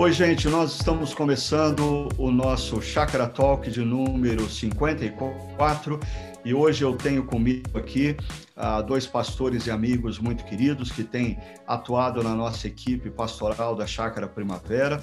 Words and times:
Oi, 0.00 0.12
gente, 0.12 0.48
nós 0.48 0.76
estamos 0.76 1.12
começando 1.12 2.08
o 2.16 2.30
nosso 2.30 2.80
Chakra 2.80 3.28
Talk 3.28 3.70
de 3.70 3.82
número 3.82 4.48
54 4.48 6.00
e 6.42 6.54
hoje 6.54 6.82
eu 6.82 6.96
tenho 6.96 7.22
comigo 7.22 7.78
aqui 7.78 8.16
uh, 8.56 8.82
dois 8.82 9.06
pastores 9.06 9.66
e 9.66 9.70
amigos 9.70 10.18
muito 10.18 10.42
queridos 10.46 10.90
que 10.90 11.04
têm 11.04 11.38
atuado 11.66 12.22
na 12.22 12.34
nossa 12.34 12.66
equipe 12.66 13.10
pastoral 13.10 13.76
da 13.76 13.86
Chácara 13.86 14.26
Primavera, 14.26 15.02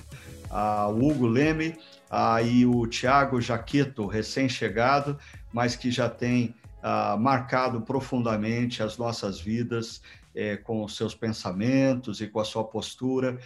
o 0.89 1.07
Hugo 1.07 1.27
Leme 1.27 1.77
uh, 2.09 2.43
e 2.43 2.65
o 2.65 2.87
Tiago 2.87 3.39
Jaqueto, 3.39 4.07
recém-chegado, 4.07 5.15
mas 5.53 5.75
que 5.75 5.91
já 5.91 6.09
tem 6.09 6.55
marcado 7.19 7.81
profundamente 7.81 8.81
as 8.81 8.97
nossas 8.97 9.39
vidas 9.39 10.01
é, 10.37 10.55
com 10.55 10.83
os 10.83 10.95
seus 10.95 11.15
pensamentos 11.15 12.21
e 12.21 12.27
com 12.27 12.39
a 12.39 12.45
sua 12.45 12.63
postura 12.63 13.39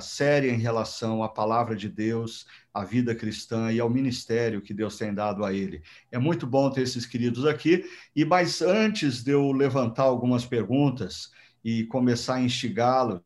séria 0.00 0.50
em 0.50 0.58
relação 0.58 1.22
à 1.22 1.28
palavra 1.28 1.76
de 1.76 1.88
Deus, 1.88 2.46
à 2.74 2.84
vida 2.84 3.14
cristã 3.14 3.70
e 3.72 3.78
ao 3.78 3.88
ministério 3.88 4.60
que 4.60 4.74
Deus 4.74 4.96
tem 4.98 5.14
dado 5.14 5.44
a 5.44 5.52
ele. 5.52 5.82
É 6.10 6.18
muito 6.18 6.46
bom 6.46 6.68
ter 6.70 6.82
esses 6.82 7.06
queridos 7.06 7.46
aqui. 7.46 7.84
E 8.14 8.24
mas 8.24 8.60
antes 8.60 9.22
de 9.22 9.30
eu 9.30 9.52
levantar 9.52 10.02
algumas 10.02 10.44
perguntas 10.44 11.30
e 11.64 11.84
começar 11.84 12.34
a 12.34 12.40
instigá-los 12.40 13.22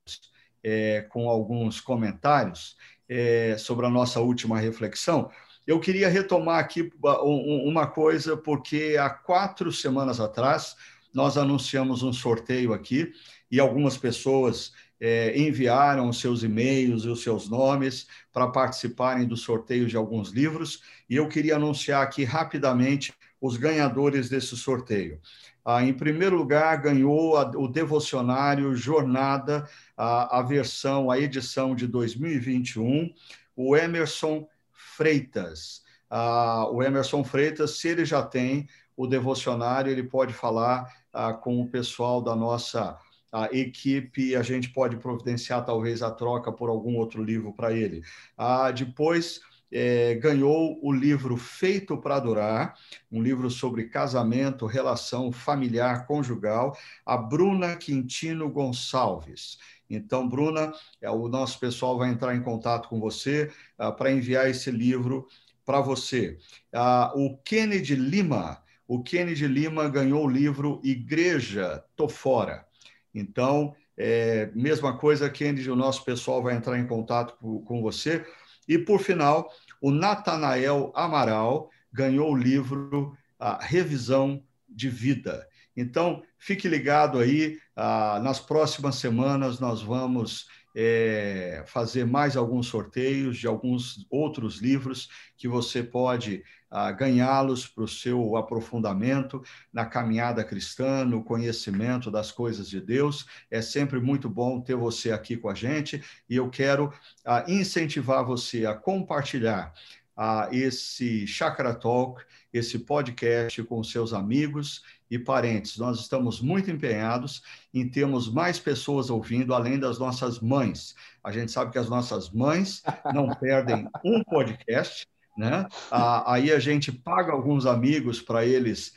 é, 0.63 1.03
com 1.09 1.29
alguns 1.29 1.81
comentários 1.81 2.77
é, 3.09 3.57
sobre 3.59 3.87
a 3.87 3.91
nossa 3.91 4.21
última 4.21 4.59
reflexão, 4.59 5.31
eu 5.67 5.79
queria 5.79 6.09
retomar 6.09 6.59
aqui 6.59 6.91
uma 7.03 7.87
coisa, 7.87 8.37
porque 8.37 8.97
há 8.99 9.09
quatro 9.09 9.73
semanas 9.73 10.21
atrás 10.21 10.77
nós 11.13 11.37
anunciamos 11.37 12.03
um 12.03 12.13
sorteio 12.13 12.73
aqui 12.73 13.13
e 13.51 13.59
algumas 13.61 13.97
pessoas 13.97 14.73
é, 15.01 15.39
enviaram 15.39 16.09
os 16.09 16.21
seus 16.21 16.43
e-mails 16.43 17.05
e 17.05 17.09
os 17.09 17.23
seus 17.23 17.49
nomes 17.49 18.07
para 18.33 18.49
participarem 18.49 19.27
do 19.27 19.37
sorteio 19.37 19.87
de 19.87 19.97
alguns 19.97 20.31
livros 20.31 20.83
e 21.09 21.17
eu 21.17 21.27
queria 21.29 21.57
anunciar 21.57 22.03
aqui 22.03 22.23
rapidamente 22.23 23.13
os 23.41 23.57
ganhadores 23.57 24.29
desse 24.29 24.57
sorteio. 24.57 25.19
Ah, 25.65 25.83
em 25.83 25.93
primeiro 25.93 26.37
lugar, 26.37 26.77
ganhou 26.81 27.37
a, 27.37 27.51
o 27.57 27.67
devocionário 27.67 28.75
Jornada, 28.75 29.69
a, 29.97 30.39
a 30.39 30.43
versão, 30.43 31.11
a 31.11 31.19
edição 31.19 31.75
de 31.75 31.87
2021, 31.87 33.13
o 33.57 33.77
Emerson 33.77 34.47
Freitas. 34.73 35.83
Ah, 36.09 36.67
o 36.71 36.83
Emerson 36.83 37.25
Freitas, 37.25 37.79
se 37.79 37.89
ele 37.89 38.05
já 38.05 38.23
tem 38.23 38.69
o 38.97 39.07
devocionário, 39.07 39.91
ele 39.91 40.03
pode 40.03 40.33
falar 40.33 40.93
ah, 41.13 41.33
com 41.33 41.61
o 41.61 41.69
pessoal 41.69 42.21
da 42.21 42.35
nossa 42.37 42.99
a 43.33 43.47
equipe, 43.53 44.35
a 44.35 44.43
gente 44.43 44.71
pode 44.71 44.97
providenciar 44.97 45.65
talvez 45.65 46.03
a 46.03 46.11
troca 46.11 46.53
por 46.53 46.69
algum 46.69 46.97
outro 46.97 47.23
livro 47.23 47.53
para 47.53 47.73
ele. 47.73 48.03
Ah, 48.37 48.71
depois 48.71 49.41
é, 49.73 50.15
ganhou 50.17 50.79
o 50.83 50.93
livro 50.93 51.37
Feito 51.37 51.97
para 51.97 52.17
Adorar, 52.17 52.75
um 53.11 53.23
livro 53.23 53.49
sobre 53.51 53.85
casamento, 53.89 54.67
relação 54.67 55.31
familiar, 55.31 56.07
conjugal, 56.07 56.77
a 57.07 57.17
Bruna 57.17 57.77
Quintino 57.77 58.51
Gonçalves. 58.51 59.59
Então, 59.89 60.29
Bruna, 60.29 60.73
é, 61.01 61.11
o 61.11 61.29
nosso 61.29 61.59
pessoal 61.59 61.99
vai 61.99 62.11
entrar 62.11 62.35
em 62.35 62.43
contato 62.43 62.89
com 62.89 63.01
você 63.01 63.51
ah, 63.79 63.93
para 63.93 64.13
enviar 64.13 64.49
esse 64.49 64.71
livro 64.71 65.27
para 65.65 65.81
você. 65.81 66.39
Ah, 66.73 67.13
o 67.15 67.37
Kennedy 67.39 67.95
Lima, 67.95 68.63
o 68.87 69.03
Kennedy 69.03 69.47
Lima 69.47 69.89
ganhou 69.89 70.25
o 70.25 70.31
livro 70.31 70.81
Igreja, 70.83 71.85
tô 71.95 72.09
fora. 72.09 72.67
Então, 73.15 73.75
é, 73.97 74.51
mesma 74.55 74.97
coisa, 74.97 75.29
Kennedy, 75.29 75.71
o 75.71 75.77
nosso 75.77 76.05
pessoal 76.05 76.43
vai 76.43 76.55
entrar 76.55 76.79
em 76.79 76.87
contato 76.87 77.37
com, 77.39 77.61
com 77.63 77.83
você. 77.83 78.25
E, 78.67 78.79
por 78.79 79.01
final, 79.01 79.51
o 79.81 79.91
Natanael 79.91 80.93
Amaral 80.95 81.71
ganhou 81.93 82.33
o 82.33 82.37
livro 82.37 83.17
A 83.39 83.63
Revisão 83.65 84.43
de 84.69 84.89
Vida. 84.89 85.47
Então, 85.77 86.23
fique 86.39 86.69
ligado 86.69 87.19
aí, 87.19 87.59
ah, 87.77 88.21
nas 88.23 88.39
próximas 88.39 88.97
semanas 88.97 89.59
nós 89.61 89.83
vamos 89.83 90.47
é, 90.75 91.65
fazer 91.67 92.05
mais 92.05 92.37
alguns 92.37 92.67
sorteios 92.67 93.37
de 93.39 93.47
alguns 93.47 94.07
outros 94.11 94.59
livros 94.59 95.09
que 95.37 95.49
você 95.49 95.83
pode 95.83 96.43
ah, 96.71 96.93
ganhá-los 96.93 97.67
para 97.67 97.83
o 97.83 97.89
seu 97.89 98.37
aprofundamento 98.37 99.43
na 99.73 99.85
caminhada 99.85 100.45
cristã, 100.45 101.05
no 101.05 101.25
conhecimento 101.25 102.11
das 102.11 102.31
coisas 102.31 102.69
de 102.69 102.81
Deus. 102.81 103.27
É 103.51 103.61
sempre 103.61 103.99
muito 103.99 104.29
bom 104.29 104.61
ter 104.61 104.77
você 104.77 105.11
aqui 105.11 105.37
com 105.37 105.49
a 105.49 105.55
gente 105.55 106.03
e 106.29 106.37
eu 106.37 106.49
quero 106.49 106.93
ah, 107.25 107.45
incentivar 107.49 108.25
você 108.25 108.67
a 108.67 108.75
compartilhar 108.75 109.73
ah, 110.17 110.49
esse 110.53 111.27
Chakra 111.27 111.75
Talk, 111.75 112.23
esse 112.53 112.79
podcast 112.79 113.63
com 113.65 113.83
seus 113.83 114.13
amigos 114.13 114.83
e 115.11 115.19
parentes. 115.19 115.77
Nós 115.77 115.99
estamos 115.99 116.41
muito 116.41 116.71
empenhados 116.71 117.43
em 117.75 117.89
termos 117.89 118.33
mais 118.33 118.59
pessoas 118.59 119.11
ouvindo, 119.11 119.55
além 119.55 119.79
das 119.79 119.99
nossas 119.99 120.41
mães. 120.41 120.95
A 121.23 121.33
gente 121.33 121.51
sabe 121.51 121.73
que 121.73 121.79
as 121.79 121.89
nossas 121.89 122.31
mães 122.31 122.83
não 123.13 123.29
perdem 123.29 123.89
um 124.05 124.23
podcast. 124.23 125.07
Né? 125.39 125.67
Ah, 125.91 126.35
aí 126.35 126.53
a 126.53 126.59
gente 126.59 126.93
paga 126.93 127.33
alguns 127.33 127.65
amigos 127.65 128.21
para 128.21 128.45
eles 128.45 128.93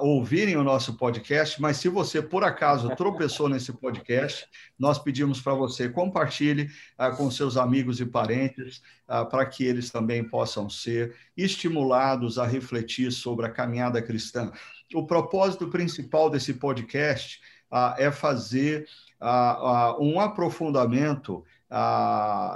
ouvirem 0.00 0.56
o 0.56 0.64
nosso 0.64 0.98
podcast, 0.98 1.62
mas 1.62 1.78
se 1.78 1.88
você 1.88 2.20
por 2.20 2.44
acaso 2.44 2.94
tropeçou 2.96 3.48
nesse 3.48 3.72
podcast, 3.72 4.46
nós 4.78 4.98
pedimos 4.98 5.40
para 5.40 5.54
você 5.54 5.88
compartilhe 5.88 6.68
ah, 6.98 7.10
com 7.10 7.30
seus 7.30 7.56
amigos 7.56 8.00
e 8.00 8.06
parentes 8.06 8.82
ah, 9.08 9.24
para 9.24 9.46
que 9.46 9.64
eles 9.64 9.90
também 9.90 10.22
possam 10.22 10.68
ser 10.68 11.16
estimulados 11.36 12.38
a 12.38 12.46
refletir 12.46 13.10
sobre 13.10 13.46
a 13.46 13.50
caminhada 13.50 14.02
cristã 14.02 14.52
o 14.94 15.06
propósito 15.06 15.68
principal 15.68 16.30
desse 16.30 16.54
podcast 16.54 17.40
ah, 17.70 17.94
é 17.98 18.10
fazer 18.10 18.86
ah, 19.20 19.30
ah, 19.30 19.96
um 19.98 20.20
aprofundamento 20.20 21.44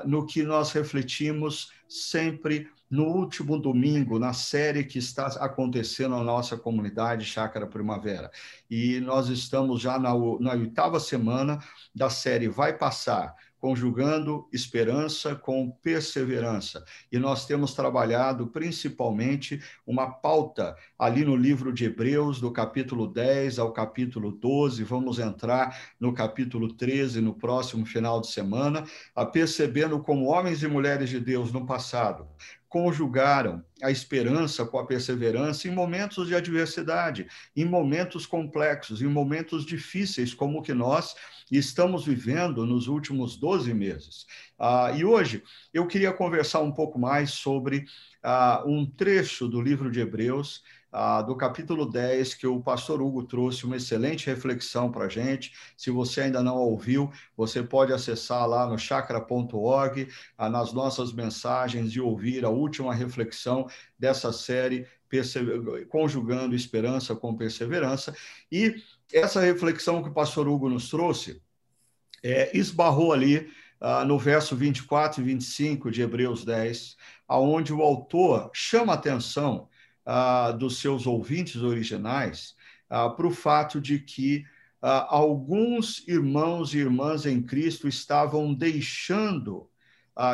no 0.04 0.26
que 0.26 0.42
nós 0.42 0.72
refletimos 0.72 1.72
sempre 1.88 2.68
no 2.90 3.04
último 3.04 3.58
domingo, 3.58 4.18
na 4.18 4.34
série 4.34 4.84
que 4.84 4.98
está 4.98 5.26
acontecendo 5.40 6.16
na 6.16 6.22
nossa 6.22 6.56
comunidade 6.56 7.24
Chácara 7.24 7.66
Primavera. 7.66 8.30
E 8.70 9.00
nós 9.00 9.28
estamos 9.28 9.80
já 9.80 9.98
na, 9.98 10.10
na 10.40 10.52
oitava 10.52 11.00
semana 11.00 11.58
da 11.94 12.10
série 12.10 12.46
Vai 12.46 12.76
Passar 12.76 13.34
conjugando 13.60 14.48
esperança 14.52 15.34
com 15.34 15.70
perseverança. 15.70 16.84
E 17.10 17.18
nós 17.18 17.46
temos 17.46 17.74
trabalhado 17.74 18.46
principalmente 18.48 19.62
uma 19.86 20.10
pauta 20.10 20.76
ali 20.98 21.24
no 21.24 21.34
livro 21.34 21.72
de 21.72 21.84
Hebreus, 21.84 22.40
do 22.40 22.50
capítulo 22.50 23.06
10 23.06 23.58
ao 23.58 23.72
capítulo 23.72 24.30
12. 24.30 24.84
Vamos 24.84 25.18
entrar 25.18 25.78
no 25.98 26.12
capítulo 26.12 26.72
13 26.72 27.20
no 27.20 27.34
próximo 27.34 27.86
final 27.86 28.20
de 28.20 28.28
semana, 28.28 28.84
a 29.14 29.24
percebendo 29.24 30.00
como 30.00 30.26
homens 30.26 30.62
e 30.62 30.68
mulheres 30.68 31.10
de 31.10 31.20
Deus 31.20 31.52
no 31.52 31.66
passado 31.66 32.26
conjugaram 32.76 33.64
a 33.82 33.90
esperança 33.90 34.62
com 34.66 34.78
a 34.78 34.84
perseverança 34.84 35.66
em 35.66 35.70
momentos 35.70 36.28
de 36.28 36.34
adversidade, 36.34 37.26
em 37.56 37.64
momentos 37.64 38.26
complexos, 38.26 39.00
em 39.00 39.06
momentos 39.06 39.64
difíceis, 39.64 40.34
como 40.34 40.58
o 40.58 40.62
que 40.62 40.74
nós 40.74 41.14
estamos 41.50 42.04
vivendo 42.04 42.66
nos 42.66 42.86
últimos 42.86 43.38
12 43.38 43.72
meses. 43.72 44.26
Ah, 44.58 44.92
e 44.94 45.06
hoje 45.06 45.42
eu 45.72 45.86
queria 45.86 46.12
conversar 46.12 46.60
um 46.60 46.70
pouco 46.70 46.98
mais 46.98 47.30
sobre 47.30 47.86
ah, 48.22 48.62
um 48.66 48.84
trecho 48.84 49.48
do 49.48 49.62
livro 49.62 49.90
de 49.90 50.00
Hebreus 50.00 50.62
ah, 50.98 51.20
do 51.20 51.36
capítulo 51.36 51.84
10, 51.84 52.32
que 52.36 52.46
o 52.46 52.58
pastor 52.58 53.02
Hugo 53.02 53.22
trouxe 53.24 53.66
uma 53.66 53.76
excelente 53.76 54.24
reflexão 54.28 54.90
para 54.90 55.04
a 55.04 55.08
gente. 55.10 55.52
Se 55.76 55.90
você 55.90 56.22
ainda 56.22 56.42
não 56.42 56.56
ouviu, 56.56 57.12
você 57.36 57.62
pode 57.62 57.92
acessar 57.92 58.48
lá 58.48 58.66
no 58.66 58.78
chakra.org, 58.78 60.08
ah, 60.38 60.48
nas 60.48 60.72
nossas 60.72 61.12
mensagens, 61.12 61.92
e 61.92 62.00
ouvir 62.00 62.46
a 62.46 62.48
última 62.48 62.94
reflexão 62.94 63.68
dessa 63.98 64.32
série, 64.32 64.86
Conjugando 65.90 66.56
Esperança 66.56 67.14
com 67.14 67.36
Perseverança. 67.36 68.16
E 68.50 68.82
essa 69.12 69.42
reflexão 69.42 70.02
que 70.02 70.08
o 70.08 70.14
pastor 70.14 70.48
Hugo 70.48 70.70
nos 70.70 70.88
trouxe 70.88 71.42
é, 72.22 72.56
esbarrou 72.56 73.12
ali 73.12 73.52
ah, 73.78 74.02
no 74.02 74.18
verso 74.18 74.56
24 74.56 75.20
e 75.20 75.24
25 75.24 75.90
de 75.90 76.00
Hebreus 76.00 76.42
10, 76.42 76.96
aonde 77.28 77.70
o 77.70 77.82
autor 77.82 78.50
chama 78.54 78.94
atenção 78.94 79.68
ah, 80.06 80.52
dos 80.52 80.78
seus 80.78 81.06
ouvintes 81.06 81.56
originais 81.56 82.54
ah, 82.88 83.10
para 83.10 83.26
o 83.26 83.30
fato 83.30 83.80
de 83.80 83.98
que 83.98 84.46
ah, 84.80 85.06
alguns 85.08 86.06
irmãos 86.06 86.72
e 86.72 86.78
irmãs 86.78 87.26
em 87.26 87.42
Cristo 87.42 87.88
estavam 87.88 88.54
deixando 88.54 89.68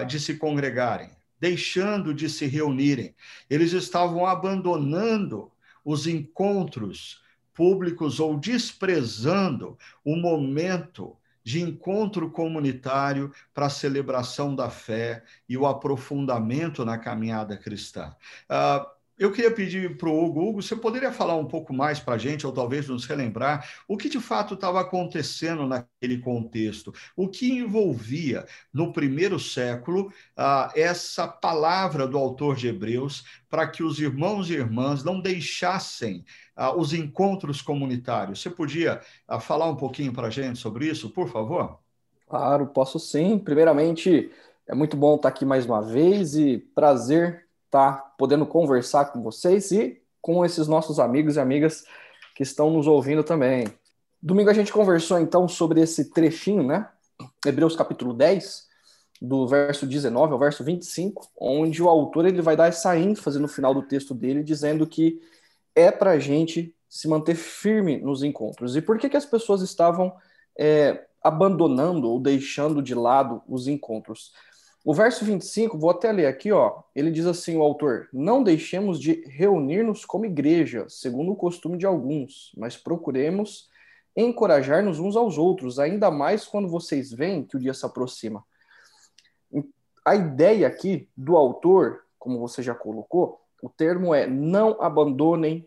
de 0.07 0.21
se 0.21 0.37
congregarem, 0.37 1.11
deixando 1.41 2.15
de 2.15 2.31
se 2.31 2.47
reunirem, 2.47 3.17
eles 3.51 3.73
estavam 3.73 4.25
abandonando 4.25 5.51
os 5.85 6.07
encontros 6.07 7.21
públicos 7.53 8.21
ou 8.21 8.39
desprezando 8.39 9.77
o 10.05 10.15
momento 10.15 11.17
de 11.45 11.61
encontro 11.61 12.31
comunitário 12.31 13.33
para 13.53 13.67
a 13.67 13.71
celebração 13.71 14.55
da 14.55 14.71
fé 14.71 15.25
e 15.49 15.57
o 15.57 15.67
aprofundamento 15.67 16.85
na 16.85 16.97
caminhada 16.97 17.57
cristã. 17.57 18.15
Uh, 18.49 18.87
eu 19.23 19.31
queria 19.31 19.51
pedir 19.51 19.97
para 19.97 20.09
o 20.09 20.25
Hugo, 20.25 20.49
Hugo, 20.49 20.63
você 20.63 20.75
poderia 20.75 21.13
falar 21.13 21.37
um 21.37 21.47
pouco 21.47 21.73
mais 21.73 22.01
para 22.01 22.15
a 22.15 22.19
gente, 22.19 22.47
ou 22.47 22.53
talvez 22.53 22.89
nos 22.89 23.05
relembrar, 23.05 23.69
o 23.87 23.97
que 23.97 24.09
de 24.09 24.19
fato 24.19 24.55
estava 24.55 24.81
acontecendo 24.81 25.67
naquele 25.67 26.19
contexto, 26.19 26.93
o 27.15 27.29
que 27.29 27.53
envolvia 27.53 28.45
no 28.73 28.93
primeiro 28.93 29.39
século 29.39 30.13
ah, 30.37 30.73
essa 30.75 31.29
palavra 31.29 32.07
do 32.07 32.19
autor 32.19 32.57
de 32.57 32.67
Hebreus 32.67 33.25
para 33.49 33.67
que 33.69 33.83
os 33.85 34.01
irmãos 34.01 34.51
e 34.51 34.55
irmãs 34.55 35.05
não 35.05 35.21
deixassem 35.21 36.25
ah, 36.57 36.75
os 36.77 36.93
encontros 36.93 37.63
comunitários. 37.63 38.43
Você 38.43 38.51
podia 38.51 39.01
ah, 39.29 39.39
falar 39.39 39.71
um 39.71 39.77
pouquinho 39.77 40.13
para 40.13 40.27
a 40.27 40.31
gente 40.31 40.59
sobre 40.59 40.87
isso, 40.89 41.11
por 41.11 41.29
favor? 41.29 41.79
Claro, 42.29 42.67
posso 42.67 42.99
sim. 42.99 43.39
Primeiramente, 43.39 44.33
é 44.67 44.75
muito 44.75 44.97
bom 44.97 45.15
estar 45.15 45.29
aqui 45.29 45.45
mais 45.45 45.65
uma 45.65 45.81
vez 45.81 46.35
e 46.35 46.59
prazer 46.59 47.52
estar 47.73 47.93
tá 47.93 48.13
podendo 48.19 48.45
conversar 48.45 49.07
com 49.07 49.23
vocês 49.23 49.73
e 49.73 49.99
com 50.21 50.45
esses 50.45 50.69
nossos 50.69 51.01
amigos 51.01 51.37
e 51.37 51.41
amigas 51.41 51.85
que 52.37 52.43
estão 52.43 52.71
nos 52.71 52.87
ouvindo 52.87 53.25
também. 53.25 53.67
Domingo 54.23 54.51
a 54.51 54.55
gente 54.55 54.73
conversou 54.73 55.19
então 55.19 55.49
sobre 55.49 55.81
esse 55.81 56.11
trechinho, 56.11 56.63
né? 56.63 56.89
Hebreus 57.45 57.75
capítulo 57.75 58.13
10, 58.13 58.69
do 59.23 59.47
verso 59.49 59.87
19 59.87 60.35
ao 60.35 60.39
verso 60.39 60.63
25, 60.63 61.31
onde 61.41 61.83
o 61.83 61.89
autor 61.89 62.27
ele 62.27 62.43
vai 62.43 62.57
dar 62.57 62.69
essa 62.69 62.97
ênfase 62.97 63.39
no 63.39 63.49
final 63.49 63.73
do 63.73 63.83
texto 63.83 64.15
dele, 64.15 64.45
dizendo 64.45 64.87
que 64.87 65.21
é 65.75 65.91
para 65.91 66.11
a 66.11 66.19
gente 66.19 66.75
se 66.89 67.09
manter 67.09 67.35
firme 67.35 67.99
nos 67.99 68.23
encontros. 68.23 68.77
E 68.77 68.83
por 68.83 68.99
que, 68.99 69.09
que 69.09 69.17
as 69.17 69.25
pessoas 69.25 69.63
estavam 69.63 70.13
é, 70.59 71.07
abandonando 71.23 72.11
ou 72.11 72.21
deixando 72.21 72.83
de 72.83 72.95
lado 72.95 73.43
os 73.49 73.67
encontros? 73.67 74.33
O 74.85 74.93
verso 74.93 75.25
25, 75.25 75.79
vou 75.79 75.91
até 75.91 76.11
ler 76.11 76.27
aqui, 76.27 76.51
ó. 76.51 76.83
Ele 76.95 77.11
diz 77.11 77.27
assim: 77.27 77.57
o 77.57 77.63
autor: 77.63 78.09
Não 78.13 78.43
deixemos 78.43 79.01
de 79.01 79.25
reunir-nos 79.29 80.05
como 80.05 80.27
igreja, 80.27 80.87
segundo 80.89 81.33
o 81.33 81.37
costume 81.37 81.79
de 81.79 81.87
alguns, 81.87 82.53
mas 82.57 82.77
procuremos 82.77 83.71
encorajar-nos 84.17 84.99
uns 84.99 85.17
aos 85.17 85.39
outros, 85.39 85.79
ainda 85.79 86.11
mais 86.11 86.45
quando 86.45 86.69
vocês 86.69 87.13
veem 87.13 87.45
que 87.45 87.57
o 87.57 87.61
dia 87.61 87.73
se 87.73 87.87
aproxima. 87.87 88.45
A 90.05 90.17
ideia 90.17 90.67
aqui 90.67 91.09
do 91.17 91.37
autor, 91.37 92.03
como 92.19 92.39
você 92.39 92.61
já 92.61 92.75
colocou, 92.75 93.41
o 93.63 93.69
termo 93.69 94.13
é 94.13 94.27
não 94.27 94.83
abandonem 94.83 95.67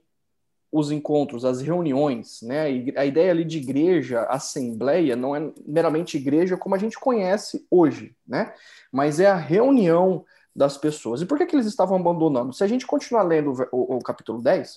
os 0.78 0.92
encontros, 0.92 1.46
as 1.46 1.62
reuniões, 1.62 2.42
né? 2.42 2.64
A 2.98 3.06
ideia 3.06 3.32
ali 3.32 3.46
de 3.46 3.60
igreja, 3.60 4.26
assembleia, 4.26 5.16
não 5.16 5.34
é 5.34 5.50
meramente 5.66 6.18
igreja 6.18 6.58
como 6.58 6.76
a 6.76 6.78
gente 6.78 7.00
conhece 7.00 7.66
hoje, 7.72 8.14
né? 8.28 8.54
Mas 8.92 9.22
é 9.22 9.28
a 9.28 9.38
reunião 9.38 10.26
das 10.54 10.78
pessoas. 10.78 11.22
E 11.22 11.26
por 11.26 11.38
que, 11.38 11.46
que 11.46 11.56
eles 11.56 11.66
estavam 11.66 11.96
abandonando? 11.96 12.52
Se 12.52 12.62
a 12.62 12.68
gente 12.68 12.86
continuar 12.86 13.24
lendo 13.24 13.54
o, 13.72 13.94
o, 13.94 13.96
o 13.96 14.00
capítulo 14.04 14.42
10, 14.42 14.76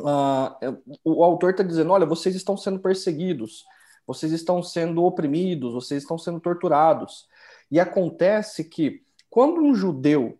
uh, 0.00 0.06
ah, 0.06 0.58
o 1.02 1.24
autor 1.24 1.52
está 1.52 1.62
dizendo: 1.62 1.90
olha, 1.90 2.04
vocês 2.04 2.34
estão 2.34 2.54
sendo 2.54 2.78
perseguidos, 2.78 3.64
vocês 4.06 4.30
estão 4.30 4.62
sendo 4.62 5.04
oprimidos, 5.04 5.72
vocês 5.72 6.02
estão 6.02 6.18
sendo 6.18 6.38
torturados. 6.38 7.26
E 7.70 7.80
acontece 7.80 8.62
que 8.64 9.02
quando 9.30 9.62
um 9.62 9.74
judeu 9.74 10.38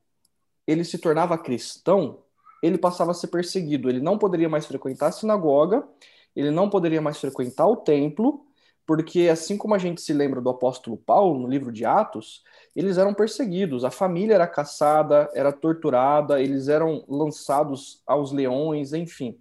ele 0.67 0.85
se 0.85 0.99
tornava 0.99 1.39
cristão, 1.39 2.19
ele 2.65 2.79
passava 2.79 3.11
a 3.11 3.15
ser 3.15 3.27
perseguido. 3.27 3.91
Ele 3.91 4.01
não 4.01 4.17
poderia 4.17 4.49
mais 4.49 4.65
frequentar 4.65 5.09
a 5.09 5.13
sinagoga, 5.13 5.87
ele 6.35 6.51
não 6.51 6.71
poderia 6.71 7.01
mais 7.01 7.19
frequentar 7.19 7.67
o 7.67 7.77
templo, 7.77 8.47
porque 8.87 9.29
assim 9.31 9.59
como 9.59 9.75
a 9.75 9.79
gente 9.79 10.01
se 10.01 10.15
lembra 10.15 10.41
do 10.41 10.49
apóstolo 10.49 10.97
Paulo 10.97 11.41
no 11.41 11.49
livro 11.49 11.71
de 11.71 11.85
Atos, 11.85 12.43
eles 12.75 12.97
eram 12.97 13.13
perseguidos, 13.13 13.85
a 13.85 13.91
família 13.91 14.35
era 14.35 14.47
caçada, 14.47 15.31
era 15.35 15.53
torturada, 15.53 16.41
eles 16.41 16.69
eram 16.69 17.05
lançados 17.07 18.03
aos 18.07 18.33
leões, 18.33 18.95
enfim. 18.95 19.39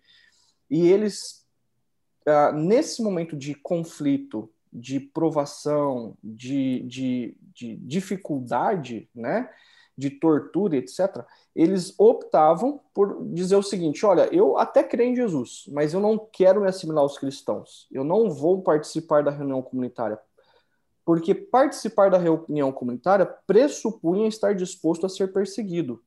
E 0.69 0.87
eles, 0.89 1.45
ah, 2.25 2.51
nesse 2.51 3.01
momento 3.01 3.37
de 3.37 3.55
conflito, 3.55 4.49
de 4.71 4.99
provação, 4.99 6.17
de, 6.21 6.81
de, 6.81 7.37
de 7.53 7.75
dificuldade, 7.77 9.07
né, 9.15 9.49
de 9.97 10.09
tortura, 10.09 10.75
etc., 10.77 11.23
eles 11.55 11.93
optavam 11.99 12.79
por 12.93 13.23
dizer 13.33 13.55
o 13.55 13.63
seguinte: 13.63 14.05
olha, 14.05 14.27
eu 14.33 14.57
até 14.57 14.83
creio 14.83 15.11
em 15.11 15.15
Jesus, 15.15 15.65
mas 15.71 15.93
eu 15.93 15.99
não 15.99 16.17
quero 16.17 16.61
me 16.61 16.67
assimilar 16.67 17.03
aos 17.03 17.17
cristãos. 17.17 17.87
Eu 17.91 18.03
não 18.03 18.29
vou 18.29 18.61
participar 18.61 19.23
da 19.23 19.31
reunião 19.31 19.61
comunitária. 19.61 20.19
Porque 21.05 21.35
participar 21.35 22.09
da 22.09 22.17
reunião 22.17 22.71
comunitária 22.71 23.25
pressupunha 23.45 24.27
estar 24.27 24.55
disposto 24.55 25.05
a 25.05 25.09
ser 25.09 25.33
perseguido. 25.33 26.01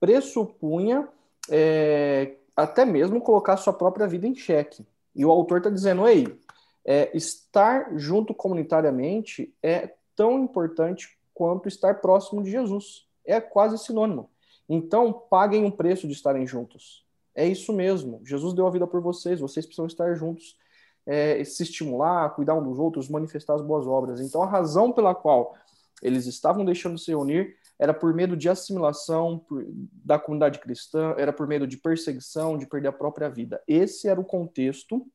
Pressupunha 0.00 1.08
é, 1.48 2.36
até 2.54 2.84
mesmo 2.84 3.20
colocar 3.20 3.56
sua 3.56 3.72
própria 3.72 4.06
vida 4.06 4.26
em 4.26 4.34
xeque. 4.34 4.86
E 5.14 5.24
o 5.24 5.30
autor 5.30 5.58
está 5.58 5.70
dizendo: 5.70 6.06
ei, 6.06 6.38
é, 6.84 7.10
estar 7.16 7.96
junto 7.96 8.34
comunitariamente 8.34 9.54
é 9.62 9.94
tão 10.16 10.42
importante 10.42 11.17
quanto 11.38 11.68
estar 11.68 12.00
próximo 12.00 12.42
de 12.42 12.50
Jesus. 12.50 13.06
É 13.24 13.40
quase 13.40 13.78
sinônimo. 13.78 14.28
Então, 14.68 15.12
paguem 15.12 15.64
o 15.64 15.70
preço 15.70 16.08
de 16.08 16.12
estarem 16.12 16.44
juntos. 16.44 17.06
É 17.32 17.46
isso 17.46 17.72
mesmo. 17.72 18.20
Jesus 18.24 18.52
deu 18.52 18.66
a 18.66 18.70
vida 18.70 18.88
por 18.88 19.00
vocês, 19.00 19.38
vocês 19.38 19.64
precisam 19.64 19.86
estar 19.86 20.12
juntos, 20.16 20.58
é, 21.06 21.42
se 21.44 21.62
estimular, 21.62 22.34
cuidar 22.34 22.54
um 22.56 22.64
dos 22.64 22.80
outros, 22.80 23.08
manifestar 23.08 23.54
as 23.54 23.62
boas 23.62 23.86
obras. 23.86 24.20
Então, 24.20 24.42
a 24.42 24.46
razão 24.46 24.90
pela 24.90 25.14
qual 25.14 25.54
eles 26.02 26.26
estavam 26.26 26.64
deixando 26.64 26.96
de 26.96 27.02
se 27.02 27.12
reunir 27.12 27.56
era 27.78 27.94
por 27.94 28.12
medo 28.12 28.36
de 28.36 28.48
assimilação 28.48 29.38
por, 29.38 29.64
da 30.04 30.18
comunidade 30.18 30.58
cristã, 30.58 31.14
era 31.16 31.32
por 31.32 31.46
medo 31.46 31.64
de 31.64 31.76
perseguição, 31.76 32.58
de 32.58 32.66
perder 32.66 32.88
a 32.88 32.92
própria 32.92 33.30
vida. 33.30 33.62
Esse 33.68 34.08
era 34.08 34.20
o 34.20 34.24
contexto 34.24 35.06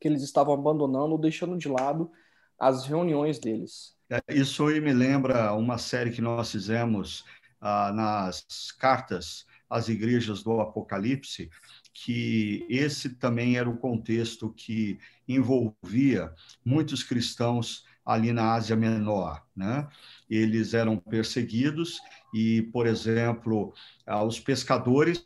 que 0.00 0.08
eles 0.08 0.22
estavam 0.22 0.52
abandonando, 0.52 1.16
deixando 1.16 1.56
de 1.56 1.68
lado 1.68 2.10
as 2.58 2.84
reuniões 2.84 3.38
deles. 3.38 3.96
É, 4.12 4.22
isso 4.34 4.66
aí 4.66 4.78
me 4.78 4.92
lembra 4.92 5.54
uma 5.54 5.78
série 5.78 6.10
que 6.10 6.20
nós 6.20 6.50
fizemos 6.50 7.24
ah, 7.58 7.90
nas 7.94 8.70
cartas 8.78 9.46
às 9.70 9.88
igrejas 9.88 10.42
do 10.42 10.60
Apocalipse, 10.60 11.48
que 11.94 12.66
esse 12.68 13.14
também 13.14 13.56
era 13.56 13.70
o 13.70 13.78
contexto 13.78 14.52
que 14.52 14.98
envolvia 15.26 16.30
muitos 16.62 17.02
cristãos 17.02 17.86
ali 18.04 18.34
na 18.34 18.52
Ásia 18.52 18.76
Menor, 18.76 19.42
né? 19.56 19.88
Eles 20.28 20.74
eram 20.74 20.98
perseguidos 20.98 21.98
e, 22.34 22.62
por 22.70 22.86
exemplo, 22.86 23.72
ah, 24.06 24.22
os 24.22 24.38
pescadores 24.38 25.24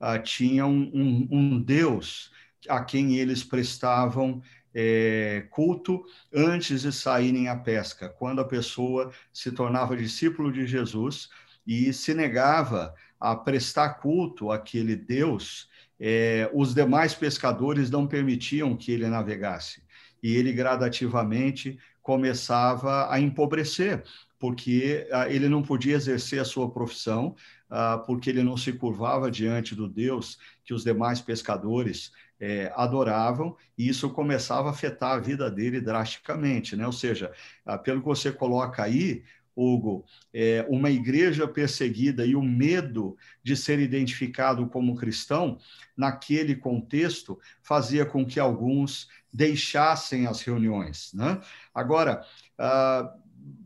ah, 0.00 0.18
tinham 0.18 0.72
um, 0.72 1.28
um, 1.30 1.62
deus 1.62 2.32
a 2.68 2.82
quem 2.82 3.18
eles 3.18 3.44
prestavam 3.44 4.42
é, 4.78 5.46
culto 5.48 6.04
antes 6.34 6.82
de 6.82 6.92
saírem 6.92 7.48
à 7.48 7.56
pesca. 7.56 8.10
Quando 8.10 8.42
a 8.42 8.44
pessoa 8.44 9.10
se 9.32 9.50
tornava 9.50 9.96
discípulo 9.96 10.52
de 10.52 10.66
Jesus, 10.66 11.30
e 11.66 11.92
se 11.92 12.14
negava 12.14 12.94
a 13.18 13.34
prestar 13.34 13.94
culto 13.94 14.52
àquele 14.52 14.94
Deus, 14.94 15.68
é, 15.98 16.48
os 16.54 16.74
demais 16.74 17.14
pescadores 17.14 17.90
não 17.90 18.06
permitiam 18.06 18.76
que 18.76 18.92
ele 18.92 19.08
navegasse. 19.08 19.82
E 20.22 20.36
ele 20.36 20.52
gradativamente 20.52 21.78
começava 22.02 23.10
a 23.12 23.18
empobrecer, 23.18 24.04
porque 24.38 25.08
ah, 25.10 25.28
ele 25.28 25.48
não 25.48 25.62
podia 25.62 25.96
exercer 25.96 26.40
a 26.40 26.44
sua 26.44 26.70
profissão, 26.70 27.34
ah, 27.68 27.98
porque 28.06 28.30
ele 28.30 28.42
não 28.42 28.56
se 28.56 28.72
curvava 28.72 29.30
diante 29.30 29.74
do 29.74 29.88
Deus 29.88 30.38
que 30.64 30.74
os 30.74 30.84
demais 30.84 31.20
pescadores 31.20 32.12
é, 32.40 32.72
adoravam, 32.76 33.56
e 33.76 33.88
isso 33.88 34.10
começava 34.10 34.68
a 34.68 34.70
afetar 34.70 35.12
a 35.12 35.20
vida 35.20 35.50
dele 35.50 35.80
drasticamente, 35.80 36.76
né? 36.76 36.86
Ou 36.86 36.92
seja, 36.92 37.32
ah, 37.64 37.78
pelo 37.78 38.00
que 38.00 38.06
você 38.06 38.30
coloca 38.30 38.82
aí, 38.82 39.22
Hugo, 39.56 40.04
é, 40.34 40.66
uma 40.68 40.90
igreja 40.90 41.48
perseguida 41.48 42.26
e 42.26 42.36
o 42.36 42.42
medo 42.42 43.16
de 43.42 43.56
ser 43.56 43.78
identificado 43.78 44.66
como 44.66 44.96
cristão, 44.96 45.58
naquele 45.96 46.54
contexto, 46.54 47.40
fazia 47.62 48.04
com 48.04 48.24
que 48.26 48.38
alguns 48.38 49.08
deixassem 49.32 50.26
as 50.26 50.42
reuniões. 50.42 51.12
Né? 51.14 51.40
Agora, 51.74 52.22
ah, 52.58 53.14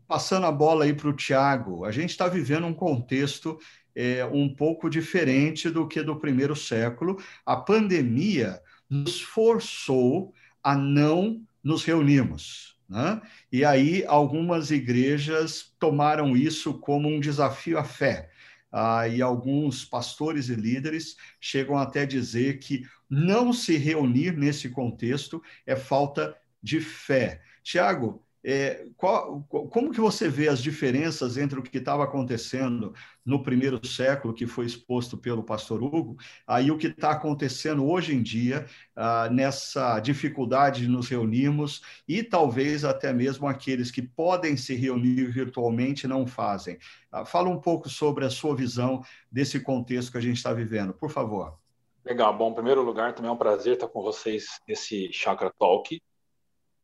passando 0.07 0.45
a 0.45 0.51
bola 0.51 0.85
aí 0.85 0.93
para 0.93 1.09
o 1.09 1.15
Tiago, 1.15 1.83
a 1.83 1.91
gente 1.91 2.11
está 2.11 2.27
vivendo 2.27 2.67
um 2.67 2.73
contexto 2.73 3.59
é, 3.95 4.25
um 4.25 4.53
pouco 4.53 4.89
diferente 4.89 5.69
do 5.69 5.87
que 5.87 6.01
do 6.01 6.15
primeiro 6.15 6.55
século. 6.55 7.21
A 7.45 7.55
pandemia 7.55 8.61
nos 8.89 9.21
forçou 9.21 10.33
a 10.63 10.75
não 10.75 11.41
nos 11.63 11.83
reunirmos. 11.83 12.77
Né? 12.87 13.21
E 13.51 13.63
aí, 13.63 14.03
algumas 14.05 14.69
igrejas 14.69 15.73
tomaram 15.79 16.35
isso 16.35 16.73
como 16.79 17.07
um 17.07 17.19
desafio 17.19 17.77
à 17.77 17.83
fé. 17.83 18.29
Ah, 18.71 19.07
e 19.07 19.21
alguns 19.21 19.83
pastores 19.83 20.47
e 20.47 20.55
líderes 20.55 21.17
chegam 21.39 21.77
até 21.77 22.05
dizer 22.05 22.59
que 22.59 22.85
não 23.09 23.51
se 23.51 23.75
reunir 23.75 24.37
nesse 24.37 24.69
contexto 24.69 25.43
é 25.65 25.75
falta 25.75 26.35
de 26.63 26.79
fé. 26.79 27.41
Tiago, 27.63 28.23
é, 28.43 28.87
qual, 28.97 29.43
como 29.43 29.91
que 29.91 30.01
você 30.01 30.27
vê 30.27 30.47
as 30.47 30.61
diferenças 30.61 31.37
entre 31.37 31.59
o 31.59 31.63
que 31.63 31.77
estava 31.77 32.03
acontecendo 32.03 32.93
no 33.23 33.43
primeiro 33.43 33.85
século, 33.85 34.33
que 34.33 34.47
foi 34.47 34.65
exposto 34.65 35.15
pelo 35.15 35.43
pastor 35.43 35.83
Hugo, 35.83 36.17
aí 36.47 36.71
o 36.71 36.77
que 36.77 36.87
está 36.87 37.11
acontecendo 37.11 37.87
hoje 37.87 38.15
em 38.15 38.23
dia, 38.23 38.65
ah, 38.95 39.29
nessa 39.29 39.99
dificuldade 39.99 40.81
de 40.81 40.87
nos 40.87 41.07
reunirmos 41.07 41.81
e 42.07 42.23
talvez 42.23 42.83
até 42.83 43.13
mesmo 43.13 43.47
aqueles 43.47 43.91
que 43.91 44.01
podem 44.01 44.57
se 44.57 44.73
reunir 44.73 45.25
virtualmente 45.31 46.07
não 46.07 46.25
fazem. 46.25 46.79
Ah, 47.11 47.23
fala 47.23 47.47
um 47.47 47.59
pouco 47.59 47.89
sobre 47.89 48.25
a 48.25 48.29
sua 48.29 48.55
visão 48.55 49.03
desse 49.31 49.59
contexto 49.59 50.11
que 50.11 50.17
a 50.17 50.21
gente 50.21 50.37
está 50.37 50.51
vivendo, 50.51 50.93
por 50.93 51.11
favor. 51.11 51.59
Legal, 52.03 52.35
bom, 52.35 52.49
em 52.49 52.55
primeiro 52.55 52.81
lugar, 52.81 53.13
também 53.13 53.29
é 53.29 53.33
um 53.33 53.37
prazer 53.37 53.75
estar 53.75 53.87
com 53.87 54.01
vocês 54.01 54.59
nesse 54.67 55.13
Chakra 55.13 55.53
Talk. 55.59 56.01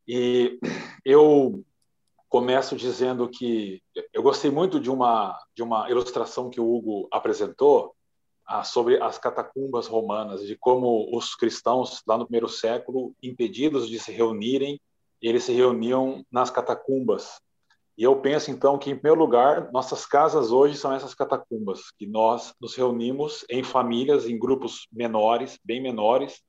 E 0.08 0.60
eu 1.10 1.64
começo 2.28 2.76
dizendo 2.76 3.30
que 3.30 3.82
eu 4.14 4.22
gostei 4.22 4.52
muito 4.52 4.78
de 4.78 4.92
uma 4.92 5.40
de 5.56 5.64
uma 5.64 5.90
ilustração 5.90 6.50
que 6.50 6.60
o 6.60 6.70
Hugo 6.70 7.08
apresentou 7.10 7.96
ah, 8.46 8.66
sobre 8.66 9.02
as 9.02 9.18
catacumbas 9.18 9.88
romanas, 9.88 10.46
de 10.46 10.58
como 10.58 11.10
os 11.16 11.34
cristãos 11.34 12.02
lá 12.06 12.18
no 12.18 12.26
primeiro 12.26 12.50
século, 12.50 13.16
impedidos 13.24 13.88
de 13.88 13.98
se 14.00 14.12
reunirem, 14.12 14.82
eles 15.22 15.46
se 15.46 15.54
reuniam 15.54 16.26
nas 16.30 16.50
catacumbas. 16.50 17.40
E 17.98 18.04
eu 18.04 18.20
penso 18.20 18.52
então 18.52 18.78
que 18.78 18.92
em 18.92 18.96
primeiro 18.96 19.18
lugar, 19.18 19.72
nossas 19.72 20.06
casas 20.06 20.52
hoje 20.52 20.78
são 20.78 20.94
essas 20.94 21.16
catacumbas, 21.16 21.90
que 21.98 22.06
nós 22.06 22.54
nos 22.60 22.76
reunimos 22.76 23.46
em 23.50 23.64
famílias, 23.64 24.28
em 24.28 24.38
grupos 24.38 24.88
menores, 24.92 25.58
bem 25.64 25.82
menores, 25.82 26.42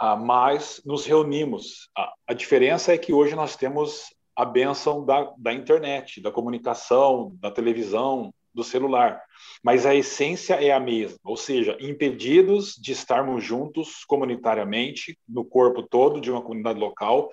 mas 0.00 0.80
nos 0.84 1.06
reunimos. 1.06 1.88
A, 2.26 2.34
diferença 2.34 2.92
é 2.92 2.98
que 2.98 3.12
hoje 3.12 3.34
nós 3.34 3.56
temos 3.56 4.14
a 4.36 4.44
benção 4.44 5.04
da, 5.04 5.32
da 5.38 5.52
internet, 5.52 6.20
da 6.20 6.30
comunicação, 6.30 7.36
da 7.40 7.50
televisão, 7.50 8.32
do 8.52 8.62
celular, 8.62 9.20
mas 9.62 9.84
a 9.84 9.94
essência 9.94 10.54
é 10.54 10.70
a 10.70 10.78
mesma, 10.78 11.18
ou 11.24 11.36
seja, 11.36 11.76
impedidos 11.80 12.74
de 12.76 12.92
estarmos 12.92 13.42
juntos 13.42 14.04
comunitariamente, 14.04 15.18
no 15.28 15.44
corpo 15.44 15.82
todo 15.82 16.20
de 16.20 16.30
uma 16.30 16.40
comunidade 16.40 16.78
local, 16.78 17.32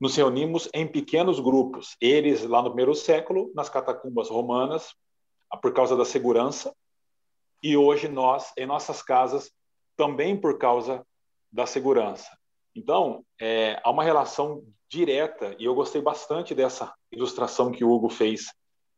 nos 0.00 0.16
reunimos 0.16 0.68
em 0.72 0.86
pequenos 0.86 1.40
grupos. 1.40 1.96
Eles, 2.00 2.44
lá 2.44 2.62
no 2.62 2.70
primeiro 2.70 2.94
século, 2.94 3.50
nas 3.54 3.68
catacumbas 3.68 4.30
romanas, 4.30 4.94
por 5.60 5.72
causa 5.72 5.96
da 5.96 6.04
segurança, 6.04 6.72
e 7.62 7.76
hoje 7.76 8.08
nós, 8.08 8.52
em 8.56 8.64
nossas 8.64 9.02
casas, 9.02 9.52
também 9.96 10.36
por 10.36 10.58
causa 10.58 11.04
da 11.52 11.66
segurança. 11.66 12.28
Então, 12.74 13.24
é, 13.40 13.80
há 13.82 13.90
uma 13.90 14.04
relação 14.04 14.64
direta, 14.88 15.54
e 15.58 15.64
eu 15.64 15.74
gostei 15.74 16.00
bastante 16.00 16.54
dessa 16.54 16.92
ilustração 17.12 17.70
que 17.70 17.84
o 17.84 17.90
Hugo 17.90 18.08
fez 18.08 18.46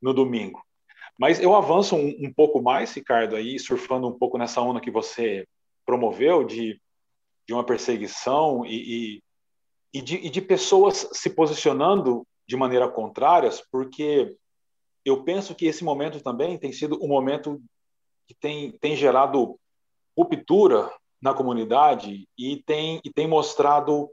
no 0.01 0.13
domingo. 0.13 0.63
Mas 1.19 1.41
eu 1.41 1.55
avanço 1.55 1.95
um, 1.95 2.09
um 2.21 2.33
pouco 2.33 2.63
mais, 2.63 2.93
Ricardo, 2.95 3.37
aí, 3.37 3.59
surfando 3.59 4.09
um 4.09 4.19
pouco 4.19 4.39
nessa 4.39 4.61
onda 4.61 4.81
que 4.81 4.91
você 4.91 5.47
promoveu 5.85 6.45
de, 6.45 6.81
de 7.47 7.55
uma 7.55 7.65
perseguição 7.65 8.65
e, 8.65 8.75
e, 8.75 9.23
e, 9.95 10.03
de, 10.03 10.17
e 10.17 10.31
de 10.31 10.41
pessoas 10.41 11.09
se 11.13 11.31
posicionando 11.31 12.27
de 12.47 12.57
maneira 12.57 12.89
contrária, 12.89 13.51
porque 13.71 14.37
eu 15.05 15.23
penso 15.25 15.55
que 15.55 15.67
esse 15.67 15.85
momento 15.85 16.23
também 16.23 16.59
tem 16.59 16.73
sido 16.73 16.99
um 17.03 17.09
momento 17.09 17.61
que 18.27 18.35
tem, 18.35 18.73
tem 18.79 18.97
gerado 18.97 19.59
ruptura 20.17 20.91
na 21.23 21.33
comunidade 21.33 22.29
e 22.37 22.63
tem, 22.67 23.01
e 23.05 23.11
tem 23.11 23.29
mostrado 23.29 24.11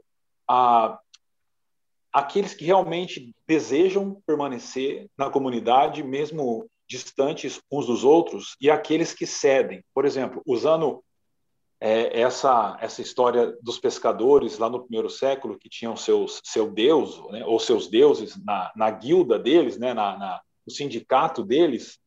a, 0.48 0.98
aqueles 2.12 2.54
que 2.54 2.64
realmente 2.64 3.34
desejam 3.46 4.22
permanecer 4.24 5.08
na 5.18 5.28
comunidade, 5.28 6.02
mesmo 6.02 6.70
distantes 6.88 7.60
uns 7.70 7.86
dos 7.86 8.04
outros, 8.04 8.56
e 8.60 8.70
aqueles 8.70 9.12
que 9.12 9.26
cedem. 9.26 9.82
Por 9.92 10.04
exemplo, 10.04 10.40
usando 10.46 11.02
é, 11.80 12.20
essa, 12.20 12.76
essa 12.80 13.00
história 13.00 13.56
dos 13.62 13.78
pescadores 13.78 14.58
lá 14.58 14.68
no 14.68 14.82
primeiro 14.82 15.08
século, 15.08 15.58
que 15.58 15.68
tinham 15.68 15.96
seus, 15.96 16.40
seu 16.44 16.70
deus, 16.70 17.20
né, 17.30 17.44
ou 17.44 17.58
seus 17.58 17.88
deuses 17.88 18.36
na, 18.44 18.70
na 18.76 18.90
guilda 18.90 19.38
deles, 19.38 19.78
né, 19.78 19.92
na, 19.94 20.16
na 20.16 20.40
no 20.66 20.72
sindicato 20.72 21.42
deles, 21.42 21.98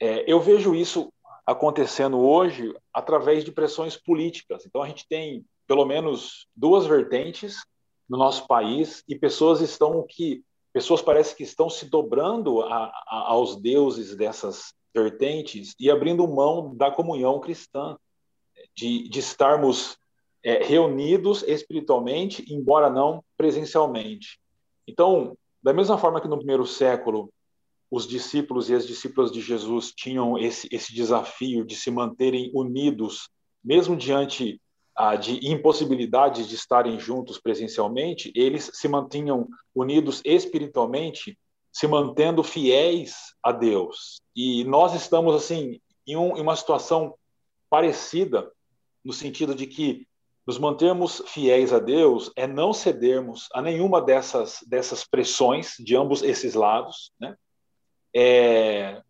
é, 0.00 0.24
eu 0.30 0.40
vejo 0.40 0.74
isso 0.74 1.12
acontecendo 1.48 2.18
hoje 2.20 2.74
através 2.92 3.42
de 3.42 3.50
pressões 3.50 3.96
políticas. 3.96 4.66
Então, 4.66 4.82
a 4.82 4.86
gente 4.86 5.08
tem 5.08 5.42
pelo 5.66 5.86
menos 5.86 6.46
duas 6.54 6.84
vertentes 6.84 7.64
no 8.06 8.18
nosso 8.18 8.46
país 8.46 9.02
e 9.08 9.18
pessoas 9.18 9.62
estão 9.62 10.04
que 10.06 10.44
pessoas 10.74 11.00
parece 11.00 11.34
que 11.34 11.42
estão 11.42 11.70
se 11.70 11.86
dobrando 11.86 12.60
a, 12.60 12.92
a, 13.06 13.24
aos 13.28 13.56
deuses 13.56 14.14
dessas 14.14 14.74
vertentes 14.94 15.74
e 15.80 15.90
abrindo 15.90 16.28
mão 16.28 16.76
da 16.76 16.90
comunhão 16.90 17.40
cristã, 17.40 17.96
de, 18.76 19.08
de 19.08 19.18
estarmos 19.18 19.96
é, 20.44 20.62
reunidos 20.62 21.42
espiritualmente, 21.44 22.44
embora 22.52 22.90
não 22.90 23.24
presencialmente. 23.38 24.38
Então, 24.86 25.34
da 25.62 25.72
mesma 25.72 25.96
forma 25.96 26.20
que 26.20 26.28
no 26.28 26.36
primeiro 26.36 26.66
século 26.66 27.32
os 27.90 28.06
discípulos 28.06 28.68
e 28.68 28.74
as 28.74 28.86
discípulas 28.86 29.32
de 29.32 29.40
Jesus 29.40 29.92
tinham 29.92 30.38
esse, 30.38 30.68
esse 30.70 30.94
desafio 30.94 31.64
de 31.64 31.74
se 31.74 31.90
manterem 31.90 32.50
unidos, 32.54 33.30
mesmo 33.64 33.96
diante 33.96 34.60
ah, 34.94 35.16
de 35.16 35.46
impossibilidades 35.48 36.48
de 36.48 36.54
estarem 36.54 36.98
juntos 36.98 37.38
presencialmente, 37.38 38.32
eles 38.34 38.70
se 38.74 38.88
mantinham 38.88 39.48
unidos 39.74 40.20
espiritualmente, 40.24 41.38
se 41.72 41.86
mantendo 41.86 42.42
fiéis 42.42 43.34
a 43.42 43.52
Deus. 43.52 44.20
E 44.34 44.64
nós 44.64 44.94
estamos, 44.94 45.34
assim, 45.34 45.80
em, 46.06 46.16
um, 46.16 46.36
em 46.36 46.40
uma 46.40 46.56
situação 46.56 47.14
parecida, 47.70 48.50
no 49.04 49.12
sentido 49.12 49.54
de 49.54 49.66
que 49.66 50.06
nos 50.46 50.58
mantermos 50.58 51.22
fiéis 51.26 51.72
a 51.72 51.78
Deus 51.78 52.32
é 52.34 52.46
não 52.46 52.72
cedermos 52.72 53.48
a 53.52 53.62
nenhuma 53.62 54.00
dessas, 54.00 54.58
dessas 54.66 55.04
pressões 55.04 55.74
de 55.78 55.94
ambos 55.94 56.22
esses 56.22 56.54
lados, 56.54 57.12
né? 57.20 57.36
É, 58.20 59.00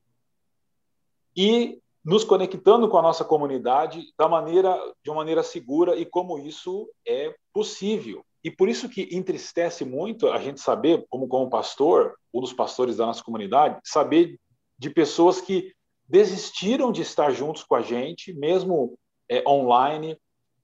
e 1.35 1.81
nos 2.05 2.25
conectando 2.25 2.91
com 2.91 2.99
a 2.99 3.03
nossa 3.03 3.25
comunidade 3.25 4.13
da 4.19 4.29
maneira 4.29 4.79
de 5.03 5.09
uma 5.09 5.17
maneira 5.17 5.43
segura 5.43 5.97
e 5.97 6.05
como 6.05 6.39
isso 6.39 6.87
é 7.07 7.35
possível. 7.51 8.23
E 8.45 8.51
por 8.51 8.69
isso 8.69 8.87
que 8.87 9.09
entristece 9.11 9.83
muito 9.83 10.29
a 10.29 10.39
gente 10.39 10.61
saber, 10.61 11.07
como 11.09 11.27
como 11.27 11.49
pastor, 11.49 12.19
um 12.35 12.43
dos 12.43 12.53
pastores 12.53 12.99
da 12.99 13.07
nossa 13.07 13.25
comunidade, 13.25 13.81
saber 13.83 14.39
de 14.79 14.91
pessoas 14.91 15.41
que 15.41 15.73
desistiram 16.07 16.93
de 16.93 17.01
estar 17.01 17.31
juntos 17.31 17.65
com 17.65 17.77
a 17.77 17.83
gente, 17.83 18.35
mesmo 18.35 18.99
é, 19.27 19.43
online, 19.49 20.19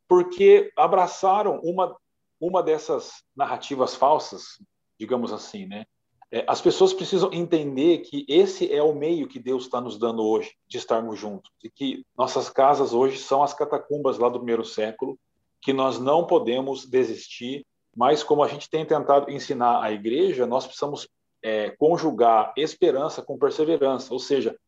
porque 0.07 0.71
abraçaram 0.77 1.61
uma 1.63 1.97
uma 2.39 2.63
dessas 2.63 3.23
narrativas 3.35 3.95
falsas, 3.95 4.63
digamos 5.01 5.33
assim, 5.33 5.65
né? 5.65 5.87
É, 6.35 6.45
as 6.49 6.61
pessoas 6.61 6.93
precisam 6.93 7.33
entender 7.33 7.99
que 7.99 8.27
esse 8.29 8.73
é 8.75 8.83
o 8.83 8.93
meio 8.93 9.29
que 9.29 9.39
Deus 9.39 9.67
está 9.67 9.81
nos 9.81 9.97
dando 9.97 10.21
hoje 10.27 10.53
de 10.67 10.79
estarmos 10.79 11.17
juntos 11.17 11.49
e 11.63 11.71
que 11.71 12.05
nossas 12.19 12.51
casas 12.51 12.93
hoje 12.93 13.19
são 13.19 13.41
as 13.41 13.55
catacumbas 13.55 14.19
lá 14.19 14.29
do 14.29 14.41
primeiro 14.41 14.65
século, 14.65 15.17
que 15.63 15.73
nós 15.73 16.01
não 16.01 16.27
podemos 16.27 16.87
desistir, 16.87 17.65
mas 17.97 18.25
como 18.25 18.43
a 18.43 18.49
gente 18.49 18.69
tem 18.69 18.85
tentado 18.85 19.31
ensinar 19.31 19.81
a 19.81 19.93
igreja, 19.93 20.45
nós 20.45 20.67
precisamos 20.67 21.09
é, 21.41 21.71
conjugar 21.71 22.53
esperança 22.57 23.23
com 23.23 23.39
perseverança, 23.39 24.13
ou 24.13 24.19
seja, 24.19 24.59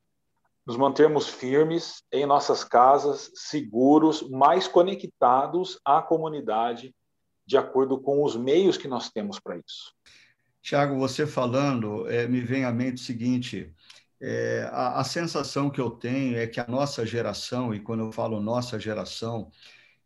nos 0.64 0.76
mantermos 0.76 1.28
firmes 1.28 2.04
em 2.12 2.24
nossas 2.26 2.62
casas, 2.62 3.32
seguros, 3.34 4.22
mais 4.30 4.68
conectados 4.68 5.80
à 5.84 6.00
comunidade, 6.00 6.94
de 7.44 7.58
acordo 7.58 7.98
com 8.00 8.22
os 8.22 8.36
meios 8.36 8.76
que 8.76 8.86
nós 8.86 9.10
temos 9.10 9.40
para 9.40 9.56
isso. 9.56 9.92
Tiago, 10.66 10.98
você 10.98 11.28
falando, 11.28 12.10
é, 12.10 12.26
me 12.26 12.40
vem 12.40 12.64
à 12.64 12.72
mente 12.72 12.96
o 12.96 13.04
seguinte: 13.04 13.72
é, 14.20 14.68
a, 14.72 14.98
a, 14.98 15.04
sensação 15.04 15.70
que 15.70 15.80
eu 15.80 15.92
tenho 15.92 16.36
é 16.36 16.44
que 16.48 16.58
a 16.58 16.66
nossa 16.66 17.06
geração, 17.06 17.72
e 17.72 17.78
quando 17.78 18.00
eu 18.00 18.10
falo 18.10 18.40
nossa 18.40 18.76
geração, 18.76 19.48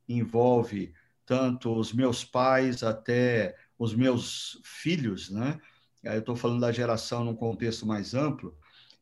envolve 0.06 0.92
tanto 1.24 1.72
os 1.74 1.94
meus 1.94 2.26
pais 2.26 2.82
até 2.82 3.56
os 3.78 3.94
meus 3.94 4.60
filhos, 4.62 5.30
né? 5.30 5.58
Eu 6.04 6.18
estou 6.18 6.36
falando 6.36 6.60
da 6.60 6.70
geração 6.70 7.24
num 7.24 7.34
contexto 7.34 7.86
mais 7.86 8.12
amplo, 8.12 8.54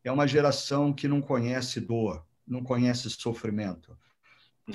é 0.05 0.13
uma 0.13 0.29
geração 0.29 0.93
que 0.93 1.09
não 1.09 1.21
conhece 1.21 1.81
dor, 1.81 2.25
não 2.47 2.63
conhece 2.63 3.11
sofrimento. 3.11 3.99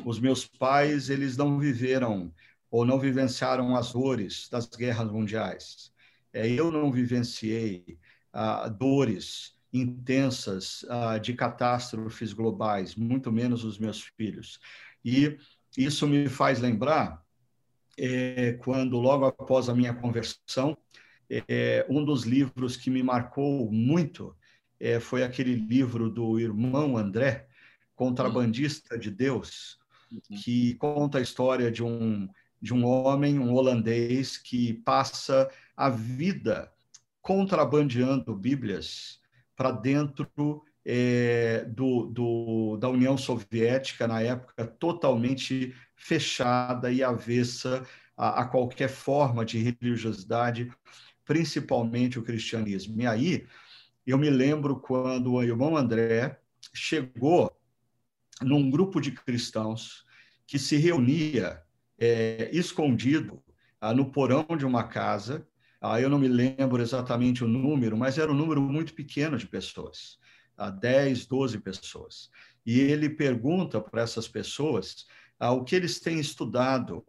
Os 0.03 0.19
meus 0.19 0.45
pais, 0.45 1.09
eles 1.09 1.37
não 1.37 1.57
viveram 1.57 2.33
ou 2.69 2.83
não 2.85 2.99
vivenciaram 2.99 3.73
as 3.73 3.93
dores 3.93 4.49
das 4.49 4.65
guerras 4.65 5.09
mundiais 5.09 5.92
eu 6.33 6.71
não 6.71 6.91
vivenciei 6.91 7.97
ah, 8.31 8.67
dores 8.67 9.53
intensas 9.71 10.85
ah, 10.89 11.17
de 11.17 11.33
catástrofes 11.33 12.33
globais, 12.33 12.95
muito 12.95 13.31
menos 13.31 13.63
os 13.63 13.77
meus 13.77 14.01
filhos. 14.17 14.59
E 15.03 15.37
isso 15.77 16.07
me 16.07 16.27
faz 16.27 16.59
lembrar 16.59 17.23
é, 17.97 18.53
quando, 18.53 18.99
logo 18.99 19.25
após 19.25 19.69
a 19.69 19.75
minha 19.75 19.93
conversão, 19.93 20.77
é, 21.29 21.85
um 21.89 22.03
dos 22.03 22.23
livros 22.23 22.77
que 22.77 22.89
me 22.89 23.01
marcou 23.01 23.71
muito 23.71 24.35
é, 24.79 24.99
foi 24.99 25.23
aquele 25.23 25.55
livro 25.55 26.09
do 26.09 26.39
irmão 26.39 26.97
André, 26.97 27.47
Contrabandista 27.95 28.97
de 28.97 29.09
Deus, 29.09 29.79
uhum. 30.11 30.37
que 30.43 30.73
conta 30.75 31.19
a 31.19 31.21
história 31.21 31.71
de 31.71 31.83
um, 31.83 32.27
de 32.63 32.73
um 32.73 32.85
homem, 32.85 33.37
um 33.37 33.53
holandês, 33.53 34.37
que 34.37 34.73
passa 34.73 35.51
a 35.75 35.89
vida 35.89 36.71
contrabandeando 37.21 38.33
Bíblias 38.33 39.19
para 39.53 39.69
dentro 39.69 40.63
é, 40.85 41.65
do, 41.65 42.05
do, 42.05 42.77
da 42.77 42.87
União 42.87 43.17
Soviética, 43.17 44.07
na 44.07 44.21
época, 44.21 44.65
totalmente 44.65 45.75
fechada 45.93 46.89
e 46.89 47.03
avessa 47.03 47.85
a, 48.15 48.43
a 48.43 48.45
qualquer 48.45 48.87
forma 48.89 49.43
de 49.43 49.57
religiosidade, 49.57 50.71
principalmente 51.25 52.17
o 52.17 52.23
cristianismo. 52.23 53.01
E 53.01 53.05
aí, 53.05 53.45
eu 54.07 54.17
me 54.17 54.29
lembro 54.29 54.77
quando 54.77 55.33
o 55.33 55.43
irmão 55.43 55.75
André 55.75 56.39
chegou 56.73 57.51
num 58.41 58.69
grupo 58.69 59.01
de 59.01 59.11
cristãos 59.11 60.05
que 60.47 60.57
se 60.57 60.77
reunia 60.77 61.61
é, 62.03 62.49
escondido 62.51 63.41
ah, 63.79 63.93
no 63.93 64.11
porão 64.11 64.45
de 64.57 64.65
uma 64.65 64.83
casa. 64.83 65.47
Ah, 65.79 66.01
eu 66.01 66.09
não 66.09 66.19
me 66.19 66.27
lembro 66.27 66.81
exatamente 66.81 67.43
o 67.43 67.47
número, 67.47 67.95
mas 67.95 68.17
era 68.17 68.31
um 68.31 68.35
número 68.35 68.61
muito 68.61 68.93
pequeno 68.93 69.37
de 69.37 69.47
pessoas, 69.47 70.19
ah, 70.57 70.69
10, 70.69 71.25
12 71.25 71.59
pessoas. 71.59 72.29
E 72.65 72.79
ele 72.79 73.09
pergunta 73.09 73.79
para 73.79 74.01
essas 74.01 74.27
pessoas 74.27 75.05
ah, 75.39 75.51
o 75.51 75.63
que 75.63 75.75
eles 75.75 75.99
têm 75.99 76.19
estudado. 76.19 77.05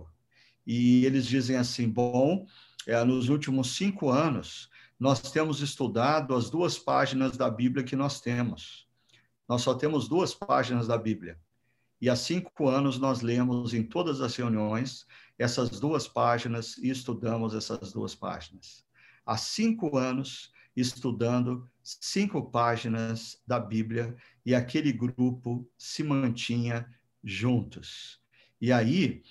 E 0.66 1.04
eles 1.04 1.26
dizem 1.26 1.56
assim: 1.56 1.88
bom, 1.88 2.46
é, 2.86 3.02
nos 3.04 3.28
últimos 3.28 3.76
cinco 3.76 4.10
anos, 4.10 4.70
nós 4.98 5.20
temos 5.20 5.60
estudado 5.60 6.34
as 6.34 6.48
duas 6.48 6.78
páginas 6.78 7.36
da 7.36 7.50
Bíblia 7.50 7.84
que 7.84 7.96
nós 7.96 8.20
temos. 8.20 8.86
Nós 9.48 9.62
só 9.62 9.74
temos 9.74 10.08
duas 10.08 10.32
páginas 10.34 10.86
da 10.86 10.96
Bíblia. 10.96 11.38
E 12.04 12.11
há 12.11 12.14
cinco 12.14 12.68
anos 12.68 12.99
nós 12.99 13.23
lemos 13.23 13.73
em 13.73 13.82
todas 13.82 14.20
as 14.20 14.37
reuniões 14.37 15.06
essas 15.38 15.80
duas 15.80 16.06
páginas 16.06 16.76
e 16.76 16.90
estudamos 16.90 17.54
essas 17.54 17.94
duas 17.94 18.14
páginas. 18.14 18.84
Há 19.25 19.38
cinco 19.38 19.96
anos 19.96 20.52
estudando 20.76 21.66
cinco 21.82 22.42
páginas 22.50 23.40
da 23.46 23.58
Bíblia 23.58 24.14
e 24.44 24.54
aquele 24.54 24.92
grupo 24.92 25.66
se 25.78 26.04
mantinha 26.04 26.87
juntos. 27.25 28.20
E 28.61 28.70
aí, 28.70 29.23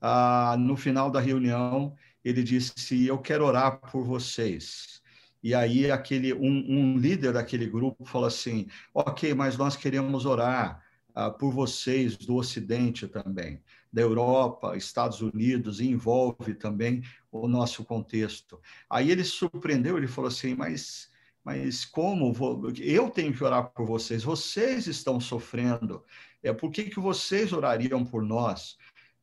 ah, 0.00 0.54
no 0.56 0.76
final 0.76 1.10
da 1.10 1.18
reunião, 1.18 1.96
ele 2.24 2.44
disse: 2.44 3.06
Eu 3.06 3.18
quero 3.18 3.44
orar 3.44 3.80
por 3.90 4.04
vocês. 4.04 5.02
E 5.42 5.52
aí, 5.52 5.90
aquele 5.90 6.32
um, 6.32 6.46
um 6.46 6.96
líder 6.96 7.32
daquele 7.32 7.66
grupo 7.66 8.04
falou 8.04 8.28
assim: 8.28 8.68
Ok, 8.94 9.34
mas 9.34 9.56
nós 9.56 9.74
queremos 9.74 10.24
orar 10.24 10.88
ah, 11.14 11.30
por 11.30 11.52
vocês 11.52 12.16
do 12.16 12.36
Ocidente 12.36 13.06
também, 13.06 13.62
da 13.92 14.02
Europa, 14.02 14.76
Estados 14.76 15.20
Unidos, 15.20 15.80
e 15.80 15.88
envolve 15.88 16.54
também 16.54 17.02
o 17.30 17.48
nosso 17.48 17.84
contexto. 17.84 18.60
Aí 18.88 19.10
ele 19.10 19.24
surpreendeu, 19.24 19.96
ele 19.96 20.06
falou 20.06 20.28
assim: 20.28 20.54
Mas 20.54 21.10
mas 21.44 21.84
como 21.86 22.32
vou, 22.32 22.70
eu 22.78 23.08
tenho 23.08 23.32
que 23.32 23.42
orar 23.42 23.70
por 23.70 23.86
vocês? 23.86 24.22
Vocês 24.22 24.86
estão 24.86 25.18
sofrendo. 25.18 26.04
É 26.42 26.52
por 26.52 26.70
que, 26.70 26.84
que 26.84 27.00
vocês 27.00 27.52
orariam 27.52 28.04
por 28.04 28.22
nós? 28.22 28.76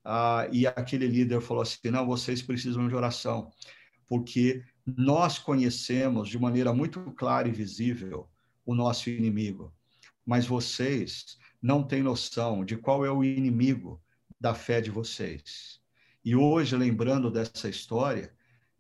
Ah, 0.04 0.48
e 0.52 0.66
aquele 0.66 1.08
líder 1.08 1.42
falou 1.42 1.64
assim: 1.64 1.92
não, 1.92 2.06
vocês 2.06 2.42
precisam 2.42 2.88
de 2.88 2.96
oração, 2.96 3.52
porque 4.08 4.64
nós 4.86 5.38
conhecemos 5.38 6.30
de 6.30 6.40
maneira 6.40 6.74
muito 6.74 7.02
clara 7.12 7.48
e 7.48 7.52
visível 7.52 8.30
o 8.66 8.74
nosso 8.74 9.10
inimigo, 9.10 9.74
mas 10.26 10.46
vocês 10.48 11.38
não 11.62 11.84
têm 11.84 12.04
noção 12.04 12.64
de 12.64 12.78
qual 12.78 13.06
é 13.06 13.12
o 13.12 13.24
inimigo 13.24 14.02
da 14.40 14.54
fé 14.54 14.80
de 14.82 14.92
vocês. 14.92 15.82
E 16.24 16.36
hoje, 16.36 16.76
lembrando 16.76 17.32
dessa 17.32 17.70
história, 17.70 18.34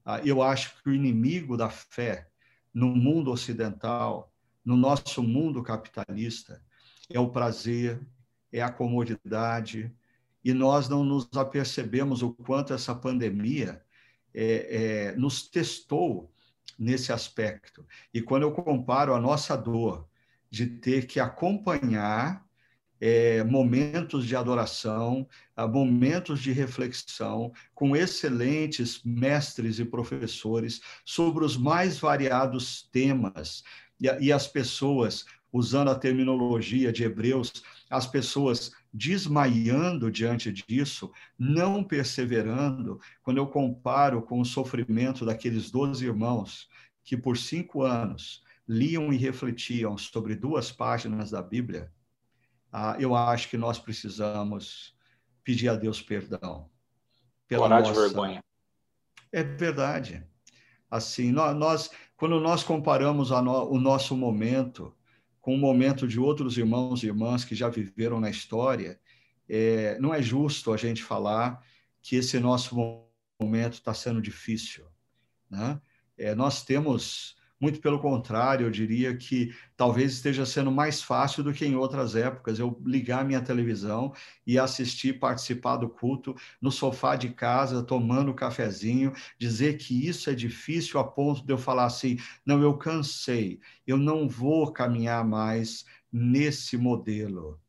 ah, 0.06 0.20
eu 0.20 0.42
acho 0.42 0.82
que 0.82 0.90
o 0.90 0.94
inimigo 0.94 1.58
da 1.58 1.70
fé 1.70 2.30
no 2.74 2.88
mundo 2.96 3.32
ocidental, 3.32 4.32
no 4.64 4.78
nosso 4.78 5.24
mundo 5.24 5.64
capitalista, 5.64 6.62
é 7.10 7.20
o 7.20 7.30
prazer, 7.30 8.00
é 8.52 8.62
a 8.62 8.72
comodidade, 8.72 9.92
e 10.44 10.54
nós 10.54 10.88
não 10.88 11.04
nos 11.04 11.28
apercebemos 11.36 12.22
o 12.22 12.34
quanto 12.34 12.74
essa 12.74 12.96
pandemia 12.96 13.84
é, 14.34 15.10
é, 15.10 15.16
nos 15.18 15.48
testou 15.48 16.32
nesse 16.80 17.12
aspecto. 17.12 17.86
E 18.14 18.22
quando 18.22 18.44
eu 18.44 18.52
comparo 18.54 19.14
a 19.14 19.20
nossa 19.20 19.58
dor 19.58 20.08
de 20.50 20.68
ter 20.68 21.08
que 21.08 21.20
acompanhar 21.20 22.47
é, 23.00 23.44
momentos 23.44 24.26
de 24.26 24.36
adoração, 24.36 25.28
momentos 25.70 26.40
de 26.40 26.52
reflexão, 26.52 27.52
com 27.74 27.96
excelentes 27.96 29.02
mestres 29.04 29.80
e 29.80 29.86
professores 29.86 30.82
sobre 31.06 31.44
os 31.44 31.58
mais 31.58 32.00
variados 32.00 32.88
temas, 32.92 33.64
e, 34.00 34.26
e 34.26 34.32
as 34.32 34.48
pessoas, 34.48 35.26
usando 35.52 35.90
a 35.90 35.96
terminologia 35.96 36.92
de 36.92 37.04
Hebreus, 37.04 37.64
as 37.90 38.06
pessoas 38.06 38.72
desmaiando 38.94 40.12
diante 40.12 40.52
disso, 40.52 41.12
não 41.38 41.84
perseverando, 41.84 43.00
quando 43.22 43.38
eu 43.38 43.48
comparo 43.48 44.22
com 44.22 44.40
o 44.40 44.46
sofrimento 44.46 45.26
daqueles 45.26 45.70
doze 45.70 46.06
irmãos 46.06 46.68
que 47.04 47.16
por 47.16 47.38
cinco 47.38 47.84
anos 47.84 48.44
liam 48.68 49.14
e 49.14 49.18
refletiam 49.18 49.98
sobre 49.98 50.36
duas 50.36 50.72
páginas 50.72 51.32
da 51.32 51.42
Bíblia, 51.42 51.90
ah, 52.72 52.96
eu 53.00 53.16
acho 53.16 53.50
que 53.50 53.58
nós 53.58 53.80
precisamos 53.80 54.96
pedir 55.44 55.70
a 55.70 55.76
Deus 55.76 56.02
perdão. 56.02 56.70
Pela 57.48 57.66
Orar 57.66 57.82
nossa... 57.82 57.94
de 57.94 58.00
vergonha. 58.00 58.44
É 59.32 59.44
verdade. 59.44 60.26
Assim, 60.90 61.32
nós, 61.32 61.92
quando 62.16 62.40
nós 62.40 62.64
comparamos 62.64 63.30
no, 63.30 63.70
o 63.70 63.80
nosso 63.80 64.16
momento 64.16 64.94
com 65.48 65.56
o 65.56 65.58
momento 65.58 66.06
de 66.06 66.20
outros 66.20 66.58
irmãos 66.58 67.02
e 67.02 67.06
irmãs 67.06 67.46
que 67.46 67.56
já 67.56 67.70
viveram 67.70 68.20
na 68.20 68.30
história, 68.30 69.00
é, 69.48 69.98
não 69.98 70.14
é 70.14 70.22
justo 70.22 70.74
a 70.74 70.78
gente 70.78 71.02
falar 71.02 71.64
que 72.02 72.18
esse 72.18 72.38
nosso 72.38 72.76
momento 73.40 73.76
está 73.76 73.94
sendo 73.94 74.22
difícil. 74.22 74.86
Né? 75.50 75.80
É, 76.18 76.36
nós 76.36 76.66
temos, 76.66 77.37
muito 77.60 77.80
pelo 77.82 78.00
contrário, 78.00 78.66
eu 78.66 78.72
diria 78.72 79.16
que 79.16 79.54
talvez 79.76 80.14
esteja 80.14 80.46
sendo 80.46 80.72
mais 80.72 81.02
fácil 81.02 81.44
do 81.44 81.54
que 81.54 81.66
em 81.66 81.76
outras 81.76 82.16
épocas 82.16 82.60
eu 82.60 82.80
ligar 82.86 83.26
minha 83.26 83.42
televisão 83.42 84.14
e 84.46 84.60
assistir, 84.60 85.20
participar 85.20 85.78
do 85.78 85.90
culto 85.90 86.36
no 86.62 86.72
sofá 86.72 87.16
de 87.16 87.30
casa, 87.30 87.84
tomando 87.84 88.32
um 88.32 88.36
cafezinho, 88.36 89.14
dizer 89.40 89.78
que 89.78 90.08
isso 90.08 90.30
é 90.30 90.36
difícil 90.36 91.00
a 91.00 91.04
ponto 91.04 91.46
de 91.46 91.52
eu 91.52 91.58
falar 91.58 91.86
assim: 91.86 92.18
não, 92.46 92.62
eu 92.62 92.78
cansei, 92.78 93.60
eu 93.86 93.98
não 93.98 94.28
vou 94.30 94.72
caminhar 94.72 95.26
mais 95.26 95.86
nesse 96.12 96.78
modelo. 96.78 97.60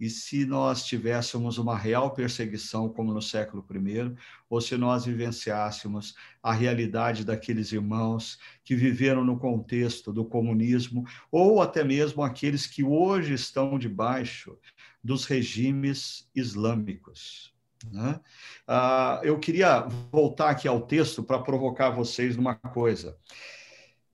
E 0.00 0.08
se 0.08 0.46
nós 0.46 0.86
tivéssemos 0.86 1.58
uma 1.58 1.76
real 1.76 2.12
perseguição, 2.12 2.88
como 2.88 3.12
no 3.12 3.20
século 3.20 3.62
I, 3.70 4.16
ou 4.48 4.58
se 4.58 4.74
nós 4.78 5.04
vivenciássemos 5.04 6.14
a 6.42 6.54
realidade 6.54 7.22
daqueles 7.22 7.70
irmãos 7.70 8.38
que 8.64 8.74
viveram 8.74 9.22
no 9.22 9.38
contexto 9.38 10.10
do 10.10 10.24
comunismo, 10.24 11.04
ou 11.30 11.60
até 11.60 11.84
mesmo 11.84 12.22
aqueles 12.22 12.66
que 12.66 12.82
hoje 12.82 13.34
estão 13.34 13.78
debaixo 13.78 14.56
dos 15.04 15.26
regimes 15.26 16.26
islâmicos. 16.34 17.52
Né? 17.92 18.18
Ah, 18.66 19.20
eu 19.22 19.38
queria 19.38 19.86
voltar 20.10 20.48
aqui 20.48 20.66
ao 20.66 20.80
texto 20.80 21.22
para 21.22 21.42
provocar 21.42 21.90
vocês 21.90 22.38
numa 22.38 22.54
coisa. 22.54 23.18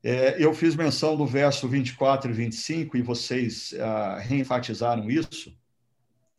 É, 0.03 0.37
eu 0.42 0.53
fiz 0.53 0.75
menção 0.75 1.16
do 1.16 1.27
verso 1.27 1.68
24 1.68 2.31
e 2.33 2.35
25, 2.35 2.96
e 2.96 3.03
vocês 3.03 3.72
ah, 3.79 4.18
reenfatizaram 4.18 5.09
isso 5.09 5.57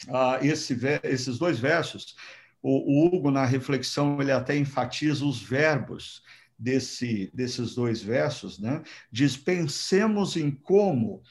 ah, 0.09 0.39
esse, 0.41 0.77
esses 1.03 1.37
dois 1.37 1.59
versos, 1.59 2.15
o, 2.61 3.05
o, 3.05 3.07
Hugo, 3.07 3.31
na 3.31 3.45
reflexão, 3.45 4.21
ele 4.21 4.31
até 4.31 4.55
enfatiza 4.55 5.25
os 5.25 5.41
verbos 5.41 6.21
desse, 6.57 7.31
desses 7.33 7.75
dois 7.75 8.01
versos, 8.01 8.59
né? 8.59 8.81
diz: 9.11 9.37
pensemos 9.37 10.35
em 10.35 10.51
como 10.51 11.21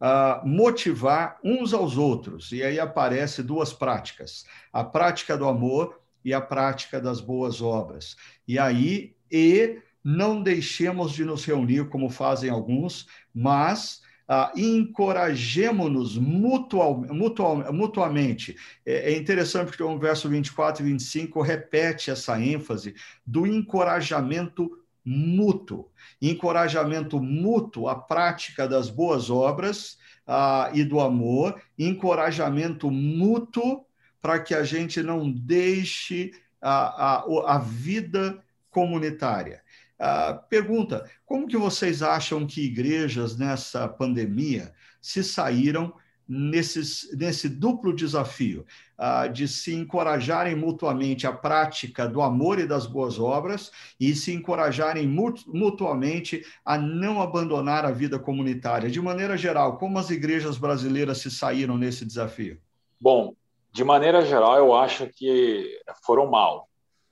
ah, 0.00 0.42
motivar 0.44 1.38
uns 1.44 1.72
aos 1.74 1.96
outros. 1.96 2.52
E 2.52 2.62
aí 2.62 2.80
aparece 2.80 3.42
duas 3.42 3.72
práticas: 3.72 4.44
a 4.72 4.82
prática 4.82 5.36
do 5.36 5.46
amor 5.46 6.00
e 6.24 6.34
a 6.34 6.40
prática 6.40 7.00
das 7.00 7.20
boas 7.20 7.60
obras. 7.60 8.16
E 8.46 8.58
aí, 8.58 9.14
e 9.30 9.80
não 10.02 10.42
deixemos 10.42 11.12
de 11.12 11.24
nos 11.24 11.44
reunir 11.44 11.88
como 11.88 12.08
fazem 12.08 12.50
alguns, 12.50 13.06
mas 13.34 14.02
ah, 14.32 14.52
encorajemo-nos 14.54 16.16
mutual, 16.16 17.00
mutual, 17.10 17.72
mutuamente. 17.72 18.56
É, 18.86 19.12
é, 19.12 19.16
interessante 19.18 19.66
porque 19.66 19.82
o 19.82 19.98
verso 19.98 20.28
24 20.28 20.86
e 20.86 20.92
25 20.92 21.42
repete 21.42 22.12
essa 22.12 22.40
ênfase 22.40 22.94
do 23.26 23.44
encorajamento 23.44 24.78
mútuo. 25.04 25.90
Encorajamento 26.22 27.20
mútuo 27.20 27.88
à 27.88 27.96
prática 27.96 28.68
das 28.68 28.88
boas 28.88 29.30
obras 29.30 29.98
ah, 30.24 30.70
e 30.72 30.84
do 30.84 31.00
amor, 31.00 31.60
encorajamento 31.76 32.88
mútuo 32.88 33.84
para 34.22 34.38
que 34.38 34.54
a 34.54 34.62
gente 34.62 35.02
não 35.02 35.28
deixe 35.28 36.30
a, 36.62 37.16
a, 37.16 37.54
a 37.56 37.58
vida 37.58 38.40
comunitária. 38.70 39.59
Uh, 40.00 40.40
pergunta: 40.48 41.04
como 41.26 41.46
que 41.46 41.58
vocês 41.58 42.02
acham 42.02 42.46
que 42.46 42.64
igrejas 42.64 43.36
nessa 43.36 43.86
pandemia 43.86 44.72
se 44.98 45.22
saíram 45.22 45.92
nesses, 46.26 47.10
nesse 47.12 47.50
duplo 47.50 47.92
desafio 47.92 48.64
uh, 48.98 49.30
de 49.30 49.46
se 49.46 49.74
encorajarem 49.74 50.56
mutuamente 50.56 51.26
a 51.26 51.32
prática 51.32 52.08
do 52.08 52.22
amor 52.22 52.58
e 52.58 52.66
das 52.66 52.86
boas 52.86 53.18
obras 53.18 53.70
e 53.98 54.14
se 54.14 54.32
encorajarem 54.32 55.06
mutuamente 55.06 56.46
a 56.64 56.78
não 56.78 57.20
abandonar 57.20 57.84
a 57.84 57.90
vida 57.90 58.18
comunitária? 58.18 58.88
De 58.88 59.02
maneira 59.02 59.36
geral, 59.36 59.76
como 59.76 59.98
as 59.98 60.08
igrejas 60.08 60.56
brasileiras 60.56 61.18
se 61.18 61.30
saíram 61.30 61.76
nesse 61.76 62.06
desafio? 62.06 62.58
Bom, 62.98 63.34
de 63.70 63.84
maneira 63.84 64.24
geral, 64.24 64.56
eu 64.56 64.74
acho 64.74 65.08
que 65.08 65.78
foram 66.06 66.30
mal. 66.30 66.68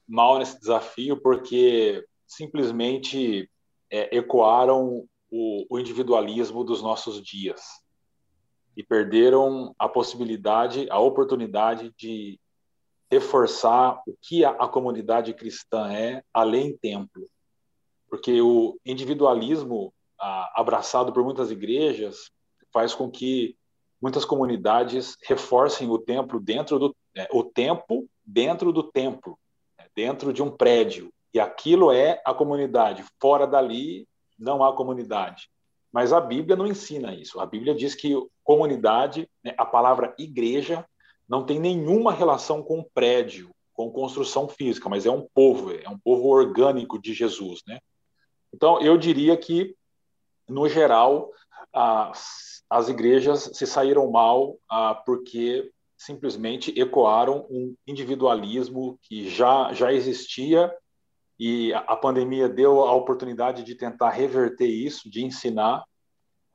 Mal 0.06 0.38
nesse 0.38 0.58
desafio, 0.58 1.20
porque 1.20 2.02
simplesmente 2.28 3.50
é, 3.90 4.16
ecoaram 4.16 5.08
o, 5.30 5.66
o 5.68 5.78
individualismo 5.78 6.62
dos 6.62 6.82
nossos 6.82 7.22
dias 7.22 7.62
e 8.76 8.82
perderam 8.84 9.74
a 9.78 9.88
possibilidade, 9.88 10.86
a 10.90 11.00
oportunidade 11.00 11.92
de 11.96 12.38
reforçar 13.10 14.00
o 14.06 14.14
que 14.20 14.44
a, 14.44 14.50
a, 14.50 14.68
comunidade 14.68 15.32
cristã 15.32 15.90
é 15.92 16.22
além 16.32 16.76
templo. 16.76 17.28
Porque 18.08 18.40
o 18.40 18.78
individualismo 18.84 19.92
a, 20.20 20.60
abraçado 20.60 21.12
por 21.12 21.24
muitas 21.24 21.50
igrejas 21.50 22.30
faz 22.72 22.94
com 22.94 23.10
que 23.10 23.56
muitas 24.00 24.24
comunidades 24.24 25.16
reforcem 25.24 25.90
o 25.90 25.98
templo 25.98 26.38
dentro 26.38 26.78
do 26.78 26.96
é, 27.16 27.26
o 27.32 27.42
tempo 27.42 28.08
dentro 28.24 28.72
do 28.72 28.82
templo, 28.82 29.38
né, 29.76 29.86
dentro 29.94 30.32
de 30.32 30.42
um 30.42 30.50
prédio, 30.50 31.12
e 31.32 31.40
aquilo 31.40 31.92
é 31.92 32.20
a 32.24 32.32
comunidade. 32.32 33.04
Fora 33.20 33.46
dali, 33.46 34.06
não 34.38 34.62
há 34.62 34.74
comunidade. 34.74 35.48
Mas 35.92 36.12
a 36.12 36.20
Bíblia 36.20 36.56
não 36.56 36.66
ensina 36.66 37.14
isso. 37.14 37.40
A 37.40 37.46
Bíblia 37.46 37.74
diz 37.74 37.94
que 37.94 38.14
comunidade, 38.44 39.28
né, 39.42 39.54
a 39.56 39.64
palavra 39.64 40.14
igreja, 40.18 40.86
não 41.28 41.44
tem 41.44 41.58
nenhuma 41.58 42.12
relação 42.12 42.62
com 42.62 42.82
prédio, 42.94 43.50
com 43.72 43.90
construção 43.90 44.48
física, 44.48 44.88
mas 44.88 45.06
é 45.06 45.10
um 45.10 45.26
povo, 45.34 45.72
é 45.72 45.88
um 45.88 45.98
povo 45.98 46.28
orgânico 46.28 47.00
de 47.00 47.12
Jesus, 47.12 47.62
né? 47.66 47.78
Então, 48.52 48.80
eu 48.80 48.96
diria 48.96 49.36
que, 49.36 49.76
no 50.48 50.68
geral, 50.68 51.30
as, 51.72 52.62
as 52.68 52.88
igrejas 52.88 53.50
se 53.52 53.66
saíram 53.66 54.10
mal 54.10 54.56
ah, 54.68 54.94
porque 54.94 55.70
simplesmente 55.96 56.78
ecoaram 56.80 57.46
um 57.50 57.74
individualismo 57.86 58.98
que 59.02 59.28
já, 59.28 59.72
já 59.74 59.92
existia 59.92 60.72
e 61.38 61.72
a 61.72 61.94
pandemia 61.94 62.48
deu 62.48 62.80
a 62.80 62.92
oportunidade 62.92 63.62
de 63.62 63.74
tentar 63.74 64.10
reverter 64.10 64.66
isso, 64.66 65.08
de 65.08 65.24
ensinar 65.24 65.84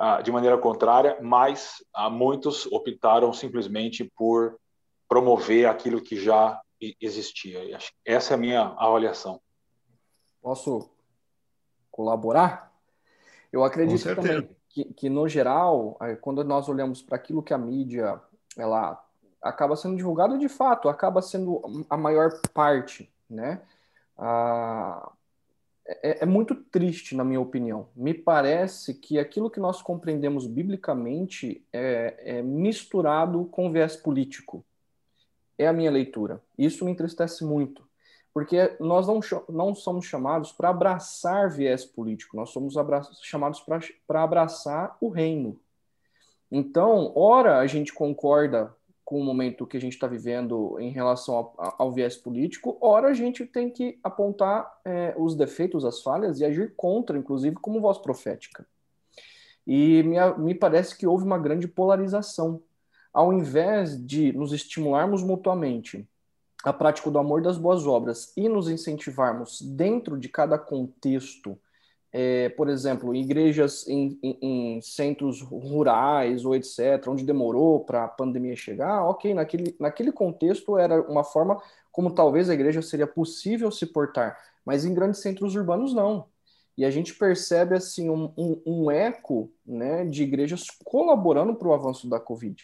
uh, 0.02 0.22
de 0.22 0.32
maneira 0.32 0.58
contrária, 0.58 1.18
mas 1.22 1.84
uh, 1.96 2.10
muitos 2.10 2.66
optaram 2.66 3.32
simplesmente 3.32 4.12
por 4.16 4.60
promover 5.08 5.68
aquilo 5.68 6.02
que 6.02 6.18
já 6.18 6.60
existia. 7.00 7.64
E 7.64 7.74
acho, 7.74 7.92
essa 8.04 8.34
é 8.34 8.36
a 8.36 8.40
minha 8.40 8.62
avaliação. 8.78 9.40
Posso 10.42 10.90
colaborar? 11.90 12.74
Eu 13.52 13.64
acredito 13.64 14.04
também 14.16 14.50
que, 14.68 14.84
que, 14.86 15.10
no 15.10 15.30
geral, 15.30 15.98
quando 16.20 16.44
nós 16.44 16.68
olhamos 16.68 17.02
para 17.02 17.16
aquilo 17.16 17.44
que 17.44 17.54
a 17.54 17.58
mídia 17.58 18.20
ela 18.58 19.02
acaba 19.42 19.76
sendo 19.76 19.96
divulgado 19.96 20.38
de 20.38 20.50
fato, 20.50 20.90
acaba 20.90 21.22
sendo 21.22 21.86
a 21.90 21.96
maior 21.96 22.42
parte, 22.54 23.14
né? 23.30 23.62
Ah, 24.18 25.12
é, 25.86 26.24
é, 26.24 26.26
muito 26.26 26.56
triste, 26.56 27.16
na 27.16 27.24
minha 27.24 27.42
opinião. 27.42 27.90
Me 27.96 28.14
parece 28.14 28.94
que 28.94 29.20
aquilo 29.20 29.50
que 29.50 29.60
nós 29.60 29.82
compreendemos 29.82 30.48
biblicamente 30.48 31.66
é, 31.74 32.38
é 32.38 32.42
misturado 32.42 33.46
com 33.46 33.72
viés 33.72 33.96
político. 33.96 34.64
É 35.58 35.68
a 35.68 35.74
minha 35.74 35.92
leitura. 35.92 36.42
Isso 36.58 36.86
me 36.86 36.92
entristece 36.92 37.44
muito, 37.44 37.88
porque 38.34 38.76
nós 38.80 39.08
não, 39.08 39.20
não 39.50 39.76
somos 39.76 40.06
chamados 40.06 40.52
para 40.52 40.70
abraçar 40.70 41.50
viés 41.50 41.86
político, 41.86 42.36
nós 42.36 42.50
somos 42.50 42.74
chamados 43.22 43.64
para 44.08 44.24
abraçar 44.24 44.98
o 45.00 45.10
reino. 45.10 45.60
Então, 46.50 47.12
ora 47.16 47.60
a 47.60 47.68
gente 47.68 47.94
concorda 47.94 48.74
com 49.06 49.20
o 49.20 49.24
momento 49.24 49.68
que 49.68 49.78
a 49.78 49.82
gente 49.82 49.94
está 49.94 50.08
vivendo 50.08 50.80
em 50.80 50.90
relação 50.90 51.36
ao, 51.36 51.76
ao, 51.78 51.92
viés 51.92 52.16
político, 52.16 52.78
ora 52.82 53.10
a 53.10 53.14
gente 53.14 53.46
tem 53.46 53.70
que 53.70 54.00
apontar 54.04 54.80
é, 54.86 55.14
os 55.18 55.36
defeitos, 55.36 55.84
as 55.84 56.02
falhas 56.02 56.40
e 56.40 56.46
agir 56.46 56.74
contra, 56.76 57.18
inclusive 57.18 57.56
como 57.58 57.82
voz 57.82 57.98
profética. 57.98 58.66
E 59.68 60.04
me, 60.04 60.18
me 60.38 60.56
parece 60.56 60.98
que 60.98 61.08
houve 61.08 61.24
uma 61.24 61.38
grande 61.38 61.68
polarização. 61.68 62.62
Ao 63.14 63.32
invés 63.32 64.04
de 64.06 64.32
nos 64.34 64.54
estimularmos 64.54 65.22
mutuamente 65.22 66.08
a 66.64 66.72
prática 66.72 67.12
do 67.12 67.20
amor 67.20 67.42
das 67.42 67.58
boas 67.58 67.86
obras 67.86 68.32
e 68.38 68.48
nos 68.48 68.70
incentivarmos 68.70 69.62
dentro 69.62 70.18
de 70.18 70.30
cada 70.30 70.58
contexto 70.58 71.60
é, 72.16 72.50
por 72.50 72.70
exemplo, 72.70 73.16
igrejas 73.16 73.88
em, 73.88 74.20
em, 74.22 74.38
em, 74.40 74.82
centros 74.82 75.42
rurais 75.42 76.46
ou 76.46 76.56
etc., 76.56 77.08
onde 77.08 77.26
demorou 77.26 77.80
para 77.84 78.04
a 78.04 78.08
pandemia 78.08 78.56
chegar, 78.56 79.04
ok, 79.04 79.34
naquele, 79.34 79.76
naquele 79.80 80.12
contexto 80.12 80.78
era 80.78 81.02
uma 81.10 81.24
forma 81.24 81.60
como 81.92 82.14
talvez 82.14 82.50
a 82.50 82.54
igreja 82.54 82.84
seria 82.84 83.08
possível 83.08 83.72
se 83.72 83.88
portar, 83.88 84.38
mas 84.64 84.86
em 84.86 84.94
grandes 84.94 85.22
centros 85.22 85.56
urbanos 85.56 85.92
não. 85.92 86.28
E 86.78 86.86
a 86.86 86.92
gente 86.92 87.16
percebe 87.16 87.76
assim 87.76 88.10
um, 88.10 88.32
um, 88.38 88.62
um 88.66 88.92
eco 88.92 89.52
né, 89.66 90.06
de 90.06 90.24
igrejas 90.24 90.68
colaborando 90.84 91.56
para 91.56 91.68
o 91.68 91.74
avanço 91.74 92.08
da 92.08 92.20
Covid. 92.20 92.64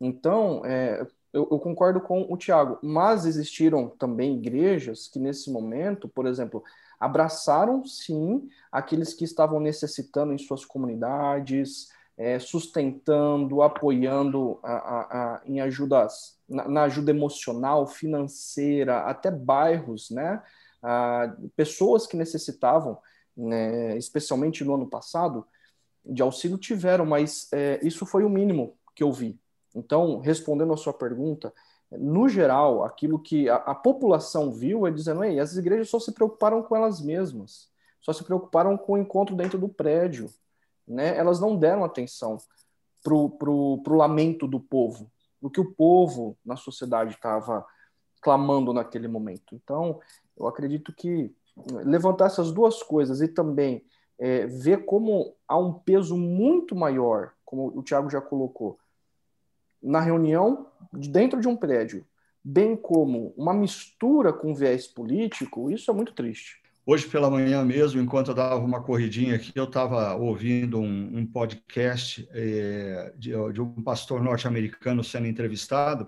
Então, 0.00 0.62
é, 0.64 1.00
eu, 1.32 1.48
eu, 1.50 1.58
concordo 1.58 2.00
com 2.00 2.26
o 2.28 2.36
Tiago, 2.36 2.78
mas 2.82 3.24
existiram 3.24 3.88
também 3.88 4.36
igrejas 4.36 5.08
que 5.08 5.18
nesse 5.18 5.50
momento, 5.50 6.08
por 6.08 6.26
exemplo, 6.26 6.62
abraçaram 7.04 7.84
sim 7.84 8.48
aqueles 8.72 9.12
que 9.12 9.24
estavam 9.24 9.60
necessitando 9.60 10.32
em 10.32 10.38
suas 10.38 10.64
comunidades, 10.64 11.88
é, 12.16 12.38
sustentando, 12.38 13.60
apoiando 13.60 14.58
a, 14.62 14.72
a, 14.72 15.00
a, 15.00 15.42
em 15.44 15.60
ajudas, 15.60 16.38
na, 16.48 16.66
na, 16.66 16.82
ajuda 16.84 17.10
emocional, 17.10 17.86
financeira, 17.86 19.00
até 19.00 19.30
bairros, 19.30 20.10
né? 20.10 20.42
pessoas 21.56 22.06
que 22.06 22.14
necessitavam, 22.14 22.98
né, 23.34 23.96
especialmente 23.96 24.62
no 24.62 24.74
ano 24.74 24.86
passado, 24.86 25.46
de 26.04 26.20
auxílio 26.20 26.58
tiveram, 26.58 27.06
mas 27.06 27.48
é, 27.52 27.80
isso 27.82 28.04
foi 28.04 28.22
o 28.22 28.28
mínimo 28.28 28.76
que 28.94 29.02
eu 29.02 29.10
vi. 29.10 29.40
Então, 29.74 30.20
respondendo 30.20 30.74
a 30.74 30.76
sua 30.76 30.92
pergunta, 30.92 31.54
no 31.98 32.28
geral, 32.28 32.84
aquilo 32.84 33.18
que 33.18 33.48
a, 33.48 33.56
a, 33.56 33.74
população 33.74 34.52
viu 34.52 34.86
é 34.86 34.90
dizendo, 34.90 35.24
ei, 35.24 35.38
as 35.38 35.56
igrejas 35.56 35.88
só 35.88 35.98
se 35.98 36.12
preocuparam 36.12 36.62
com 36.62 36.76
elas 36.76 37.00
mesmas, 37.00 37.70
só 38.00 38.12
se 38.12 38.24
preocuparam 38.24 38.76
com 38.76 38.94
o 38.94 38.98
encontro 38.98 39.34
dentro 39.34 39.58
do 39.58 39.68
prédio, 39.68 40.28
né? 40.86 41.16
Elas 41.16 41.40
não 41.40 41.56
deram 41.56 41.84
atenção 41.84 42.38
pro, 43.02 43.30
pro, 43.30 43.80
pro 43.82 43.96
lamento 43.96 44.46
do 44.46 44.60
povo, 44.60 45.10
o 45.40 45.50
que 45.50 45.60
o 45.60 45.72
povo 45.74 46.36
na 46.44 46.56
sociedade 46.56 47.14
estava 47.14 47.64
clamando 48.20 48.72
naquele 48.72 49.08
momento. 49.08 49.54
Então, 49.54 50.00
eu 50.36 50.46
acredito 50.46 50.92
que 50.92 51.34
levantar 51.84 52.26
essas 52.26 52.50
duas 52.50 52.82
coisas 52.82 53.20
e 53.20 53.28
também 53.28 53.84
é, 54.18 54.46
ver 54.46 54.84
como 54.84 55.34
há 55.46 55.56
um 55.56 55.72
peso 55.72 56.16
muito 56.16 56.74
maior, 56.74 57.32
como 57.44 57.66
o 57.78 57.82
Tiago 57.82 58.10
já 58.10 58.20
colocou, 58.20 58.78
na 59.84 60.00
reunião 60.00 60.66
dentro 60.92 61.40
de 61.40 61.46
um 61.46 61.56
prédio, 61.56 62.06
bem 62.42 62.76
como 62.76 63.34
uma 63.36 63.52
mistura 63.52 64.32
com 64.32 64.54
viés 64.54 64.86
político, 64.86 65.70
isso 65.70 65.90
é 65.90 65.94
muito 65.94 66.12
triste. 66.12 66.62
Hoje 66.86 67.06
pela 67.06 67.30
manhã 67.30 67.64
mesmo, 67.64 68.00
enquanto 68.00 68.28
eu 68.28 68.34
dava 68.34 68.56
uma 68.56 68.82
corridinha 68.82 69.36
aqui, 69.36 69.52
eu 69.54 69.64
estava 69.64 70.14
ouvindo 70.14 70.78
um, 70.78 71.18
um 71.18 71.26
podcast 71.26 72.28
é, 72.30 73.12
de, 73.16 73.30
de, 73.52 73.60
um 73.60 73.82
pastor 73.82 74.22
norte-americano 74.22 75.02
sendo 75.02 75.26
entrevistado, 75.26 76.06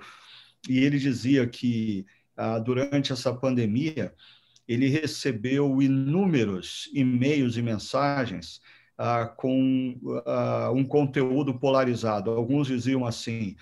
e 0.68 0.78
ele 0.78 0.98
dizia 0.98 1.46
que 1.46 2.04
ah, 2.36 2.58
durante 2.58 3.12
essa 3.12 3.32
pandemia 3.32 4.12
ele 4.68 4.88
recebeu 4.88 5.80
inúmeros 5.80 6.90
e-mails 6.92 7.56
e 7.56 7.62
mensagens 7.62 8.60
ah, 8.98 9.26
com 9.26 9.98
ah, 10.24 10.70
um 10.74 10.84
conteúdo 10.84 11.58
polarizado. 11.58 12.30
Alguns 12.30 12.68
diziam 12.68 13.06
assim: 13.06 13.56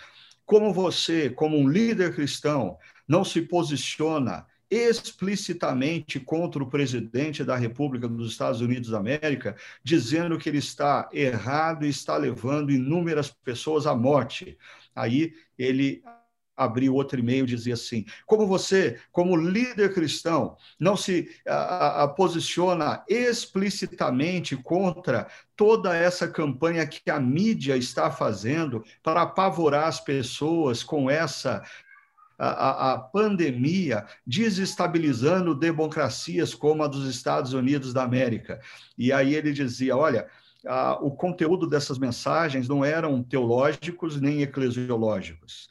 como 0.46 0.72
você, 0.72 1.30
como 1.30 1.56
um 1.56 1.68
líder 1.68 2.14
cristão, 2.14 2.78
não 3.08 3.24
se 3.24 3.42
posiciona 3.42 4.46
explicitamente 4.70 6.18
contra 6.18 6.62
o 6.62 6.68
presidente 6.68 7.44
da 7.44 7.54
República 7.54 8.08
dos 8.08 8.32
Estados 8.32 8.60
Unidos 8.60 8.90
da 8.90 8.98
América, 8.98 9.56
dizendo 9.82 10.38
que 10.38 10.48
ele 10.48 10.58
está 10.58 11.08
errado 11.12 11.84
e 11.84 11.88
está 11.88 12.16
levando 12.16 12.72
inúmeras 12.72 13.30
pessoas 13.30 13.86
à 13.86 13.94
morte. 13.94 14.58
Aí 14.94 15.34
ele 15.58 16.02
abriu 16.56 16.94
outro 16.94 17.18
e-mail 17.18 17.44
e 17.44 17.48
dizia 17.48 17.74
assim: 17.74 18.04
como 18.26 18.46
você, 18.46 18.98
como 19.12 19.36
líder 19.36 19.92
cristão, 19.92 20.56
não 20.78 20.96
se 20.96 21.28
a, 21.46 22.04
a, 22.04 22.08
posiciona 22.08 23.04
explicitamente 23.08 24.56
contra 24.56 25.26
toda 25.56 25.96
essa 25.96 26.28
campanha 26.28 26.86
que 26.86 27.10
a 27.10 27.20
mídia 27.20 27.76
está 27.76 28.10
fazendo 28.10 28.84
para 29.02 29.22
apavorar 29.22 29.88
as 29.88 30.00
pessoas 30.00 30.82
com 30.82 31.10
essa 31.10 31.62
a, 32.38 32.92
a, 32.92 32.98
pandemia 32.98 34.04
desestabilizando 34.26 35.54
democracias 35.54 36.54
como 36.54 36.82
a 36.82 36.88
dos 36.88 37.08
Estados 37.08 37.52
Unidos 37.52 37.92
da 37.92 38.02
América. 38.02 38.60
E 38.98 39.12
aí 39.12 39.34
ele 39.34 39.52
dizia: 39.52 39.96
olha, 39.96 40.28
o 41.00 41.10
conteúdo 41.10 41.66
dessas 41.66 41.98
mensagens 41.98 42.68
não 42.68 42.84
eram 42.84 43.22
teológicos 43.22 44.20
nem 44.20 44.42
eclesiológicos. 44.42 45.68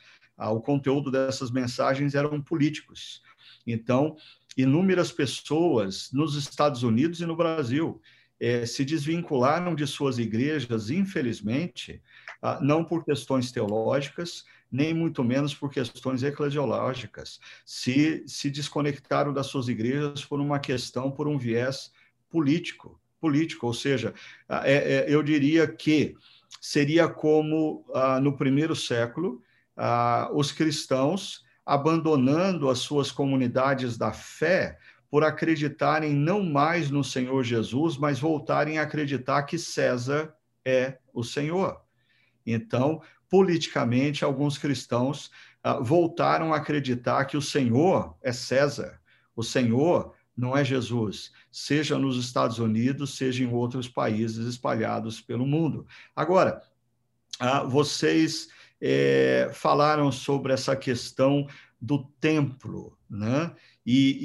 O 0.51 0.61
conteúdo 0.61 1.11
dessas 1.11 1.51
mensagens 1.51 2.15
eram 2.15 2.41
políticos. 2.41 3.21
Então, 3.65 4.15
inúmeras 4.57 5.11
pessoas 5.11 6.09
nos 6.11 6.35
Estados 6.35 6.83
Unidos 6.83 7.21
e 7.21 7.25
no 7.25 7.35
Brasil 7.35 8.01
eh, 8.39 8.65
se 8.65 8.83
desvincularam 8.83 9.73
de 9.73 9.87
suas 9.87 10.17
igrejas, 10.17 10.89
infelizmente, 10.89 12.01
ah, 12.41 12.59
não 12.61 12.83
por 12.83 13.05
questões 13.05 13.51
teológicas, 13.51 14.45
nem 14.71 14.93
muito 14.93 15.23
menos 15.23 15.53
por 15.53 15.69
questões 15.69 16.23
eclesiológicas. 16.23 17.39
Se, 17.65 18.23
se 18.27 18.49
desconectaram 18.49 19.31
das 19.31 19.47
suas 19.47 19.67
igrejas 19.67 20.25
por 20.25 20.39
uma 20.41 20.59
questão, 20.59 21.11
por 21.11 21.27
um 21.27 21.37
viés 21.37 21.91
político, 22.29 22.99
político, 23.21 23.67
ou 23.67 23.73
seja, 23.73 24.13
é, 24.49 24.73
é, 24.73 25.05
eu 25.07 25.23
diria 25.23 25.65
que 25.67 26.15
seria 26.59 27.07
como 27.07 27.85
ah, 27.93 28.19
no 28.19 28.35
primeiro 28.35 28.75
século 28.75 29.41
ah, 29.75 30.29
os 30.33 30.51
cristãos 30.51 31.43
abandonando 31.65 32.69
as 32.69 32.79
suas 32.79 33.11
comunidades 33.11 33.97
da 33.97 34.11
fé 34.11 34.77
por 35.09 35.23
acreditarem 35.23 36.13
não 36.13 36.43
mais 36.43 36.89
no 36.89 37.03
Senhor 37.03 37.43
Jesus, 37.43 37.97
mas 37.97 38.19
voltarem 38.19 38.79
a 38.79 38.81
acreditar 38.81 39.43
que 39.43 39.57
César 39.57 40.35
é 40.65 40.97
o 41.13 41.23
Senhor. 41.23 41.79
Então, 42.45 43.01
politicamente, 43.29 44.25
alguns 44.25 44.57
cristãos 44.57 45.31
uh, 45.65 45.83
voltaram 45.83 46.53
a 46.53 46.57
acreditar 46.57 47.25
que 47.25 47.37
o 47.37 47.41
Senhor 47.41 48.17
é 48.21 48.33
César, 48.33 48.99
o 49.35 49.43
Senhor 49.43 50.13
não 50.35 50.57
é 50.57 50.63
Jesus, 50.63 51.31
seja 51.51 51.97
nos 51.97 52.17
Estados 52.17 52.57
Unidos, 52.57 53.15
seja 53.15 53.43
em 53.43 53.53
outros 53.53 53.87
países 53.87 54.47
espalhados 54.47 55.21
pelo 55.21 55.45
mundo. 55.45 55.85
Agora, 56.15 56.61
uh, 57.39 57.69
vocês 57.69 58.49
é, 58.85 59.49
falaram 59.53 60.11
sobre 60.11 60.51
essa 60.51 60.75
questão 60.75 61.47
do 61.79 62.03
templo, 62.19 62.97
né? 63.09 63.55
E, 63.85 64.17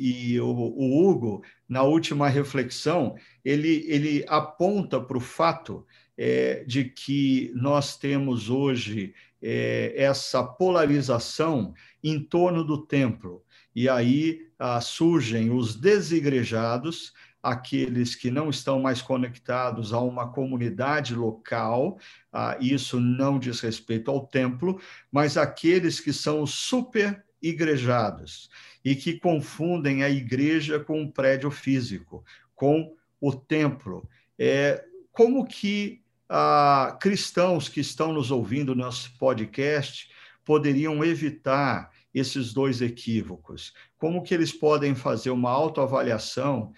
e, 0.00 0.32
e 0.32 0.40
o, 0.40 0.48
o, 0.48 1.08
Hugo, 1.08 1.44
na 1.68 1.82
última 1.82 2.28
reflexão, 2.28 3.14
ele, 3.44 3.84
ele 3.88 4.24
aponta 4.26 5.00
para 5.00 5.16
o 5.16 5.20
fato 5.20 5.86
é, 6.18 6.64
de 6.64 6.84
que 6.84 7.52
nós 7.54 7.96
temos 7.96 8.50
hoje 8.50 9.14
é, 9.40 9.92
essa 9.96 10.42
polarização 10.42 11.72
em 12.02 12.18
torno 12.18 12.64
do 12.64 12.84
templo. 12.84 13.44
E 13.74 13.88
aí 13.88 14.46
ah, 14.58 14.80
surgem 14.80 15.50
os 15.50 15.76
desigrejados, 15.76 17.12
aqueles 17.44 18.14
que 18.14 18.30
não 18.30 18.48
estão 18.48 18.80
mais 18.80 19.02
conectados 19.02 19.92
a 19.92 20.00
uma 20.00 20.32
comunidade 20.32 21.14
local, 21.14 21.98
ah, 22.32 22.56
isso 22.58 22.98
não 22.98 23.38
diz 23.38 23.60
respeito 23.60 24.10
ao 24.10 24.26
templo, 24.26 24.80
mas 25.12 25.36
aqueles 25.36 26.00
que 26.00 26.10
são 26.10 26.46
super 26.46 27.22
igrejados 27.42 28.48
e 28.82 28.96
que 28.96 29.18
confundem 29.18 30.02
a 30.02 30.08
igreja 30.08 30.80
com 30.80 31.02
um 31.02 31.10
prédio 31.10 31.50
físico, 31.50 32.24
com 32.54 32.96
o 33.20 33.30
templo. 33.34 34.08
É, 34.38 34.82
como 35.12 35.46
que 35.46 36.02
ah, 36.26 36.96
cristãos 36.98 37.68
que 37.68 37.80
estão 37.80 38.10
nos 38.10 38.30
ouvindo 38.30 38.74
no 38.74 38.84
nosso 38.84 39.12
podcast 39.18 40.08
poderiam 40.46 41.04
evitar 41.04 41.90
esses 42.14 42.54
dois 42.54 42.80
equívocos? 42.80 43.74
Como 43.98 44.22
que 44.22 44.32
eles 44.32 44.50
podem 44.50 44.94
fazer 44.94 45.28
uma 45.28 45.50
autoavaliação 45.50 46.72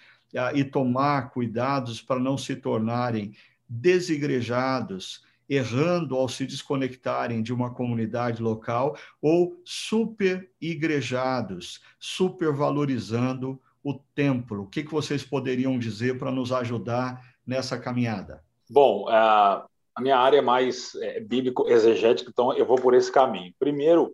e 0.53 0.63
tomar 0.63 1.31
cuidados 1.31 2.01
para 2.01 2.19
não 2.19 2.37
se 2.37 2.55
tornarem 2.55 3.33
desigrejados, 3.67 5.25
errando 5.49 6.15
ao 6.15 6.27
se 6.27 6.45
desconectarem 6.45 7.41
de 7.41 7.53
uma 7.53 7.73
comunidade 7.73 8.41
local 8.41 8.97
ou 9.21 9.61
super 9.63 10.49
igrejados, 10.59 11.81
supervalorizando 11.99 13.59
o 13.83 13.93
templo? 13.93 14.63
O 14.63 14.67
que, 14.67 14.83
que 14.83 14.91
vocês 14.91 15.23
poderiam 15.23 15.79
dizer 15.79 16.17
para 16.17 16.31
nos 16.31 16.51
ajudar 16.51 17.21
nessa 17.45 17.77
caminhada? 17.77 18.43
Bom, 18.69 19.07
a, 19.07 19.65
minha 19.99 20.17
área 20.17 20.39
é 20.39 20.41
mais 20.41 20.93
é, 20.95 21.21
bíblico-exegética, 21.21 22.29
então 22.29 22.53
eu 22.53 22.65
vou 22.65 22.77
por 22.77 22.93
esse 22.93 23.11
caminho. 23.11 23.53
Primeiro, 23.57 24.13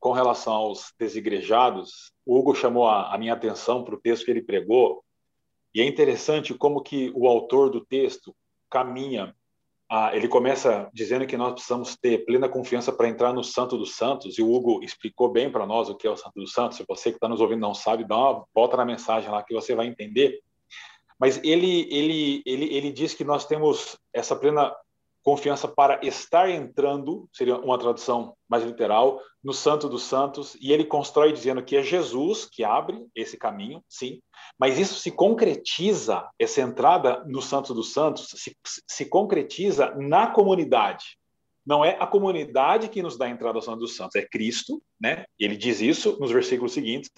com 0.00 0.12
relação 0.12 0.52
aos 0.52 0.92
desigrejados, 0.98 2.12
o 2.24 2.36
Hugo 2.36 2.54
chamou 2.54 2.88
a 2.88 3.16
minha 3.16 3.32
atenção 3.32 3.84
para 3.84 3.94
o 3.94 4.00
texto 4.00 4.24
que 4.24 4.30
ele 4.30 4.42
pregou, 4.42 5.02
e 5.76 5.80
é 5.82 5.84
interessante 5.84 6.54
como 6.54 6.80
que 6.80 7.12
o 7.14 7.28
autor 7.28 7.68
do 7.68 7.84
texto 7.84 8.34
caminha. 8.70 9.36
ele 10.14 10.26
começa 10.26 10.88
dizendo 10.90 11.26
que 11.26 11.36
nós 11.36 11.52
precisamos 11.52 11.94
ter 11.94 12.24
plena 12.24 12.48
confiança 12.48 12.90
para 12.90 13.10
entrar 13.10 13.34
no 13.34 13.44
Santo 13.44 13.76
dos 13.76 13.94
Santos, 13.94 14.38
e 14.38 14.42
o 14.42 14.50
Hugo 14.50 14.82
explicou 14.82 15.30
bem 15.30 15.52
para 15.52 15.66
nós 15.66 15.90
o 15.90 15.94
que 15.94 16.06
é 16.06 16.10
o 16.10 16.16
Santo 16.16 16.40
dos 16.40 16.52
Santos. 16.52 16.78
Se 16.78 16.84
você 16.88 17.10
que 17.10 17.18
está 17.18 17.28
nos 17.28 17.42
ouvindo 17.42 17.60
não 17.60 17.74
sabe, 17.74 18.08
dá 18.08 18.16
uma 18.16 18.46
volta 18.54 18.78
na 18.78 18.86
mensagem 18.86 19.30
lá 19.30 19.42
que 19.42 19.52
você 19.52 19.74
vai 19.74 19.86
entender. 19.86 20.40
Mas 21.20 21.36
ele, 21.44 21.86
ele, 21.94 22.42
ele, 22.46 22.74
ele 22.74 22.90
diz 22.90 23.12
que 23.12 23.22
nós 23.22 23.44
temos 23.44 23.98
essa 24.14 24.34
plena 24.34 24.74
confiança 25.26 25.66
para 25.66 25.98
estar 26.06 26.48
entrando, 26.48 27.28
seria 27.32 27.58
uma 27.58 27.76
tradução 27.76 28.36
mais 28.48 28.62
literal, 28.62 29.20
no 29.42 29.52
Santo 29.52 29.88
dos 29.88 30.04
Santos, 30.04 30.56
e 30.60 30.70
ele 30.70 30.84
constrói 30.84 31.32
dizendo 31.32 31.64
que 31.64 31.76
é 31.76 31.82
Jesus 31.82 32.44
que 32.44 32.62
abre 32.62 33.04
esse 33.12 33.36
caminho, 33.36 33.82
sim, 33.88 34.20
mas 34.56 34.78
isso 34.78 34.94
se 35.00 35.10
concretiza, 35.10 36.24
essa 36.38 36.60
entrada 36.60 37.24
no 37.26 37.42
Santo 37.42 37.74
dos 37.74 37.92
Santos, 37.92 38.28
se, 38.36 38.56
se 38.88 39.06
concretiza 39.06 39.92
na 39.96 40.28
comunidade. 40.28 41.18
Não 41.66 41.84
é 41.84 41.96
a 41.98 42.06
comunidade 42.06 42.88
que 42.88 43.02
nos 43.02 43.18
dá 43.18 43.24
a 43.24 43.30
entrada 43.30 43.58
ao 43.58 43.62
Santo 43.62 43.80
dos 43.80 43.96
Santos, 43.96 44.14
é 44.14 44.24
Cristo, 44.24 44.80
né? 45.00 45.24
Ele 45.36 45.56
diz 45.56 45.80
isso 45.80 46.16
nos 46.20 46.30
versículos 46.30 46.72
seguintes. 46.72 47.10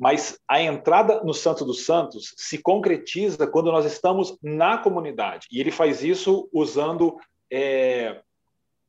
Mas 0.00 0.38
a 0.48 0.62
entrada 0.62 1.22
no 1.22 1.34
Santo 1.34 1.66
dos 1.66 1.84
Santos 1.84 2.32
se 2.38 2.56
concretiza 2.56 3.46
quando 3.46 3.70
nós 3.70 3.84
estamos 3.84 4.38
na 4.42 4.78
comunidade. 4.78 5.46
E 5.52 5.60
ele 5.60 5.70
faz 5.70 6.02
isso 6.02 6.48
usando 6.54 7.18
é, 7.50 8.20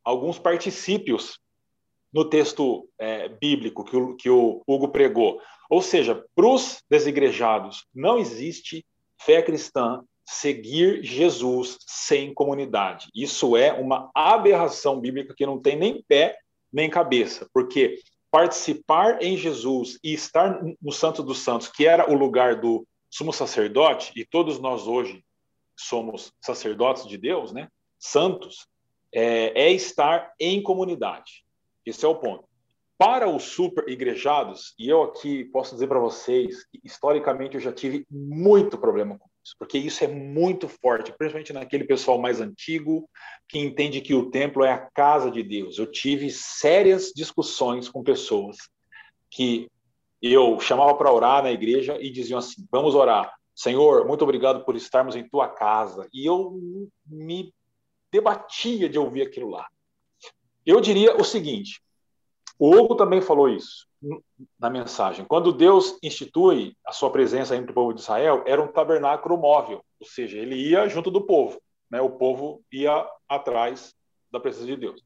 alguns 0.04 0.39
particípios 0.39 1.39
no 2.13 2.26
texto 2.26 2.89
é, 3.00 3.30
bíblico 3.30 3.84
que 3.84 3.95
o, 3.95 4.15
que 4.15 4.30
o 4.30 4.62
Hugo 4.67 4.89
pregou. 4.89 5.41
Ou 5.69 5.82
seja, 5.82 6.26
para 6.36 6.45
os 6.45 6.84
desigrejados, 6.89 7.86
não 7.93 8.17
existe 8.17 8.86
fé 9.21 9.41
cristã 9.41 10.04
seguir 10.26 11.04
Jesus 11.04 11.78
sem 11.88 12.34
comunidade. 12.34 13.08
Isso 13.15 13.56
é 13.56 13.71
uma 13.74 14.10
aberração 14.13 15.00
bíblica 15.00 15.34
que 15.36 15.45
não 15.45 15.60
tem 15.60 15.78
nem 15.78 16.04
pé 16.04 16.38
nem 16.71 16.89
cabeça, 16.89 17.50
porque 17.54 18.00
participar 18.32 19.21
em 19.21 19.36
Jesus 19.36 20.00
e 20.02 20.13
estar 20.13 20.62
no 20.82 20.91
Santo 20.91 21.21
dos 21.21 21.39
Santos, 21.39 21.67
que 21.67 21.86
era 21.86 22.10
o 22.10 22.15
lugar 22.15 22.62
do 22.62 22.88
sumo 23.10 23.34
sacerdote, 23.34 24.13
e 24.15 24.24
todos 24.24 24.58
nós 24.58 24.88
hoje 24.88 25.21
somos 25.78 26.32
sacerdotes 26.39 27.06
de 27.06 27.17
Deus, 27.17 27.52
né? 27.52 27.67
Santos, 28.02 28.68
é, 29.14 29.68
é 29.68 29.72
estar 29.72 30.34
em 30.40 30.62
comunidade. 30.64 31.46
Esse 31.86 32.04
é 32.04 32.08
o 32.08 32.16
ponto. 32.16 32.46
Para 32.98 33.30
os 33.30 33.44
super 33.44 33.88
igrejados, 33.88 34.74
e 34.78 34.90
eu 34.90 35.04
aqui 35.04 35.46
posso 35.46 35.74
dizer 35.74 35.88
para 35.88 36.00
vocês 36.00 36.66
historicamente 36.84 37.56
eu 37.56 37.62
já 37.62 37.72
tive 37.72 38.06
muito 38.10 38.78
problema 38.78 39.18
com 39.18 39.28
isso, 39.44 39.56
porque 39.58 39.78
isso 39.78 40.04
é 40.04 40.08
muito 40.08 40.68
forte, 40.68 41.14
principalmente 41.18 41.54
naquele 41.54 41.84
pessoal 41.84 42.20
mais 42.20 42.40
antigo 42.40 43.10
que 43.48 43.60
entende 43.60 44.02
que 44.02 44.14
o 44.14 44.30
templo 44.30 44.64
é 44.64 44.72
a 44.72 44.90
casa 44.94 45.32
de 45.32 45.42
Deus. 45.42 45.78
Eu 45.78 45.92
tive 45.92 46.30
sérias 46.30 47.12
discussões 47.16 47.90
com 47.90 48.04
pessoas 48.04 48.58
que 49.30 49.68
eu 50.22 50.60
chamava 50.60 50.94
para 50.96 51.12
orar 51.12 51.42
na 51.42 51.52
igreja 51.52 51.98
e 52.00 52.12
diziam 52.12 52.38
assim: 52.38 52.68
vamos 52.72 52.94
orar. 52.94 53.34
Senhor, 53.56 54.08
muito 54.08 54.24
obrigado 54.24 54.64
por 54.64 54.76
estarmos 54.76 55.16
em 55.16 55.28
tua 55.28 55.48
casa. 55.48 56.08
E 56.14 56.26
eu 56.26 56.52
me 57.06 57.52
debatia 58.12 58.89
de 58.89 59.00
ouvir 59.00 59.24
aquilo 59.24 59.50
lá. 59.50 59.67
Eu 60.65 60.82
diria 60.82 61.15
o 61.15 61.24
seguinte: 61.24 61.82
o 62.60 62.76
Hugo 62.76 62.95
também 62.95 63.21
falou 63.21 63.50
isso 63.50 63.88
na 64.60 64.69
mensagem. 64.69 65.26
Quando 65.26 65.54
Deus 65.54 65.97
institui 66.02 66.76
a 66.86 66.91
sua 66.91 67.12
presença 67.12 67.56
entre 67.56 67.71
o 67.71 67.74
povo 67.74 67.93
de 67.93 68.02
Israel, 68.02 68.43
era 68.45 68.62
um 68.62 68.67
tabernáculo 68.67 69.38
móvel, 69.38 69.84
ou 70.00 70.08
seja, 70.08 70.38
ele 70.38 70.56
ia 70.56 70.88
junto 70.88 71.12
do 71.12 71.21
povo, 71.21 71.62
né? 71.89 72.02
O 72.02 72.10
povo 72.10 72.63
ia 72.71 73.08
atrás 73.28 73.95
da 74.32 74.39
presença 74.39 74.65
de 74.65 74.76
Deus. 74.76 75.04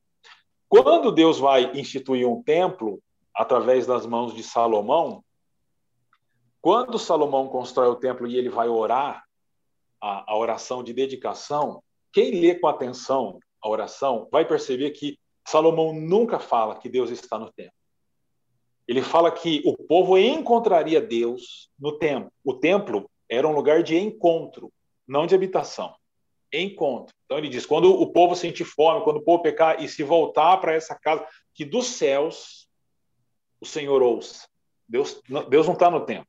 Quando 0.67 1.11
Deus 1.11 1.39
vai 1.39 1.71
instituir 1.77 2.27
um 2.27 2.41
templo 2.41 3.01
através 3.33 3.85
das 3.85 4.05
mãos 4.05 4.33
de 4.33 4.43
Salomão, 4.43 5.23
quando 6.61 6.97
Salomão 6.97 7.47
constrói 7.47 7.87
o 7.87 7.95
templo 7.95 8.25
e 8.25 8.37
ele 8.37 8.49
vai 8.49 8.67
orar 8.67 9.23
a, 10.01 10.33
a 10.33 10.37
oração 10.37 10.83
de 10.83 10.93
dedicação, 10.93 11.83
quem 12.15 12.31
lê 12.31 12.55
com 12.55 12.67
atenção 12.67 13.39
a 13.61 13.67
oração 13.67 14.29
vai 14.31 14.47
perceber 14.47 14.91
que 14.91 15.19
Salomão 15.45 15.91
nunca 15.91 16.39
fala 16.39 16.79
que 16.79 16.87
Deus 16.87 17.09
está 17.09 17.37
no 17.37 17.51
templo. 17.51 17.73
Ele 18.87 19.01
fala 19.01 19.29
que 19.29 19.61
o 19.65 19.75
povo 19.75 20.17
encontraria 20.17 21.01
Deus 21.01 21.69
no 21.77 21.99
templo. 21.99 22.31
O 22.41 22.53
templo 22.53 23.11
era 23.27 23.45
um 23.45 23.53
lugar 23.53 23.83
de 23.83 23.97
encontro, 23.97 24.71
não 25.05 25.27
de 25.27 25.35
habitação. 25.35 25.93
Encontro. 26.53 27.13
Então 27.25 27.37
ele 27.37 27.49
diz: 27.49 27.65
quando 27.65 27.91
o 27.91 28.09
povo 28.13 28.33
sentir 28.33 28.63
fome, 28.63 29.03
quando 29.03 29.17
o 29.17 29.23
povo 29.23 29.43
pecar 29.43 29.83
e 29.83 29.89
se 29.89 30.01
voltar 30.01 30.55
para 30.57 30.73
essa 30.73 30.95
casa, 30.95 31.27
que 31.53 31.65
dos 31.65 31.87
céus 31.87 32.69
o 33.59 33.65
Senhor 33.65 34.01
ouça. 34.01 34.47
Deus, 34.87 35.21
Deus 35.49 35.65
não 35.65 35.73
está 35.73 35.91
no 35.91 36.05
templo. 36.05 36.27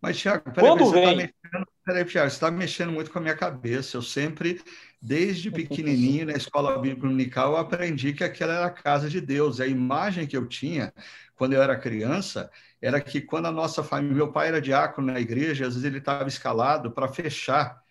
Mas, 0.00 0.18
Tiago, 0.18 0.44
peraí, 0.52 0.68
Quando 0.68 0.84
você 0.84 0.98
está 0.98 1.16
mexendo, 1.16 1.66
peraí, 1.84 2.04
Tiago, 2.04 2.30
você 2.30 2.36
está 2.36 2.50
mexendo 2.50 2.92
muito 2.92 3.10
com 3.10 3.18
a 3.18 3.22
minha 3.22 3.36
cabeça. 3.36 3.96
Eu 3.96 4.02
sempre, 4.02 4.60
desde 5.00 5.50
pequenininho, 5.50 6.26
na 6.26 6.32
escola 6.32 6.78
bíblica 6.78 7.06
unical, 7.06 7.52
eu 7.52 7.58
aprendi 7.58 8.12
que 8.12 8.24
aquela 8.24 8.54
era 8.54 8.66
a 8.66 8.70
casa 8.70 9.08
de 9.08 9.20
Deus. 9.20 9.60
A 9.60 9.66
imagem 9.66 10.26
que 10.26 10.36
eu 10.36 10.46
tinha 10.46 10.92
quando 11.36 11.52
eu 11.52 11.62
era 11.62 11.76
criança 11.76 12.50
era 12.80 13.00
que 13.00 13.20
quando 13.20 13.46
a 13.46 13.52
nossa 13.52 13.82
família, 13.82 14.16
meu 14.16 14.32
pai 14.32 14.48
era 14.48 14.60
diácono 14.60 15.12
na 15.12 15.20
igreja, 15.20 15.66
às 15.66 15.74
vezes 15.74 15.84
ele 15.84 15.98
estava 15.98 16.28
escalado 16.28 16.90
para 16.90 17.08
fechar 17.08 17.82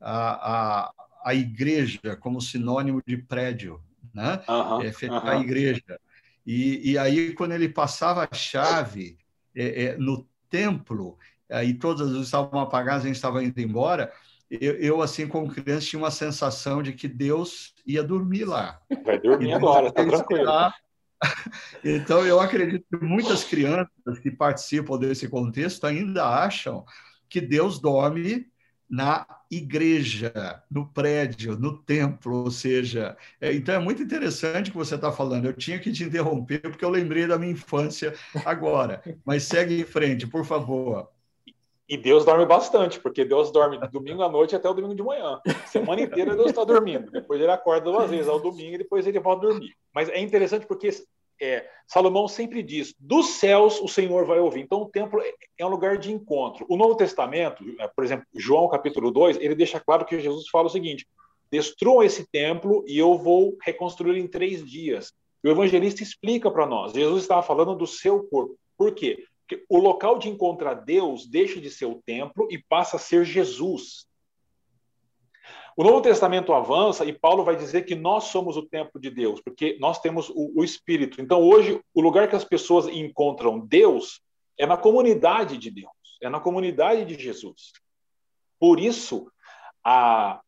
a, 0.00 0.86
a, 0.86 0.92
a 1.24 1.34
igreja 1.34 2.16
como 2.18 2.40
sinônimo 2.40 3.02
de 3.06 3.16
prédio, 3.16 3.82
né? 4.14 4.40
Uhum, 4.48 4.82
é, 4.82 4.92
fechar 4.92 5.22
uhum. 5.22 5.30
a 5.30 5.40
igreja. 5.40 6.00
E, 6.46 6.92
e 6.92 6.98
aí, 6.98 7.34
quando 7.34 7.52
ele 7.52 7.68
passava 7.68 8.26
a 8.30 8.34
chave 8.34 9.18
é, 9.54 9.84
é, 9.84 9.96
no 9.98 10.26
templo, 10.48 11.18
e 11.64 11.74
todas 11.74 12.02
as 12.02 12.12
luzes 12.12 12.26
estavam 12.26 12.60
apagadas, 12.60 13.02
a 13.04 13.06
gente 13.06 13.16
estava 13.16 13.42
indo 13.42 13.58
embora, 13.60 14.12
eu, 14.50 14.74
eu, 14.76 15.02
assim, 15.02 15.28
como 15.28 15.52
criança, 15.52 15.86
tinha 15.86 16.00
uma 16.00 16.10
sensação 16.10 16.82
de 16.82 16.92
que 16.92 17.06
Deus 17.06 17.74
ia 17.86 18.02
dormir 18.02 18.44
lá. 18.44 18.80
Vai 19.04 19.18
dormir 19.20 19.52
agora, 19.52 19.92
tá 19.92 20.04
tranquilo. 20.04 20.50
Então, 21.82 22.24
eu 22.24 22.38
acredito 22.38 22.86
que 22.88 23.04
muitas 23.04 23.42
crianças 23.42 24.20
que 24.22 24.30
participam 24.30 24.96
desse 24.96 25.28
contexto 25.28 25.84
ainda 25.84 26.24
acham 26.24 26.84
que 27.28 27.40
Deus 27.40 27.80
dorme 27.80 28.46
na 28.88 29.26
igreja, 29.50 30.62
no 30.70 30.86
prédio, 30.86 31.58
no 31.58 31.76
templo, 31.82 32.44
ou 32.44 32.50
seja, 32.52 33.16
é, 33.40 33.52
então 33.52 33.74
é 33.74 33.78
muito 33.78 34.00
interessante 34.00 34.68
o 34.68 34.72
que 34.72 34.78
você 34.78 34.94
está 34.94 35.10
falando. 35.10 35.46
Eu 35.46 35.52
tinha 35.52 35.78
que 35.78 35.90
te 35.90 36.04
interromper 36.04 36.60
porque 36.60 36.84
eu 36.84 36.90
lembrei 36.90 37.26
da 37.26 37.36
minha 37.38 37.52
infância 37.52 38.14
agora, 38.44 39.02
mas 39.24 39.42
segue 39.42 39.80
em 39.80 39.84
frente, 39.84 40.24
por 40.24 40.44
favor. 40.44 41.10
E 41.88 41.96
Deus 41.96 42.24
dorme 42.24 42.44
bastante, 42.44 43.00
porque 43.00 43.24
Deus 43.24 43.50
dorme 43.50 43.78
domingo 43.90 44.22
à 44.22 44.28
noite 44.28 44.54
até 44.54 44.68
o 44.68 44.74
domingo 44.74 44.94
de 44.94 45.02
manhã. 45.02 45.40
Semana 45.66 46.02
inteira 46.02 46.36
Deus 46.36 46.50
está 46.50 46.62
dormindo. 46.62 47.10
Depois 47.10 47.40
ele 47.40 47.50
acorda 47.50 47.90
duas 47.90 48.10
vezes 48.10 48.28
ao 48.28 48.38
domingo 48.38 48.74
e 48.74 48.78
depois 48.78 49.06
ele 49.06 49.18
volta 49.18 49.46
a 49.46 49.50
dormir. 49.50 49.74
Mas 49.94 50.10
é 50.10 50.20
interessante 50.20 50.66
porque 50.66 50.90
é, 51.40 51.66
Salomão 51.86 52.28
sempre 52.28 52.62
diz: 52.62 52.94
dos 52.98 53.30
céus 53.30 53.80
o 53.80 53.88
Senhor 53.88 54.26
vai 54.26 54.38
ouvir. 54.38 54.60
Então 54.60 54.82
o 54.82 54.90
templo 54.90 55.20
é 55.56 55.64
um 55.64 55.70
lugar 55.70 55.96
de 55.96 56.12
encontro. 56.12 56.66
O 56.68 56.76
Novo 56.76 56.94
Testamento, 56.94 57.64
é, 57.78 57.88
por 57.88 58.04
exemplo, 58.04 58.26
João 58.34 58.68
capítulo 58.68 59.10
2, 59.10 59.38
ele 59.40 59.54
deixa 59.54 59.80
claro 59.80 60.04
que 60.04 60.20
Jesus 60.20 60.48
fala 60.48 60.66
o 60.66 60.70
seguinte: 60.70 61.06
destruam 61.50 62.02
esse 62.02 62.28
templo 62.30 62.84
e 62.86 62.98
eu 62.98 63.16
vou 63.16 63.56
reconstruir 63.62 64.18
em 64.18 64.26
três 64.26 64.62
dias. 64.68 65.12
O 65.42 65.48
evangelista 65.48 66.02
explica 66.02 66.50
para 66.50 66.66
nós: 66.66 66.92
Jesus 66.92 67.22
estava 67.22 67.42
falando 67.42 67.74
do 67.74 67.86
seu 67.86 68.24
corpo. 68.24 68.56
Por 68.76 68.94
quê? 68.94 69.24
O 69.68 69.78
local 69.78 70.18
de 70.18 70.28
encontrar 70.28 70.74
Deus 70.74 71.26
deixa 71.26 71.60
de 71.60 71.70
ser 71.70 71.86
o 71.86 72.02
templo 72.04 72.48
e 72.50 72.58
passa 72.58 72.96
a 72.96 73.00
ser 73.00 73.24
Jesus. 73.24 74.06
O 75.76 75.84
Novo 75.84 76.02
Testamento 76.02 76.52
avança 76.52 77.04
e 77.04 77.12
Paulo 77.12 77.44
vai 77.44 77.54
dizer 77.54 77.82
que 77.84 77.94
nós 77.94 78.24
somos 78.24 78.56
o 78.56 78.66
templo 78.66 79.00
de 79.00 79.10
Deus, 79.10 79.40
porque 79.40 79.78
nós 79.78 80.00
temos 80.00 80.28
o, 80.30 80.52
o, 80.56 80.64
Espírito. 80.64 81.22
Então, 81.22 81.40
hoje, 81.40 81.80
o 81.94 82.00
lugar 82.00 82.28
que 82.28 82.34
as 82.34 82.44
pessoas 82.44 82.88
encontram 82.88 83.60
Deus 83.60 84.20
é 84.58 84.66
na 84.66 84.76
comunidade 84.76 85.56
de 85.56 85.70
Deus, 85.70 85.92
é 86.20 86.28
na 86.28 86.40
comunidade 86.40 87.04
de 87.04 87.22
Jesus. 87.22 87.72
Por 88.58 88.80
isso, 88.80 89.30
a, 89.84 90.40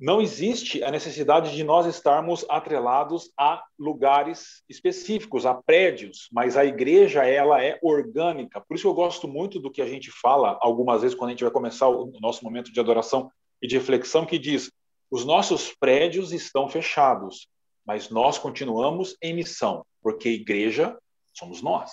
não 0.00 0.18
existe 0.22 0.82
a 0.82 0.90
necessidade 0.90 1.54
de 1.54 1.62
nós 1.62 1.84
estarmos 1.84 2.46
atrelados 2.48 3.30
a 3.38 3.62
lugares 3.78 4.62
específicos, 4.66 5.44
a 5.44 5.52
prédios, 5.54 6.26
mas 6.32 6.56
a 6.56 6.64
igreja 6.64 7.26
ela 7.26 7.62
é 7.62 7.78
orgânica. 7.82 8.62
Por 8.62 8.76
isso 8.76 8.88
eu 8.88 8.94
gosto 8.94 9.28
muito 9.28 9.60
do 9.60 9.70
que 9.70 9.82
a 9.82 9.86
gente 9.86 10.10
fala 10.10 10.58
algumas 10.62 11.02
vezes 11.02 11.14
quando 11.14 11.28
a 11.28 11.32
gente 11.32 11.44
vai 11.44 11.52
começar 11.52 11.88
o 11.88 12.10
nosso 12.18 12.42
momento 12.42 12.72
de 12.72 12.80
adoração 12.80 13.30
e 13.60 13.68
de 13.68 13.76
reflexão 13.76 14.24
que 14.24 14.38
diz: 14.38 14.72
os 15.10 15.26
nossos 15.26 15.74
prédios 15.78 16.32
estão 16.32 16.66
fechados, 16.66 17.46
mas 17.84 18.08
nós 18.08 18.38
continuamos 18.38 19.18
em 19.22 19.34
missão, 19.34 19.84
porque 20.02 20.30
igreja 20.30 20.96
somos 21.34 21.60
nós. 21.60 21.92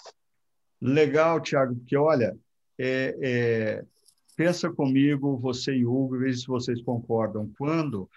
Legal, 0.81 1.41
Tiago, 1.41 1.75
porque 1.75 1.97
olha, 1.97 2.37
é, 2.79 3.17
é 3.21 3.85
pensa 4.38 4.71
comigo, 4.71 5.36
você 5.36 5.76
e 5.76 5.86
Hugo, 5.86 6.19
veja 6.19 6.38
se 6.38 6.47
vocês 6.47 6.80
concordam. 6.84 7.52
Quando, 7.58 8.08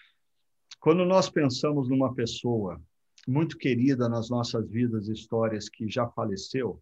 quando 0.78 1.02
nós 1.06 1.30
pensamos 1.30 1.88
numa 1.88 2.14
pessoa 2.14 2.80
muito 3.26 3.56
querida 3.56 4.06
nas 4.06 4.28
nossas 4.28 4.68
vidas, 4.68 5.08
histórias 5.08 5.68
que 5.70 5.88
já 5.88 6.06
faleceu, 6.08 6.80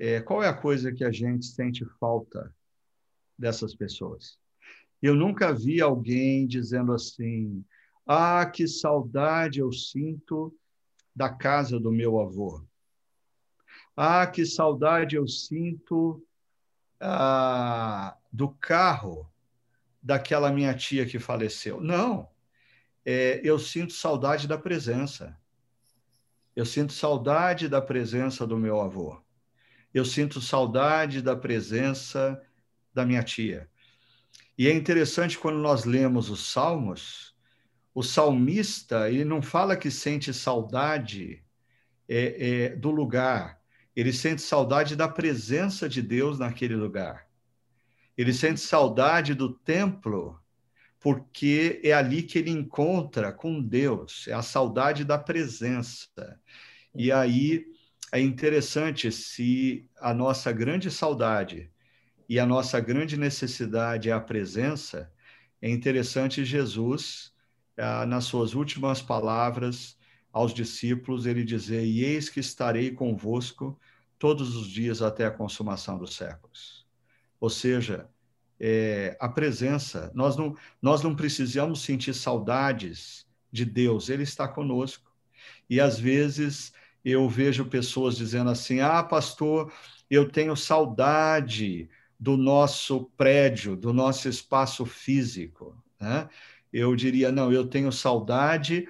é, 0.00 0.20
qual 0.20 0.42
é 0.42 0.48
a 0.48 0.60
coisa 0.60 0.92
que 0.92 1.04
a 1.04 1.12
gente 1.12 1.46
sente 1.46 1.84
falta 2.00 2.52
dessas 3.38 3.72
pessoas? 3.72 4.36
Eu 5.00 5.14
nunca 5.14 5.52
vi 5.52 5.80
alguém 5.80 6.44
dizendo 6.44 6.92
assim: 6.92 7.64
ah, 8.04 8.44
que 8.46 8.66
saudade 8.66 9.60
eu 9.60 9.70
sinto 9.70 10.52
da 11.14 11.28
casa 11.28 11.78
do 11.78 11.92
meu 11.92 12.20
avô. 12.20 12.64
Ah, 13.96 14.26
que 14.26 14.44
saudade 14.44 15.14
eu 15.14 15.28
sinto 15.28 16.20
ah, 17.00 18.16
do 18.34 18.48
carro 18.48 19.30
daquela 20.02 20.50
minha 20.50 20.74
tia 20.74 21.06
que 21.06 21.20
faleceu. 21.20 21.80
Não. 21.80 22.28
É, 23.04 23.40
eu 23.44 23.60
sinto 23.60 23.92
saudade 23.92 24.48
da 24.48 24.58
presença. 24.58 25.38
Eu 26.56 26.66
sinto 26.66 26.92
saudade 26.92 27.68
da 27.68 27.80
presença 27.80 28.44
do 28.44 28.58
meu 28.58 28.80
avô. 28.80 29.22
Eu 29.92 30.04
sinto 30.04 30.40
saudade 30.40 31.22
da 31.22 31.36
presença 31.36 32.42
da 32.92 33.06
minha 33.06 33.22
tia. 33.22 33.70
E 34.58 34.66
é 34.66 34.74
interessante 34.74 35.38
quando 35.38 35.58
nós 35.58 35.84
lemos 35.84 36.28
os 36.28 36.50
Salmos, 36.50 37.36
o 37.94 38.02
salmista 38.02 39.08
ele 39.08 39.24
não 39.24 39.40
fala 39.40 39.76
que 39.76 39.92
sente 39.92 40.34
saudade 40.34 41.44
é, 42.08 42.64
é, 42.64 42.76
do 42.76 42.90
lugar, 42.90 43.60
ele 43.94 44.12
sente 44.12 44.42
saudade 44.42 44.96
da 44.96 45.06
presença 45.06 45.88
de 45.88 46.02
Deus 46.02 46.40
naquele 46.40 46.74
lugar. 46.74 47.28
Ele 48.16 48.32
sente 48.32 48.60
saudade 48.60 49.34
do 49.34 49.52
templo, 49.52 50.38
porque 51.00 51.80
é 51.84 51.92
ali 51.92 52.22
que 52.22 52.38
ele 52.38 52.50
encontra 52.50 53.32
com 53.32 53.60
Deus, 53.60 54.26
é 54.28 54.32
a 54.32 54.42
saudade 54.42 55.04
da 55.04 55.18
presença. 55.18 56.08
E 56.94 57.10
aí 57.12 57.66
é 58.12 58.20
interessante 58.20 59.10
se 59.10 59.88
a 60.00 60.14
nossa 60.14 60.52
grande 60.52 60.90
saudade 60.90 61.70
e 62.28 62.38
a 62.38 62.46
nossa 62.46 62.80
grande 62.80 63.16
necessidade 63.16 64.08
é 64.08 64.12
a 64.12 64.20
presença, 64.20 65.12
é 65.60 65.68
interessante 65.68 66.44
Jesus, 66.44 67.34
ah, 67.76 68.06
nas 68.06 68.24
suas 68.24 68.54
últimas 68.54 69.02
palavras, 69.02 69.98
aos 70.32 70.52
discípulos, 70.52 71.26
ele 71.26 71.44
dizer: 71.44 71.84
E 71.84 72.04
eis 72.04 72.28
que 72.28 72.40
estarei 72.40 72.90
convosco 72.90 73.78
todos 74.18 74.56
os 74.56 74.68
dias 74.68 75.00
até 75.02 75.26
a 75.26 75.30
consumação 75.30 75.96
dos 75.96 76.14
séculos. 76.16 76.86
Ou 77.40 77.48
seja, 77.50 78.08
é, 78.66 79.14
a 79.20 79.28
presença, 79.28 80.10
nós 80.14 80.38
não, 80.38 80.56
nós 80.80 81.02
não 81.02 81.14
precisamos 81.14 81.82
sentir 81.82 82.14
saudades 82.14 83.26
de 83.52 83.62
Deus, 83.62 84.08
Ele 84.08 84.22
está 84.22 84.48
conosco. 84.48 85.12
E 85.68 85.78
às 85.78 86.00
vezes 86.00 86.72
eu 87.04 87.28
vejo 87.28 87.66
pessoas 87.66 88.16
dizendo 88.16 88.48
assim: 88.48 88.80
ah, 88.80 89.02
pastor, 89.02 89.70
eu 90.08 90.30
tenho 90.30 90.56
saudade 90.56 91.90
do 92.18 92.38
nosso 92.38 93.04
prédio, 93.18 93.76
do 93.76 93.92
nosso 93.92 94.30
espaço 94.30 94.86
físico. 94.86 95.76
Né? 96.00 96.26
Eu 96.72 96.96
diria, 96.96 97.30
não, 97.30 97.52
eu 97.52 97.66
tenho 97.66 97.92
saudade 97.92 98.88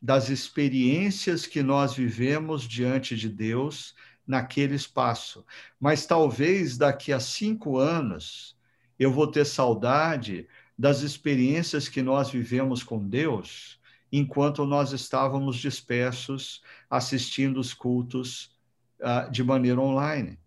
das 0.00 0.28
experiências 0.28 1.46
que 1.46 1.64
nós 1.64 1.94
vivemos 1.94 2.62
diante 2.62 3.16
de 3.16 3.28
Deus 3.28 3.92
naquele 4.24 4.76
espaço. 4.76 5.44
Mas 5.80 6.06
talvez 6.06 6.78
daqui 6.78 7.12
a 7.12 7.18
cinco 7.18 7.76
anos 7.76 8.55
eu 8.98 9.10
vou 9.10 9.26
ter 9.26 9.44
saudade 9.44 10.46
das 10.78 11.00
experiências 11.00 11.88
que 11.88 12.02
nós 12.02 12.30
vivemos 12.30 12.82
com 12.82 12.98
Deus 12.98 13.80
enquanto 14.12 14.64
nós 14.64 14.92
estávamos 14.92 15.56
dispersos 15.56 16.62
assistindo 16.88 17.58
os 17.58 17.74
cultos 17.74 18.56
uh, 19.00 19.30
de 19.30 19.42
maneira 19.42 19.80
online. 19.80 20.38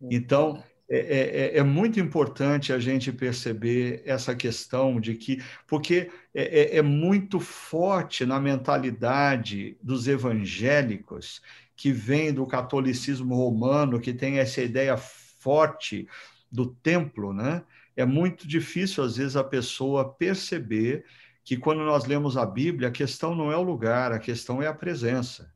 Uhum. 0.00 0.08
Então, 0.10 0.62
é, 0.90 0.98
é, 0.98 1.56
é, 1.56 1.58
é, 1.58 1.62
muito 1.62 2.00
importante 2.00 2.72
a 2.72 2.78
gente 2.78 3.12
perceber 3.12 4.02
essa 4.06 4.34
questão 4.34 4.98
de 4.98 5.14
que, 5.14 5.42
porque 5.66 6.10
é, 6.34 6.76
é, 6.76 6.76
é 6.78 6.82
muito 6.82 7.38
forte 7.38 8.24
na 8.24 8.40
mentalidade 8.40 9.76
dos 9.82 10.08
evangélicos 10.08 11.42
que 11.76 11.92
vem 11.92 12.32
do 12.32 12.46
catolicismo 12.46 13.34
romano, 13.36 14.00
que 14.00 14.14
tem 14.14 14.38
essa 14.38 14.62
ideia 14.62 14.96
forte 14.96 16.08
do 16.50 16.66
templo, 16.66 17.34
né? 17.34 17.62
É 17.98 18.06
muito 18.06 18.46
difícil, 18.46 19.02
às 19.02 19.16
vezes, 19.16 19.34
a 19.34 19.42
pessoa 19.42 20.08
perceber 20.08 21.04
que 21.42 21.56
quando 21.56 21.84
nós 21.84 22.04
lemos 22.04 22.36
a 22.36 22.46
Bíblia, 22.46 22.86
a 22.86 22.92
questão 22.92 23.34
não 23.34 23.50
é 23.50 23.56
o 23.56 23.62
lugar, 23.62 24.12
a 24.12 24.20
questão 24.20 24.62
é 24.62 24.68
a 24.68 24.72
presença. 24.72 25.52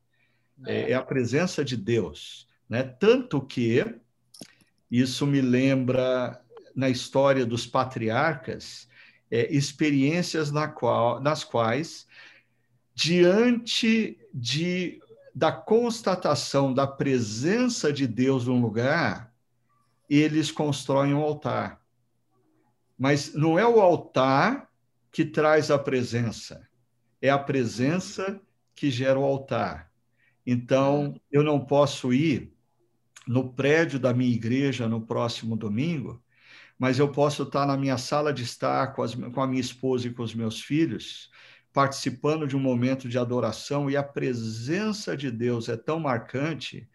É, 0.65 0.91
é 0.91 0.93
a 0.93 1.01
presença 1.01 1.63
de 1.63 1.77
Deus. 1.77 2.45
Né? 2.67 2.83
Tanto 2.83 3.39
que 3.39 3.95
isso 4.91 5.25
me 5.25 5.39
lembra, 5.39 6.37
na 6.75 6.89
história 6.89 7.45
dos 7.45 7.65
patriarcas, 7.65 8.89
é, 9.31 9.49
experiências 9.49 10.51
na 10.51 10.67
qual, 10.67 11.21
nas 11.21 11.45
quais, 11.45 12.05
diante 12.93 14.19
de 14.33 14.99
da 15.33 15.51
constatação 15.51 16.73
da 16.73 16.85
presença 16.85 17.91
de 17.93 18.05
Deus 18.05 18.47
num 18.47 18.61
lugar, 18.61 19.33
eles 20.09 20.51
constroem 20.51 21.13
um 21.13 21.21
altar. 21.21 21.82
Mas 22.97 23.33
não 23.33 23.57
é 23.57 23.65
o 23.67 23.79
altar 23.79 24.69
que 25.11 25.25
traz 25.25 25.69
a 25.69 25.77
presença, 25.77 26.67
é 27.21 27.29
a 27.29 27.37
presença 27.37 28.41
que 28.75 28.89
gera 28.89 29.19
o 29.19 29.23
altar. 29.23 29.91
Então, 30.45 31.19
eu 31.31 31.43
não 31.43 31.63
posso 31.63 32.13
ir 32.13 32.53
no 33.27 33.53
prédio 33.53 33.99
da 33.99 34.13
minha 34.13 34.33
igreja 34.33 34.87
no 34.87 35.05
próximo 35.05 35.55
domingo, 35.55 36.21
mas 36.77 36.99
eu 36.99 37.09
posso 37.09 37.43
estar 37.43 37.65
na 37.65 37.77
minha 37.77 37.97
sala 37.97 38.33
de 38.33 38.43
estar 38.43 38.93
com, 38.93 39.03
as, 39.03 39.15
com 39.15 39.41
a 39.41 39.47
minha 39.47 39.61
esposa 39.61 40.07
e 40.07 40.13
com 40.13 40.23
os 40.23 40.35
meus 40.35 40.61
filhos, 40.61 41.31
participando 41.71 42.47
de 42.47 42.55
um 42.55 42.59
momento 42.59 43.07
de 43.07 43.17
adoração 43.17 43.89
e 43.89 43.95
a 43.95 44.03
presença 44.03 45.15
de 45.15 45.31
Deus 45.31 45.69
é 45.69 45.77
tão 45.77 45.99
marcante 45.99 46.89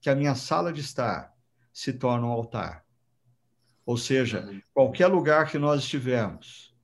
que 0.00 0.08
a 0.08 0.14
minha 0.14 0.34
sala 0.34 0.72
de 0.72 0.80
estar 0.80 1.32
se 1.72 1.92
torna 1.92 2.26
um 2.26 2.30
altar. 2.30 2.83
Ou 3.86 3.96
seja, 3.96 4.48
qualquer 4.72 5.08
lugar 5.08 5.50
que 5.50 5.58
nós 5.58 5.82
estivermos, 5.82 6.74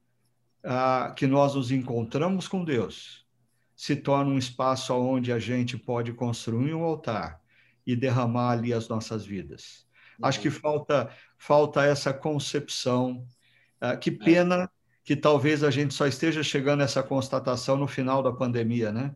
ah, 0.63 1.13
que 1.17 1.27
nós 1.27 1.55
nos 1.55 1.71
encontramos 1.71 2.47
com 2.47 2.65
Deus, 2.65 3.27
se 3.75 3.97
torna 3.97 4.31
um 4.31 4.39
espaço 4.39 4.95
onde 4.95 5.33
a 5.33 5.39
gente 5.39 5.79
pode 5.79 6.13
construir 6.13 6.75
um 6.75 6.85
altar 6.85 7.41
e 7.87 7.97
derramar 7.97 8.51
ali 8.51 8.73
as 8.73 8.89
nossas 8.89 9.25
vidas. 9.25 9.87
Acho 10.23 10.41
que 10.41 10.51
falta 10.51 11.11
falta 11.39 11.83
essa 11.83 12.13
concepção. 12.13 13.27
Ah, 13.81 13.97
que 13.97 14.11
pena 14.11 14.71
que 15.03 15.17
talvez 15.17 15.65
a 15.65 15.71
gente 15.71 15.95
só 15.95 16.07
esteja 16.07 16.43
chegando 16.43 16.83
a 16.83 16.85
essa 16.85 17.03
constatação 17.03 17.77
no 17.77 17.89
final 17.89 18.23
da 18.23 18.31
pandemia, 18.31 18.93
né? 18.93 19.15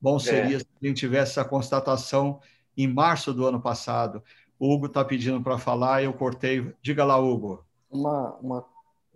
Bom 0.00 0.18
seria 0.18 0.56
é. 0.56 0.58
se 0.60 0.66
a 0.82 0.86
gente 0.86 0.98
tivesse 0.98 1.32
essa 1.32 1.44
constatação 1.44 2.40
em 2.76 2.86
março 2.86 3.32
do 3.32 3.46
ano 3.46 3.60
passado. 3.60 4.22
O 4.58 4.72
Hugo 4.72 4.86
está 4.86 5.04
pedindo 5.04 5.42
para 5.42 5.58
falar, 5.58 6.02
eu 6.02 6.12
cortei. 6.12 6.74
Diga 6.80 7.04
lá, 7.04 7.18
Hugo. 7.18 7.64
Uma, 7.90 8.34
uma... 8.36 8.64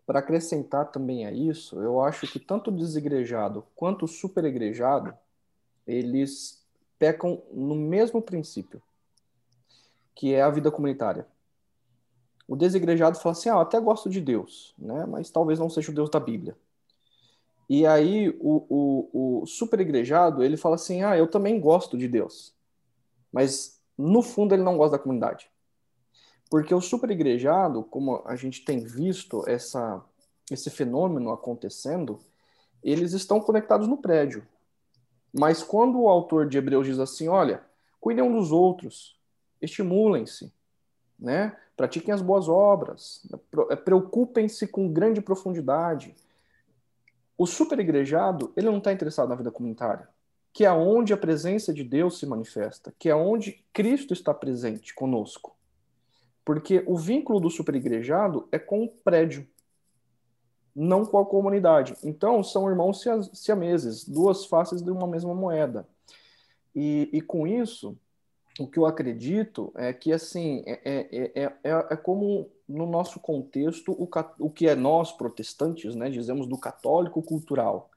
Para 0.06 0.18
acrescentar 0.18 0.90
também 0.90 1.24
a 1.24 1.32
isso, 1.32 1.80
eu 1.80 2.00
acho 2.00 2.26
que 2.26 2.38
tanto 2.38 2.68
o 2.68 2.76
desigrejado 2.76 3.64
quanto 3.76 4.04
o 4.04 4.08
superegrejado, 4.08 5.14
eles 5.86 6.66
pecam 6.98 7.42
no 7.52 7.74
mesmo 7.74 8.20
princípio, 8.20 8.82
que 10.14 10.34
é 10.34 10.42
a 10.42 10.50
vida 10.50 10.70
comunitária. 10.70 11.26
O 12.46 12.56
desigrejado 12.56 13.18
fala 13.18 13.32
assim: 13.32 13.48
ah, 13.48 13.54
eu 13.54 13.60
até 13.60 13.80
gosto 13.80 14.10
de 14.10 14.20
Deus, 14.20 14.74
né? 14.76 15.06
mas 15.06 15.30
talvez 15.30 15.58
não 15.58 15.70
seja 15.70 15.90
o 15.90 15.94
Deus 15.94 16.10
da 16.10 16.20
Bíblia. 16.20 16.56
E 17.68 17.86
aí 17.86 18.28
o, 18.40 18.66
o, 18.68 19.42
o 19.42 19.46
superigrejado, 19.46 20.42
ele 20.42 20.56
fala 20.56 20.74
assim: 20.74 21.02
ah, 21.02 21.16
eu 21.16 21.28
também 21.28 21.60
gosto 21.60 21.96
de 21.96 22.08
Deus, 22.08 22.52
mas 23.32 23.79
no 24.00 24.22
fundo 24.22 24.54
ele 24.54 24.62
não 24.62 24.76
gosta 24.76 24.96
da 24.96 25.02
comunidade. 25.02 25.50
Porque 26.50 26.74
o 26.74 26.80
superigrejado, 26.80 27.84
como 27.84 28.22
a 28.24 28.34
gente 28.34 28.64
tem 28.64 28.80
visto 28.80 29.48
essa, 29.48 30.02
esse 30.50 30.68
fenômeno 30.68 31.30
acontecendo, 31.30 32.18
eles 32.82 33.12
estão 33.12 33.40
conectados 33.40 33.86
no 33.86 33.98
prédio. 33.98 34.46
Mas 35.32 35.62
quando 35.62 36.00
o 36.00 36.08
autor 36.08 36.48
de 36.48 36.58
Hebreus 36.58 36.86
diz 36.86 36.98
assim, 36.98 37.28
olha, 37.28 37.62
cuidem 38.00 38.24
um 38.24 38.32
dos 38.32 38.50
outros, 38.50 39.16
estimulem-se, 39.60 40.52
né? 41.18 41.56
pratiquem 41.76 42.12
as 42.12 42.20
boas 42.20 42.48
obras, 42.48 43.26
é, 43.70 43.76
preocupem-se 43.76 44.66
com 44.66 44.92
grande 44.92 45.20
profundidade. 45.20 46.14
O 47.38 47.46
superigrejado, 47.46 48.52
ele 48.56 48.66
não 48.66 48.78
está 48.78 48.92
interessado 48.92 49.28
na 49.28 49.34
vida 49.34 49.50
comunitária, 49.50 50.08
que 50.52 50.64
é 50.64 50.72
onde 50.72 51.12
a 51.12 51.16
presença 51.16 51.72
de 51.72 51.84
Deus 51.84 52.18
se 52.18 52.26
manifesta, 52.26 52.92
que 52.98 53.08
é 53.08 53.14
onde 53.14 53.64
Cristo 53.72 54.12
está 54.12 54.34
presente 54.34 54.94
conosco. 54.94 55.56
Porque 56.44 56.82
o 56.86 56.96
vínculo 56.96 57.38
do 57.38 57.50
superigrejado 57.50 58.48
é 58.50 58.58
com 58.58 58.82
o 58.82 58.88
prédio, 58.88 59.46
não 60.74 61.04
com 61.04 61.18
a 61.18 61.26
comunidade. 61.26 61.94
Então, 62.02 62.42
são 62.42 62.68
irmãos 62.68 63.04
siameses, 63.32 64.08
duas 64.08 64.46
faces 64.46 64.82
de 64.82 64.90
uma 64.90 65.06
mesma 65.06 65.34
moeda. 65.34 65.86
E, 66.74 67.08
e 67.12 67.20
com 67.20 67.46
isso, 67.46 67.96
o 68.58 68.66
que 68.66 68.78
eu 68.78 68.86
acredito 68.86 69.72
é 69.76 69.92
que 69.92 70.12
assim 70.12 70.62
é, 70.66 70.80
é, 70.84 71.42
é, 71.44 71.52
é, 71.62 71.96
como 71.96 72.50
no 72.68 72.86
nosso 72.86 73.20
contexto 73.20 73.92
o, 73.92 74.08
o 74.38 74.50
que 74.50 74.68
é 74.68 74.74
nós 74.74 75.12
protestantes, 75.12 75.94
né, 75.94 76.10
dizemos 76.10 76.46
do 76.46 76.58
católico 76.58 77.22
cultural. 77.22 77.89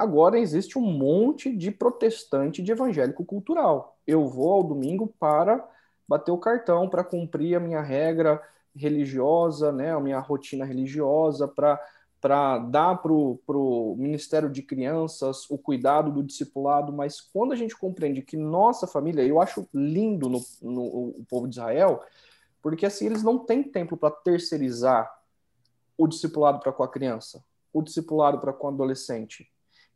Agora 0.00 0.38
existe 0.38 0.78
um 0.78 0.80
monte 0.80 1.54
de 1.54 1.70
protestante 1.70 2.62
de 2.62 2.72
evangélico 2.72 3.22
cultural. 3.22 3.98
Eu 4.06 4.26
vou 4.26 4.50
ao 4.50 4.62
domingo 4.62 5.14
para 5.20 5.62
bater 6.08 6.30
o 6.30 6.38
cartão, 6.38 6.88
para 6.88 7.04
cumprir 7.04 7.54
a 7.54 7.60
minha 7.60 7.82
regra 7.82 8.42
religiosa, 8.74 9.70
né, 9.70 9.92
a 9.92 10.00
minha 10.00 10.18
rotina 10.18 10.64
religiosa, 10.64 11.46
para 11.46 11.78
para 12.18 12.58
dar 12.58 12.96
para 12.96 13.12
o 13.12 13.94
Ministério 13.98 14.48
de 14.48 14.62
Crianças 14.62 15.44
o 15.50 15.58
cuidado 15.58 16.10
do 16.10 16.22
discipulado, 16.22 16.94
mas 16.94 17.20
quando 17.20 17.52
a 17.52 17.56
gente 17.56 17.76
compreende 17.76 18.22
que 18.22 18.38
nossa 18.38 18.86
família, 18.86 19.22
eu 19.22 19.38
acho 19.38 19.68
lindo 19.72 20.30
no, 20.30 20.40
no 20.62 20.82
o 20.82 21.26
povo 21.28 21.46
de 21.46 21.56
Israel, 21.56 22.02
porque 22.62 22.86
assim 22.86 23.04
eles 23.04 23.22
não 23.22 23.38
têm 23.38 23.62
tempo 23.62 23.98
para 23.98 24.10
terceirizar 24.10 25.10
o 25.98 26.06
discipulado 26.06 26.58
para 26.58 26.72
com 26.72 26.82
a 26.82 26.88
criança, 26.88 27.44
o 27.70 27.82
discipulado 27.82 28.38
para 28.38 28.52
com 28.52 28.66
o 28.66 28.70
adolescente. 28.70 29.50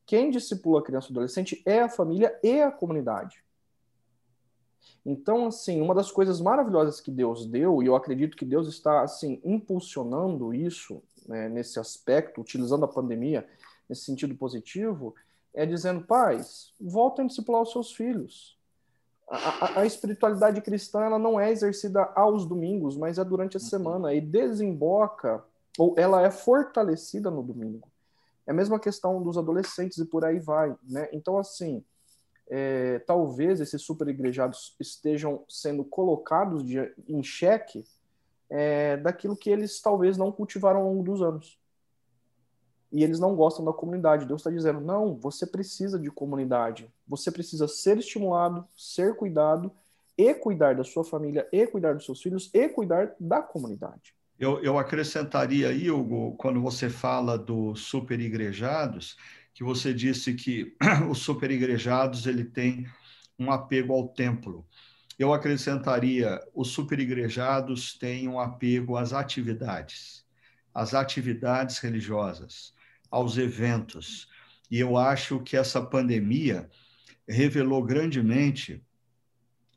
Quem 0.07 0.31
discipula 0.31 0.81
a 0.81 0.83
criança 0.83 1.09
e 1.09 1.11
adolescente 1.13 1.63
é 1.65 1.81
a 1.81 1.89
família 1.89 2.39
e 2.43 2.61
a 2.61 2.71
comunidade. 2.71 3.43
Então, 5.05 5.47
assim, 5.47 5.81
uma 5.81 5.95
das 5.95 6.11
coisas 6.11 6.41
maravilhosas 6.41 7.01
que 7.01 7.11
Deus 7.11 7.47
deu, 7.47 7.83
e 7.83 7.87
eu 7.87 7.95
acredito 7.95 8.37
que 8.37 8.45
Deus 8.45 8.69
está, 8.69 9.03
assim, 9.03 9.41
impulsionando 9.45 10.55
isso 10.55 11.03
né, 11.27 11.49
nesse 11.49 11.79
aspecto, 11.79 12.41
utilizando 12.41 12.85
a 12.85 12.89
pandemia 12.89 13.47
nesse 13.89 14.05
sentido 14.05 14.35
positivo, 14.35 15.15
é 15.53 15.67
dizendo, 15.67 16.05
pais, 16.05 16.73
voltem 16.81 17.25
a 17.25 17.29
discipular 17.29 17.63
os 17.63 17.71
seus 17.71 17.93
filhos. 17.93 18.59
A, 19.29 19.37
a, 19.37 19.81
a, 19.81 19.87
espiritualidade 19.87 20.61
cristã 20.61 21.03
ela 21.03 21.19
não 21.19 21.39
é 21.39 21.51
exercida 21.51 22.03
aos 22.15 22.45
domingos, 22.47 22.97
mas 22.97 23.19
é 23.19 23.25
durante 23.25 23.57
a 23.57 23.61
uhum. 23.61 23.67
semana 23.67 24.15
e 24.15 24.21
desemboca, 24.21 25.43
ou 25.79 25.95
ela 25.97 26.23
é 26.23 26.31
fortalecida 26.31 27.31
no 27.31 27.43
domingo. 27.43 27.89
É 28.47 28.51
a 28.51 28.55
mesma 28.55 28.78
questão 28.78 29.22
dos 29.22 29.38
adolescentes 29.38 29.99
e 29.99 30.05
por 30.05 30.24
aí 30.24 30.38
vai. 30.38 30.74
Né? 30.82 31.09
Então, 31.12 31.38
assim, 31.38 31.84
é, 32.49 32.99
talvez 33.01 33.61
esses 33.61 33.82
superigrejados 33.82 34.76
estejam 34.78 35.45
sendo 35.49 35.84
colocados 35.84 36.64
de, 36.64 36.78
em 37.09 37.22
xeque 37.22 37.84
é, 38.51 38.97
daquilo 38.99 39.36
que 39.36 39.51
eles 39.51 39.80
talvez 39.80 40.16
não 40.16 40.30
cultivaram 40.30 40.80
ao 40.80 40.92
longo 40.92 41.03
dos 41.03 41.22
anos. 41.22 41.59
E 42.92 43.03
eles 43.03 43.18
não 43.18 43.34
gostam 43.34 43.64
da 43.64 43.72
comunidade. 43.72 44.26
Deus 44.26 44.40
está 44.40 44.51
dizendo: 44.51 44.80
não, 44.80 45.16
você 45.16 45.47
precisa 45.47 45.99
de 45.99 46.11
comunidade. 46.11 46.92
Você 47.09 47.32
precisa 47.32 47.66
ser 47.66 47.99
estimulado, 47.99 48.64
ser 48.76 49.16
cuidado 49.16 49.72
e 50.16 50.32
cuidar 50.32 50.76
da 50.76 50.84
sua 50.84 51.03
família, 51.03 51.49
e 51.51 51.66
cuidar 51.66 51.95
dos 51.95 52.05
seus 52.05 52.22
filhos, 52.22 52.49
e 52.55 52.68
cuidar 52.68 53.16
da 53.18 53.42
comunidade. 53.42 54.14
Eu, 54.45 54.62
eu 54.62 54.78
acrescentaria 54.78 55.70
aí, 55.70 55.90
Hugo, 55.90 56.36
quando 56.36 56.61
você 56.61 56.90
fala 56.90 57.38
dos 57.38 57.80
superigrejados, 57.84 59.16
que 59.55 59.64
você 59.64 59.95
disse 59.95 60.34
que 60.34 60.76
os 61.09 61.20
superigrejados 61.20 62.26
ele 62.26 62.45
tem 62.45 62.86
um 63.38 63.51
apego 63.51 63.95
ao 63.95 64.07
templo. 64.07 64.66
Eu 65.18 65.32
acrescentaria, 65.32 66.38
os 66.55 66.68
superigrejados 66.72 67.95
têm 67.95 68.28
um 68.28 68.38
apego 68.38 68.99
às 68.99 69.14
atividades, 69.14 70.26
às 70.74 70.92
atividades 70.92 71.78
religiosas, 71.78 72.74
aos 73.11 73.38
eventos. 73.38 74.28
E 74.70 74.78
eu 74.78 74.99
acho 74.99 75.40
que 75.40 75.57
essa 75.57 75.80
pandemia 75.80 76.68
revelou 77.26 77.82
grandemente 77.82 78.84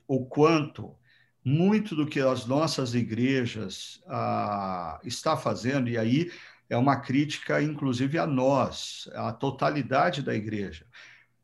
o 0.05 0.25
quanto 0.25 0.93
muito 1.47 1.95
do 1.95 2.05
que 2.05 2.19
as 2.19 2.45
nossas 2.45 2.93
igrejas 2.93 4.03
ah, 4.05 4.99
está 5.05 5.37
fazendo, 5.37 5.87
e 5.87 5.97
aí 5.97 6.29
é 6.69 6.75
uma 6.75 6.97
crítica, 6.97 7.61
inclusive, 7.61 8.17
a 8.17 8.27
nós, 8.27 9.09
a 9.13 9.31
totalidade 9.31 10.21
da 10.21 10.35
igreja. 10.35 10.85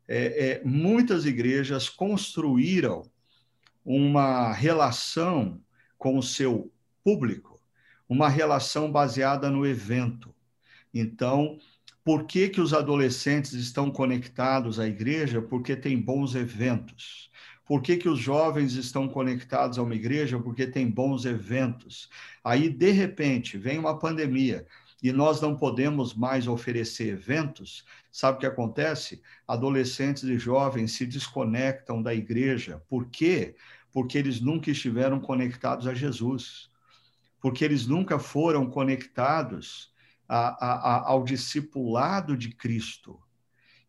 É, 0.06 0.50
é, 0.50 0.62
muitas 0.62 1.24
igrejas 1.24 1.88
construíram 1.88 3.10
uma 3.82 4.52
relação 4.52 5.58
com 5.96 6.18
o 6.18 6.22
seu 6.22 6.70
público, 7.02 7.58
uma 8.06 8.28
relação 8.28 8.92
baseada 8.92 9.48
no 9.48 9.66
evento. 9.66 10.34
Então, 10.92 11.58
por 12.04 12.26
que, 12.26 12.50
que 12.50 12.60
os 12.60 12.74
adolescentes 12.74 13.54
estão 13.54 13.90
conectados 13.90 14.78
à 14.78 14.86
igreja? 14.86 15.40
Porque 15.40 15.74
tem 15.74 15.98
bons 15.98 16.34
eventos. 16.34 17.30
Por 17.66 17.80
que, 17.80 17.96
que 17.96 18.08
os 18.08 18.18
jovens 18.18 18.74
estão 18.74 19.08
conectados 19.08 19.78
a 19.78 19.82
uma 19.82 19.94
igreja? 19.94 20.38
Porque 20.38 20.66
tem 20.66 20.88
bons 20.88 21.24
eventos. 21.24 22.10
Aí, 22.42 22.68
de 22.68 22.90
repente, 22.90 23.56
vem 23.56 23.78
uma 23.78 23.98
pandemia 23.98 24.66
e 25.02 25.12
nós 25.12 25.40
não 25.40 25.56
podemos 25.56 26.14
mais 26.14 26.46
oferecer 26.46 27.08
eventos. 27.08 27.84
Sabe 28.10 28.36
o 28.36 28.40
que 28.40 28.46
acontece? 28.46 29.22
Adolescentes 29.46 30.24
e 30.24 30.38
jovens 30.38 30.92
se 30.92 31.06
desconectam 31.06 32.02
da 32.02 32.14
igreja. 32.14 32.82
Por 32.88 33.06
quê? 33.06 33.54
Porque 33.92 34.18
eles 34.18 34.40
nunca 34.40 34.70
estiveram 34.70 35.18
conectados 35.20 35.86
a 35.86 35.94
Jesus. 35.94 36.70
Porque 37.40 37.64
eles 37.64 37.86
nunca 37.86 38.18
foram 38.18 38.68
conectados 38.68 39.92
a, 40.28 40.66
a, 40.66 41.08
ao 41.08 41.24
discipulado 41.24 42.36
de 42.36 42.50
Cristo. 42.50 43.18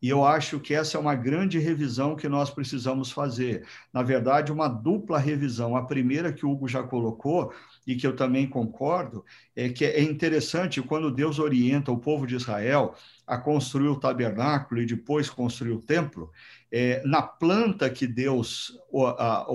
E 0.05 0.09
eu 0.09 0.23
acho 0.23 0.59
que 0.59 0.71
essa 0.71 0.97
é 0.97 0.99
uma 0.99 1.15
grande 1.15 1.57
revisão 1.57 2.15
que 2.15 2.29
nós 2.29 2.51
precisamos 2.51 3.11
fazer. 3.11 3.65
Na 3.91 4.03
verdade, 4.03 4.51
uma 4.51 4.67
dupla 4.67 5.17
revisão. 5.17 5.75
A 5.75 5.83
primeira 5.83 6.31
que 6.31 6.45
o 6.45 6.51
Hugo 6.51 6.67
já 6.67 6.83
colocou, 6.83 7.51
e 7.87 7.95
que 7.95 8.05
eu 8.05 8.15
também 8.15 8.47
concordo, 8.47 9.25
é 9.55 9.67
que 9.67 9.83
é 9.83 10.03
interessante 10.03 10.79
quando 10.79 11.09
Deus 11.09 11.39
orienta 11.39 11.91
o 11.91 11.97
povo 11.97 12.27
de 12.27 12.35
Israel 12.35 12.93
a 13.25 13.35
construir 13.39 13.87
o 13.87 13.99
tabernáculo 13.99 14.79
e 14.79 14.85
depois 14.85 15.27
construir 15.27 15.71
o 15.71 15.81
templo, 15.81 16.31
é, 16.71 17.01
na 17.03 17.23
planta 17.23 17.89
que 17.89 18.05
Deus 18.05 18.77
a, 19.17 19.41
a, 19.41 19.45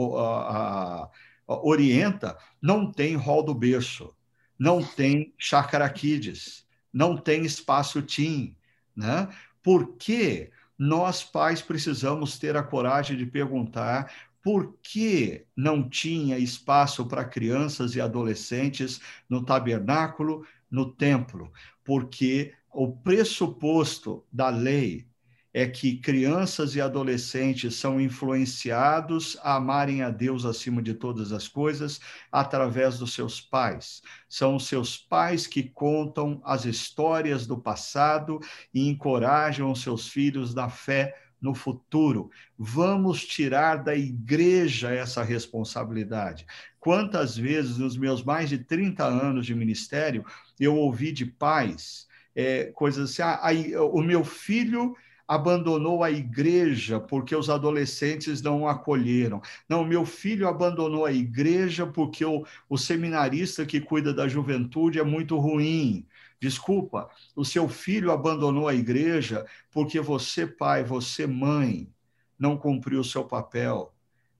a, 1.04 1.10
orienta, 1.46 2.36
não 2.60 2.90
tem 2.90 3.14
rol 3.14 3.44
do 3.44 3.54
berço, 3.54 4.12
não 4.58 4.82
tem 4.82 5.32
chacaraquides, 5.38 6.66
não 6.92 7.16
tem 7.16 7.44
espaço 7.44 8.02
tim, 8.02 8.56
né? 8.96 9.28
Por 9.62 9.96
que 9.96 10.50
nós, 10.78 11.22
pais, 11.22 11.60
precisamos 11.60 12.38
ter 12.38 12.56
a 12.56 12.62
coragem 12.62 13.16
de 13.16 13.26
perguntar 13.26 14.10
por 14.42 14.78
que 14.82 15.44
não 15.54 15.86
tinha 15.86 16.38
espaço 16.38 17.06
para 17.06 17.24
crianças 17.24 17.94
e 17.94 18.00
adolescentes 18.00 19.00
no 19.28 19.44
tabernáculo, 19.44 20.46
no 20.70 20.90
templo? 20.90 21.52
Porque 21.84 22.54
o 22.72 22.90
pressuposto 22.90 24.24
da 24.32 24.48
lei 24.48 25.09
é 25.52 25.66
que 25.66 25.96
crianças 25.96 26.76
e 26.76 26.80
adolescentes 26.80 27.74
são 27.74 28.00
influenciados 28.00 29.36
a 29.42 29.56
amarem 29.56 30.02
a 30.02 30.10
Deus 30.10 30.44
acima 30.44 30.80
de 30.80 30.94
todas 30.94 31.32
as 31.32 31.48
coisas 31.48 32.00
através 32.30 32.98
dos 32.98 33.12
seus 33.12 33.40
pais. 33.40 34.00
São 34.28 34.56
os 34.56 34.66
seus 34.66 34.96
pais 34.96 35.46
que 35.46 35.62
contam 35.62 36.40
as 36.44 36.64
histórias 36.64 37.46
do 37.46 37.58
passado 37.58 38.38
e 38.72 38.88
encorajam 38.88 39.70
os 39.70 39.82
seus 39.82 40.08
filhos 40.08 40.54
na 40.54 40.68
fé 40.68 41.14
no 41.40 41.54
futuro. 41.54 42.30
Vamos 42.56 43.24
tirar 43.24 43.76
da 43.76 43.96
igreja 43.96 44.92
essa 44.92 45.22
responsabilidade. 45.22 46.46
Quantas 46.78 47.36
vezes, 47.36 47.78
nos 47.78 47.96
meus 47.96 48.22
mais 48.22 48.48
de 48.50 48.58
30 48.58 49.04
anos 49.04 49.46
de 49.46 49.54
ministério, 49.54 50.24
eu 50.58 50.76
ouvi 50.76 51.12
de 51.12 51.24
pais 51.24 52.06
é, 52.34 52.66
coisas 52.66 53.10
assim: 53.10 53.22
ah, 53.22 53.40
aí, 53.42 53.74
o 53.76 54.00
meu 54.02 54.22
filho 54.22 54.94
abandonou 55.30 56.02
a 56.02 56.10
igreja 56.10 56.98
porque 56.98 57.36
os 57.36 57.48
adolescentes 57.48 58.42
não 58.42 58.62
o 58.62 58.68
acolheram. 58.68 59.40
Não, 59.68 59.84
meu 59.84 60.04
filho 60.04 60.48
abandonou 60.48 61.06
a 61.06 61.12
igreja 61.12 61.86
porque 61.86 62.24
o, 62.24 62.44
o 62.68 62.76
seminarista 62.76 63.64
que 63.64 63.80
cuida 63.80 64.12
da 64.12 64.26
juventude 64.26 64.98
é 64.98 65.04
muito 65.04 65.38
ruim. 65.38 66.04
Desculpa, 66.40 67.08
o 67.36 67.44
seu 67.44 67.68
filho 67.68 68.10
abandonou 68.10 68.66
a 68.66 68.74
igreja 68.74 69.46
porque 69.70 70.00
você, 70.00 70.48
pai, 70.48 70.82
você, 70.82 71.28
mãe, 71.28 71.88
não 72.36 72.56
cumpriu 72.56 72.98
o 72.98 73.04
seu 73.04 73.22
papel 73.22 73.94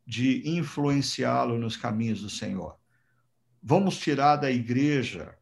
de 0.05 0.43
influenciá-lo 0.45 1.57
nos 1.57 1.77
caminhos 1.77 2.21
do 2.21 2.29
Senhor. 2.29 2.77
Vamos 3.63 3.97
tirar 3.97 4.35
da 4.35 4.51
igreja 4.51 5.37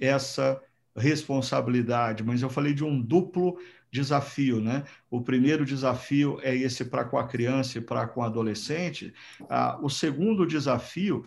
essa 0.00 0.58
responsabilidade, 0.96 2.24
mas 2.24 2.40
eu 2.40 2.48
falei 2.48 2.72
de 2.72 2.82
um 2.82 2.98
duplo 2.98 3.58
desafio, 3.90 4.60
né? 4.60 4.84
O 5.10 5.20
primeiro 5.20 5.64
desafio 5.64 6.38
é 6.42 6.54
esse 6.54 6.84
para 6.84 7.04
com 7.04 7.18
a 7.18 7.26
criança 7.26 7.78
e 7.78 7.80
para 7.80 8.06
com 8.06 8.20
o 8.20 8.24
adolescente. 8.24 9.12
Ah, 9.48 9.78
o 9.82 9.90
segundo 9.90 10.46
desafio 10.46 11.24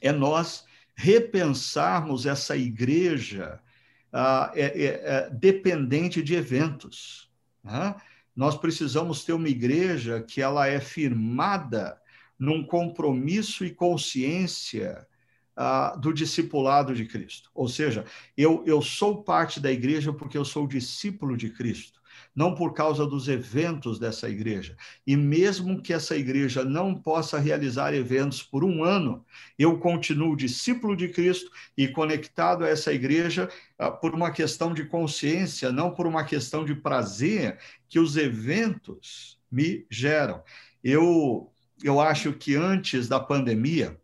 é 0.00 0.12
nós 0.12 0.64
repensarmos 0.94 2.26
essa 2.26 2.56
igreja 2.56 3.60
ah, 4.12 4.52
é, 4.54 4.64
é, 4.64 4.84
é, 4.84 5.30
dependente 5.30 6.22
de 6.22 6.34
eventos. 6.34 7.30
Né? 7.62 7.94
Nós 8.34 8.56
precisamos 8.56 9.24
ter 9.24 9.32
uma 9.32 9.48
igreja 9.48 10.22
que 10.22 10.40
ela 10.40 10.66
é 10.66 10.80
firmada 10.80 12.00
num 12.38 12.64
compromisso 12.64 13.64
e 13.64 13.70
consciência 13.74 15.06
uh, 15.58 15.98
do 15.98 16.12
discipulado 16.12 16.94
de 16.94 17.04
Cristo. 17.04 17.50
Ou 17.52 17.68
seja, 17.68 18.04
eu, 18.36 18.62
eu 18.64 18.80
sou 18.80 19.22
parte 19.22 19.58
da 19.58 19.70
igreja 19.70 20.12
porque 20.12 20.38
eu 20.38 20.44
sou 20.44 20.66
discípulo 20.66 21.36
de 21.36 21.50
Cristo, 21.50 22.00
não 22.34 22.54
por 22.54 22.72
causa 22.72 23.04
dos 23.04 23.26
eventos 23.26 23.98
dessa 23.98 24.28
igreja. 24.28 24.76
E 25.04 25.16
mesmo 25.16 25.82
que 25.82 25.92
essa 25.92 26.16
igreja 26.16 26.64
não 26.64 26.94
possa 26.94 27.38
realizar 27.38 27.92
eventos 27.92 28.42
por 28.42 28.62
um 28.62 28.84
ano, 28.84 29.24
eu 29.58 29.78
continuo 29.78 30.36
discípulo 30.36 30.96
de 30.96 31.08
Cristo 31.08 31.50
e 31.76 31.88
conectado 31.88 32.64
a 32.64 32.68
essa 32.68 32.92
igreja 32.92 33.50
uh, 33.80 33.90
por 34.00 34.14
uma 34.14 34.30
questão 34.30 34.72
de 34.72 34.84
consciência, 34.84 35.72
não 35.72 35.90
por 35.90 36.06
uma 36.06 36.24
questão 36.24 36.64
de 36.64 36.74
prazer 36.74 37.58
que 37.88 37.98
os 37.98 38.16
eventos 38.16 39.36
me 39.50 39.84
geram. 39.90 40.42
Eu, 40.84 41.50
eu 41.82 42.00
acho 42.00 42.32
que 42.32 42.54
antes 42.54 43.08
da 43.08 43.18
pandemia, 43.18 43.98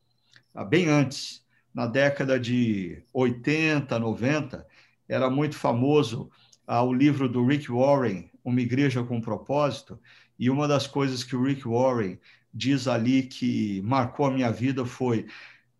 ah, 0.54 0.64
bem 0.64 0.88
antes, 0.88 1.43
na 1.74 1.86
década 1.86 2.38
de 2.38 3.02
80, 3.12 3.98
90, 3.98 4.66
era 5.08 5.28
muito 5.28 5.56
famoso 5.56 6.30
ah, 6.66 6.82
o 6.82 6.92
livro 6.92 7.28
do 7.28 7.44
Rick 7.44 7.70
Warren, 7.70 8.30
Uma 8.44 8.60
Igreja 8.60 9.02
com 9.02 9.20
Propósito, 9.20 9.98
e 10.38 10.48
uma 10.48 10.68
das 10.68 10.86
coisas 10.86 11.24
que 11.24 11.34
o 11.34 11.42
Rick 11.42 11.66
Warren 11.66 12.18
diz 12.52 12.86
ali 12.86 13.24
que 13.24 13.82
marcou 13.82 14.26
a 14.26 14.30
minha 14.30 14.50
vida 14.50 14.86
foi 14.86 15.26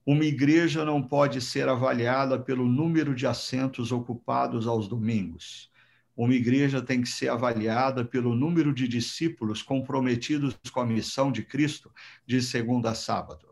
uma 0.07 0.25
igreja 0.25 0.85
não 0.85 1.03
pode 1.03 1.41
ser 1.41 1.67
avaliada 1.69 2.39
pelo 2.39 2.67
número 2.67 3.15
de 3.15 3.27
assentos 3.27 3.91
ocupados 3.91 4.67
aos 4.67 4.87
domingos. 4.87 5.71
Uma 6.15 6.35
igreja 6.35 6.83
tem 6.83 7.01
que 7.01 7.09
ser 7.09 7.29
avaliada 7.29 8.05
pelo 8.05 8.35
número 8.35 8.73
de 8.75 8.87
discípulos 8.87 9.63
comprometidos 9.63 10.55
com 10.71 10.81
a 10.81 10.87
missão 10.87 11.33
de 11.33 11.43
Cristo 11.43 11.91
de 12.27 12.43
segunda 12.43 12.91
a 12.91 12.95
sábado. 12.95 13.49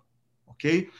Ok? 0.46 0.90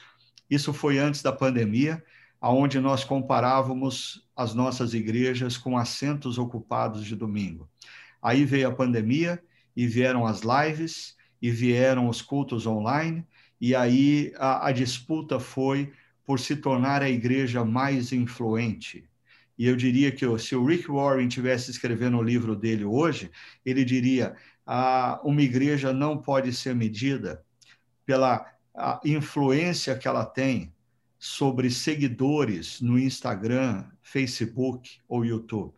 Isso 0.53 0.71
foi 0.71 0.99
antes 0.99 1.21
da 1.21 1.31
pandemia, 1.31 2.03
aonde 2.39 2.79
nós 2.79 3.03
comparávamos 3.03 4.27
as 4.35 4.53
nossas 4.53 4.93
igrejas 4.93 5.57
com 5.57 5.77
assentos 5.77 6.37
ocupados 6.37 7.05
de 7.05 7.15
domingo. 7.15 7.67
Aí 8.21 8.45
veio 8.45 8.67
a 8.67 8.75
pandemia 8.75 9.41
e 9.75 9.87
vieram 9.87 10.25
as 10.25 10.41
lives 10.41 11.15
e 11.41 11.49
vieram 11.49 12.07
os 12.07 12.21
cultos 12.21 12.67
online 12.67 13.25
e 13.65 13.73
aí 13.73 14.33
a, 14.35 14.67
a 14.67 14.71
disputa 14.73 15.39
foi 15.39 15.93
por 16.25 16.37
se 16.37 16.57
tornar 16.57 17.01
a 17.01 17.09
igreja 17.09 17.63
mais 17.63 18.11
influente. 18.11 19.09
E 19.57 19.65
eu 19.65 19.77
diria 19.77 20.11
que 20.11 20.25
se 20.37 20.53
o 20.53 20.65
Rick 20.65 20.91
Warren 20.91 21.29
tivesse 21.29 21.71
escrevendo 21.71 22.17
o 22.17 22.21
livro 22.21 22.57
dele 22.57 22.83
hoje, 22.83 23.31
ele 23.65 23.85
diria: 23.85 24.35
ah, 24.65 25.21
uma 25.23 25.41
igreja 25.41 25.93
não 25.93 26.17
pode 26.17 26.51
ser 26.51 26.75
medida 26.75 27.41
pela 28.05 28.52
a 28.75 28.99
influência 29.05 29.95
que 29.97 30.07
ela 30.07 30.25
tem 30.25 30.73
sobre 31.19 31.69
seguidores 31.69 32.81
no 32.81 32.99
Instagram, 32.99 33.85
Facebook 34.01 34.99
ou 35.07 35.23
YouTube. 35.23 35.73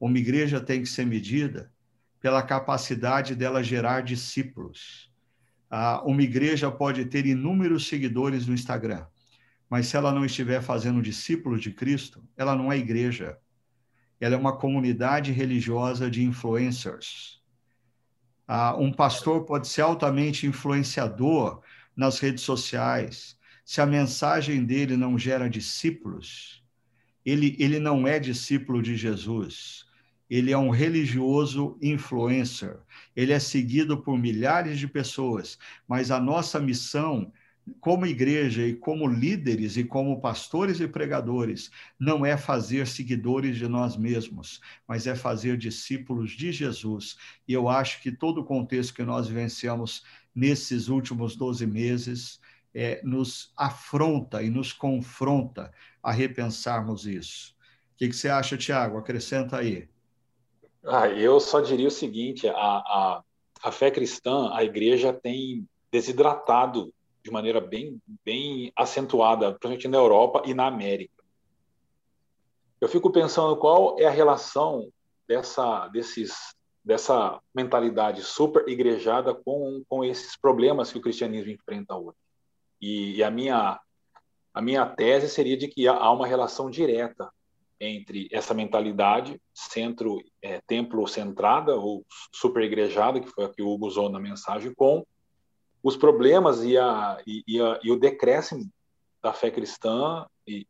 Uma 0.00 0.18
igreja 0.18 0.60
tem 0.60 0.82
que 0.82 0.88
ser 0.88 1.04
medida 1.04 1.70
pela 2.20 2.42
capacidade 2.42 3.34
dela 3.34 3.62
gerar 3.62 4.00
discípulos. 4.00 5.10
Ah, 5.70 6.02
uma 6.04 6.22
igreja 6.22 6.70
pode 6.70 7.04
ter 7.04 7.26
inúmeros 7.26 7.86
seguidores 7.86 8.46
no 8.46 8.54
Instagram, 8.54 9.06
mas 9.68 9.86
se 9.86 9.96
ela 9.96 10.12
não 10.12 10.24
estiver 10.24 10.60
fazendo 10.60 11.00
discípulos 11.00 11.62
de 11.62 11.72
Cristo, 11.72 12.24
ela 12.36 12.56
não 12.56 12.72
é 12.72 12.76
igreja. 12.76 13.38
Ela 14.18 14.34
é 14.34 14.38
uma 14.38 14.56
comunidade 14.56 15.30
religiosa 15.30 16.10
de 16.10 16.24
influencers. 16.24 17.40
Ah, 18.48 18.74
um 18.76 18.92
pastor 18.92 19.44
pode 19.44 19.68
ser 19.68 19.82
altamente 19.82 20.46
influenciador 20.46 21.62
nas 21.96 22.18
redes 22.18 22.42
sociais. 22.42 23.38
Se 23.64 23.80
a 23.80 23.86
mensagem 23.86 24.64
dele 24.64 24.96
não 24.96 25.18
gera 25.18 25.48
discípulos, 25.48 26.62
ele, 27.24 27.56
ele 27.58 27.78
não 27.78 28.06
é 28.06 28.18
discípulo 28.18 28.82
de 28.82 28.96
Jesus 28.96 29.88
ele 30.30 30.52
é 30.52 30.56
um 30.56 30.70
religioso 30.70 31.76
influencer. 31.82 32.78
Ele 33.16 33.32
é 33.32 33.40
seguido 33.40 34.00
por 34.00 34.16
milhares 34.16 34.78
de 34.78 34.86
pessoas, 34.86 35.58
mas 35.88 36.12
a 36.12 36.20
nossa 36.20 36.60
missão 36.60 37.32
como 37.80 38.06
igreja 38.06 38.66
e 38.66 38.74
como 38.74 39.06
líderes 39.06 39.76
e 39.76 39.84
como 39.84 40.20
pastores 40.20 40.80
e 40.80 40.88
pregadores, 40.88 41.70
não 41.98 42.24
é 42.24 42.36
fazer 42.36 42.86
seguidores 42.86 43.56
de 43.56 43.68
nós 43.68 43.96
mesmos, 43.96 44.60
mas 44.88 45.06
é 45.06 45.14
fazer 45.14 45.56
discípulos 45.56 46.32
de 46.32 46.50
Jesus. 46.50 47.16
E 47.46 47.52
eu 47.52 47.68
acho 47.68 48.02
que 48.02 48.10
todo 48.10 48.40
o 48.40 48.44
contexto 48.44 48.94
que 48.94 49.04
nós 49.04 49.28
vivenciamos 49.28 50.02
nesses 50.34 50.88
últimos 50.88 51.36
12 51.36 51.66
meses 51.66 52.40
é, 52.74 53.00
nos 53.04 53.52
afronta 53.56 54.42
e 54.42 54.50
nos 54.50 54.72
confronta 54.72 55.72
a 56.02 56.12
repensarmos 56.12 57.06
isso. 57.06 57.54
O 57.94 57.98
que, 57.98 58.08
que 58.08 58.16
você 58.16 58.28
acha, 58.28 58.56
Tiago? 58.56 58.98
Acrescenta 58.98 59.58
aí. 59.58 59.88
Ah, 60.84 61.08
eu 61.08 61.38
só 61.40 61.60
diria 61.60 61.88
o 61.88 61.90
seguinte: 61.90 62.48
a, 62.48 62.52
a, 62.54 63.22
a 63.62 63.72
fé 63.72 63.90
cristã, 63.90 64.50
a 64.52 64.64
igreja 64.64 65.12
tem 65.12 65.66
desidratado 65.92 66.92
de 67.22 67.30
maneira 67.30 67.60
bem, 67.60 68.00
bem 68.24 68.72
acentuada, 68.74 69.50
principalmente 69.50 69.88
na 69.88 69.98
Europa 69.98 70.42
e 70.46 70.54
na 70.54 70.66
América. 70.66 71.22
Eu 72.80 72.88
fico 72.88 73.10
pensando 73.10 73.56
qual 73.56 73.98
é 73.98 74.06
a 74.06 74.10
relação 74.10 74.90
dessa, 75.28 75.86
desses, 75.88 76.56
dessa 76.90 77.40
mentalidade 77.54 78.20
super 78.20 78.68
igrejada 78.68 79.32
com, 79.32 79.80
com 79.88 80.04
esses 80.04 80.36
problemas 80.36 80.90
que 80.90 80.98
o 80.98 81.00
cristianismo 81.00 81.52
enfrenta 81.52 81.94
hoje. 81.94 82.16
E, 82.82 83.14
e 83.14 83.22
a, 83.22 83.30
minha, 83.30 83.78
a 84.52 84.60
minha 84.60 84.84
tese 84.86 85.28
seria 85.28 85.56
de 85.56 85.68
que 85.68 85.86
há 85.86 86.10
uma 86.10 86.26
relação 86.26 86.68
direta 86.68 87.30
entre 87.78 88.28
essa 88.32 88.52
mentalidade 88.52 89.40
centro 89.54 90.20
é, 90.42 90.60
templo 90.66 91.06
centrada 91.06 91.76
ou 91.76 92.04
super 92.34 92.64
igrejada 92.64 93.20
que 93.20 93.30
foi 93.30 93.44
a 93.44 93.48
que 93.48 93.62
o 93.62 93.68
Hugo 93.68 93.86
usou 93.86 94.10
na 94.10 94.18
mensagem 94.18 94.74
com 94.74 95.06
os 95.84 95.96
problemas 95.96 96.64
e, 96.64 96.76
a, 96.76 97.22
e, 97.24 97.44
e, 97.46 97.60
a, 97.60 97.78
e 97.84 97.92
o 97.92 98.00
decréscimo 98.00 98.68
da 99.22 99.32
fé 99.32 99.48
cristã 99.48 100.26
e, 100.44 100.66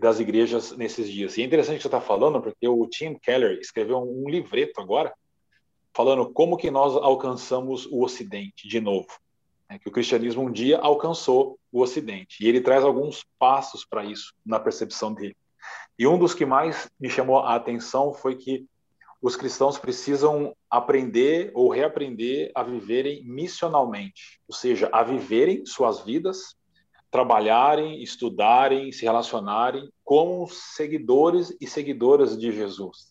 das 0.00 0.18
igrejas 0.18 0.72
nesses 0.72 1.08
dias. 1.08 1.36
E 1.36 1.42
é 1.42 1.44
interessante 1.44 1.76
que 1.76 1.82
você 1.82 1.88
está 1.88 2.00
falando, 2.00 2.40
porque 2.40 2.66
o 2.66 2.86
Tim 2.86 3.14
Keller 3.14 3.58
escreveu 3.60 3.98
um 3.98 4.28
livreto 4.28 4.80
agora 4.80 5.12
falando 5.94 6.30
como 6.30 6.56
que 6.56 6.70
nós 6.70 6.94
alcançamos 6.94 7.86
o 7.86 8.02
Ocidente 8.02 8.68
de 8.68 8.80
novo. 8.80 9.08
Né? 9.68 9.78
Que 9.78 9.88
o 9.88 9.92
cristianismo 9.92 10.42
um 10.42 10.52
dia 10.52 10.78
alcançou 10.78 11.58
o 11.72 11.80
Ocidente. 11.80 12.44
E 12.44 12.48
ele 12.48 12.60
traz 12.60 12.84
alguns 12.84 13.24
passos 13.38 13.84
para 13.84 14.04
isso, 14.04 14.34
na 14.44 14.58
percepção 14.58 15.12
dele. 15.12 15.36
E 15.98 16.06
um 16.06 16.18
dos 16.18 16.34
que 16.34 16.46
mais 16.46 16.90
me 16.98 17.10
chamou 17.10 17.38
a 17.40 17.54
atenção 17.54 18.14
foi 18.14 18.36
que 18.36 18.66
os 19.20 19.36
cristãos 19.36 19.78
precisam 19.78 20.56
aprender 20.70 21.50
ou 21.54 21.68
reaprender 21.68 22.50
a 22.54 22.62
viverem 22.62 23.22
missionalmente, 23.24 24.40
ou 24.48 24.54
seja, 24.54 24.88
a 24.92 25.02
viverem 25.02 25.66
suas 25.66 26.00
vidas, 26.00 26.56
trabalharem, 27.10 28.02
estudarem, 28.02 28.90
se 28.92 29.02
relacionarem 29.02 29.90
como 30.02 30.46
seguidores 30.48 31.54
e 31.60 31.66
seguidoras 31.66 32.38
de 32.38 32.50
Jesus. 32.50 33.09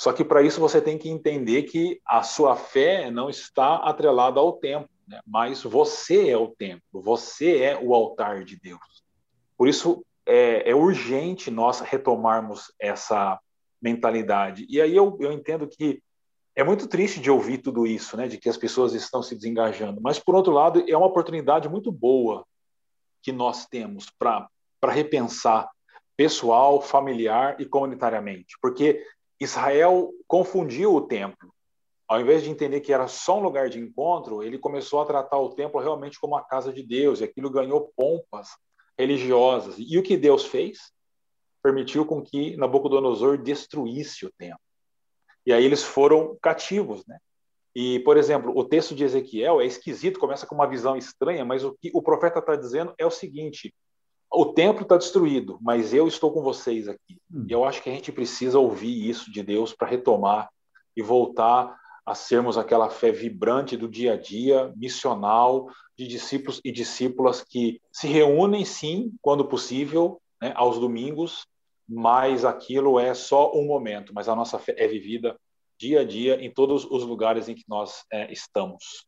Só 0.00 0.14
que 0.14 0.24
para 0.24 0.40
isso 0.40 0.58
você 0.58 0.80
tem 0.80 0.96
que 0.96 1.10
entender 1.10 1.64
que 1.64 2.00
a 2.06 2.22
sua 2.22 2.56
fé 2.56 3.10
não 3.10 3.28
está 3.28 3.74
atrelada 3.74 4.40
ao 4.40 4.54
templo, 4.54 4.88
né? 5.06 5.20
mas 5.26 5.62
você 5.62 6.30
é 6.30 6.38
o 6.38 6.48
templo, 6.48 7.02
você 7.02 7.58
é 7.58 7.78
o 7.78 7.94
altar 7.94 8.42
de 8.42 8.58
Deus. 8.58 9.04
Por 9.58 9.68
isso 9.68 10.02
é, 10.24 10.70
é 10.70 10.74
urgente 10.74 11.50
nós 11.50 11.80
retomarmos 11.80 12.72
essa 12.80 13.38
mentalidade. 13.78 14.64
E 14.70 14.80
aí 14.80 14.96
eu, 14.96 15.18
eu 15.20 15.32
entendo 15.32 15.68
que 15.68 16.02
é 16.56 16.64
muito 16.64 16.88
triste 16.88 17.20
de 17.20 17.30
ouvir 17.30 17.58
tudo 17.58 17.86
isso, 17.86 18.16
né, 18.16 18.26
de 18.26 18.38
que 18.38 18.48
as 18.48 18.56
pessoas 18.56 18.94
estão 18.94 19.22
se 19.22 19.34
desengajando. 19.34 20.00
Mas, 20.00 20.18
por 20.18 20.34
outro 20.34 20.54
lado, 20.54 20.82
é 20.88 20.96
uma 20.96 21.08
oportunidade 21.08 21.68
muito 21.68 21.92
boa 21.92 22.46
que 23.22 23.32
nós 23.32 23.66
temos 23.66 24.06
para 24.18 24.48
repensar 24.82 25.68
pessoal, 26.16 26.80
familiar 26.80 27.60
e 27.60 27.66
comunitariamente. 27.66 28.56
Porque 28.62 29.04
Israel 29.40 30.12
confundiu 30.28 30.94
o 30.94 31.00
templo. 31.00 31.52
Ao 32.06 32.20
invés 32.20 32.42
de 32.42 32.50
entender 32.50 32.80
que 32.80 32.92
era 32.92 33.08
só 33.08 33.38
um 33.38 33.42
lugar 33.42 33.70
de 33.70 33.78
encontro, 33.78 34.42
ele 34.42 34.58
começou 34.58 35.00
a 35.00 35.06
tratar 35.06 35.38
o 35.38 35.54
templo 35.54 35.80
realmente 35.80 36.20
como 36.20 36.36
a 36.36 36.44
casa 36.44 36.72
de 36.72 36.82
Deus, 36.82 37.20
e 37.20 37.24
aquilo 37.24 37.48
ganhou 37.48 37.90
pompas 37.96 38.48
religiosas. 38.98 39.76
E 39.78 39.96
o 39.96 40.02
que 40.02 40.16
Deus 40.16 40.44
fez? 40.44 40.92
Permitiu 41.62 42.04
com 42.04 42.22
que 42.22 42.56
Nabucodonosor 42.56 43.38
destruísse 43.38 44.26
o 44.26 44.32
templo. 44.36 44.60
E 45.46 45.52
aí 45.52 45.64
eles 45.64 45.82
foram 45.82 46.36
cativos, 46.42 47.06
né? 47.06 47.18
E, 47.74 48.00
por 48.00 48.16
exemplo, 48.16 48.52
o 48.56 48.64
texto 48.64 48.94
de 48.94 49.04
Ezequiel 49.04 49.60
é 49.60 49.64
esquisito, 49.64 50.18
começa 50.18 50.46
com 50.46 50.54
uma 50.54 50.68
visão 50.68 50.96
estranha, 50.96 51.44
mas 51.44 51.64
o 51.64 51.72
que 51.80 51.90
o 51.94 52.02
profeta 52.02 52.40
está 52.40 52.56
dizendo 52.56 52.92
é 52.98 53.06
o 53.06 53.10
seguinte: 53.10 53.72
o 54.32 54.46
templo 54.46 54.82
está 54.82 54.96
destruído, 54.96 55.58
mas 55.60 55.92
eu 55.92 56.06
estou 56.06 56.32
com 56.32 56.42
vocês 56.42 56.88
aqui. 56.88 57.20
Hum. 57.32 57.46
E 57.48 57.52
eu 57.52 57.64
acho 57.64 57.82
que 57.82 57.90
a 57.90 57.92
gente 57.92 58.12
precisa 58.12 58.58
ouvir 58.58 59.08
isso 59.08 59.30
de 59.30 59.42
Deus 59.42 59.74
para 59.74 59.88
retomar 59.88 60.48
e 60.96 61.02
voltar 61.02 61.76
a 62.06 62.14
sermos 62.14 62.56
aquela 62.56 62.88
fé 62.88 63.10
vibrante 63.10 63.76
do 63.76 63.88
dia 63.88 64.14
a 64.14 64.16
dia, 64.16 64.72
missional, 64.76 65.68
de 65.96 66.06
discípulos 66.06 66.60
e 66.64 66.72
discípulas 66.72 67.42
que 67.42 67.80
se 67.92 68.08
reúnem, 68.08 68.64
sim, 68.64 69.12
quando 69.20 69.44
possível, 69.44 70.20
né, 70.40 70.52
aos 70.56 70.78
domingos, 70.78 71.46
mas 71.88 72.44
aquilo 72.44 72.98
é 72.98 73.12
só 73.14 73.52
um 73.52 73.66
momento, 73.66 74.14
mas 74.14 74.28
a 74.28 74.34
nossa 74.34 74.58
fé 74.58 74.74
é 74.78 74.86
vivida 74.86 75.36
dia 75.78 76.00
a 76.00 76.04
dia 76.04 76.42
em 76.44 76.52
todos 76.52 76.84
os 76.84 77.04
lugares 77.04 77.48
em 77.48 77.54
que 77.54 77.64
nós 77.66 78.04
é, 78.12 78.30
estamos. 78.32 79.06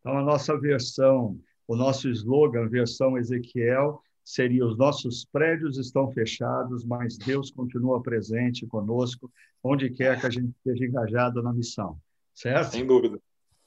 Então, 0.00 0.18
a 0.18 0.22
nossa 0.22 0.58
versão, 0.58 1.38
o 1.66 1.76
nosso 1.76 2.08
slogan, 2.08 2.68
versão 2.68 3.18
Ezequiel, 3.18 4.00
seria: 4.24 4.66
os 4.66 4.76
nossos 4.76 5.24
prédios 5.24 5.78
estão 5.78 6.10
fechados, 6.10 6.84
mas 6.84 7.18
Deus 7.18 7.50
continua 7.50 8.02
presente 8.02 8.66
conosco, 8.66 9.30
onde 9.62 9.90
quer 9.90 10.18
que 10.20 10.26
a 10.26 10.30
gente 10.30 10.50
esteja 10.56 10.86
engajado 10.86 11.42
na 11.42 11.52
missão 11.52 12.00
certo? 12.34 12.72
Sem 12.72 12.86
dúvida, 12.86 13.20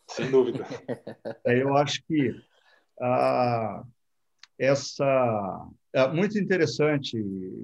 sem 0.08 0.30
dúvida. 0.30 0.66
É, 1.45 1.62
eu 1.62 1.76
acho 1.78 2.03
que 2.05 2.36
ah, 2.99 3.84
essa 4.58 5.70
é 5.93 6.08
muito 6.12 6.38
interessante, 6.38 7.18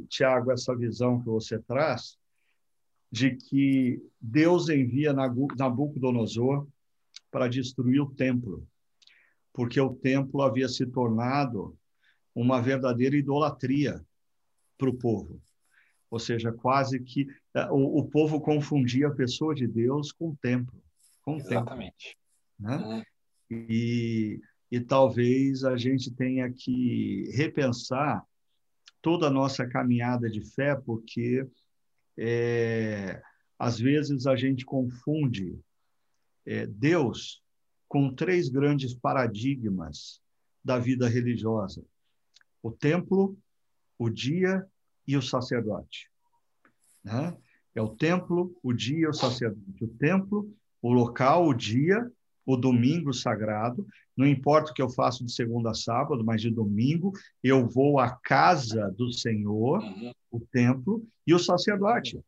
Tiago, 0.08 0.52
essa 0.52 0.76
visão 0.76 1.20
que 1.20 1.26
você 1.26 1.60
traz 1.60 2.18
de 3.12 3.36
que 3.36 4.02
Deus 4.20 4.70
envia 4.70 5.14
Nabucodonosor 5.14 6.68
para 7.30 7.48
destruir 7.48 8.02
o 8.02 8.10
templo, 8.10 8.66
porque 9.52 9.80
o 9.80 9.94
templo 9.94 10.42
havia 10.42 10.68
se 10.68 10.86
tornado 10.86 11.78
uma 12.36 12.62
verdadeira 12.62 13.16
idolatria 13.16 14.04
para 14.78 14.90
o 14.90 14.98
povo. 14.98 15.42
Ou 16.10 16.20
seja, 16.20 16.52
quase 16.52 17.00
que 17.00 17.28
é, 17.56 17.66
o, 17.72 18.00
o 18.00 18.06
povo 18.06 18.40
confundia 18.40 19.08
a 19.08 19.16
pessoa 19.16 19.54
de 19.54 19.68
Deus 19.68 20.12
com 20.12 20.30
o 20.30 20.38
templo 20.42 20.84
com 21.24 21.38
Exatamente. 21.38 22.18
tempo. 22.60 22.72
Né? 22.72 22.78
Uhum. 22.78 23.04
E, 23.50 24.42
e 24.72 24.80
talvez 24.80 25.64
a 25.64 25.76
gente 25.76 26.12
tenha 26.12 26.52
que 26.52 27.30
repensar 27.34 28.24
toda 29.02 29.28
a 29.28 29.32
nossa 29.32 29.68
caminhada 29.68 30.30
de 30.30 30.42
fé, 30.42 30.76
porque 30.76 31.48
é, 32.18 33.22
às 33.58 33.80
vezes 33.80 34.28
a 34.28 34.36
gente 34.36 34.66
confunde 34.66 35.60
é, 36.46 36.66
Deus 36.68 37.42
com 37.88 38.14
três 38.14 38.50
grandes 38.50 38.94
paradigmas 38.94 40.22
da 40.64 40.78
vida 40.80 41.08
religiosa: 41.08 41.84
o 42.64 42.72
templo, 42.72 43.38
o 44.00 44.10
dia 44.10 44.66
e 45.08 45.16
o 45.16 45.22
sacerdote. 45.22 46.10
Né? 47.04 47.38
É 47.76 47.82
o 47.82 47.90
templo, 47.90 48.58
o 48.64 48.74
dia 48.74 49.02
e 49.02 49.08
o 49.08 49.14
sacerdote. 49.14 49.84
O 49.84 49.88
templo 49.88 50.52
o 50.84 50.92
local, 50.92 51.48
o 51.48 51.54
dia, 51.54 52.12
o 52.46 52.58
domingo 52.58 53.14
sagrado, 53.14 53.88
não 54.18 54.28
importa 54.28 54.70
o 54.70 54.74
que 54.74 54.82
eu 54.82 54.90
faço 54.90 55.24
de 55.24 55.32
segunda 55.32 55.72
a 55.72 55.74
sábado, 55.74 56.26
mas 56.26 56.42
de 56.42 56.52
domingo 56.52 57.14
eu 57.42 57.66
vou 57.66 58.00
à 58.00 58.12
casa 58.12 58.92
do 58.92 59.12
Senhor, 59.12 59.82
uhum. 59.82 60.12
o 60.30 60.42
templo, 60.42 61.08
e 61.26 61.34
o 61.34 61.40
sacerdote. 61.40 62.20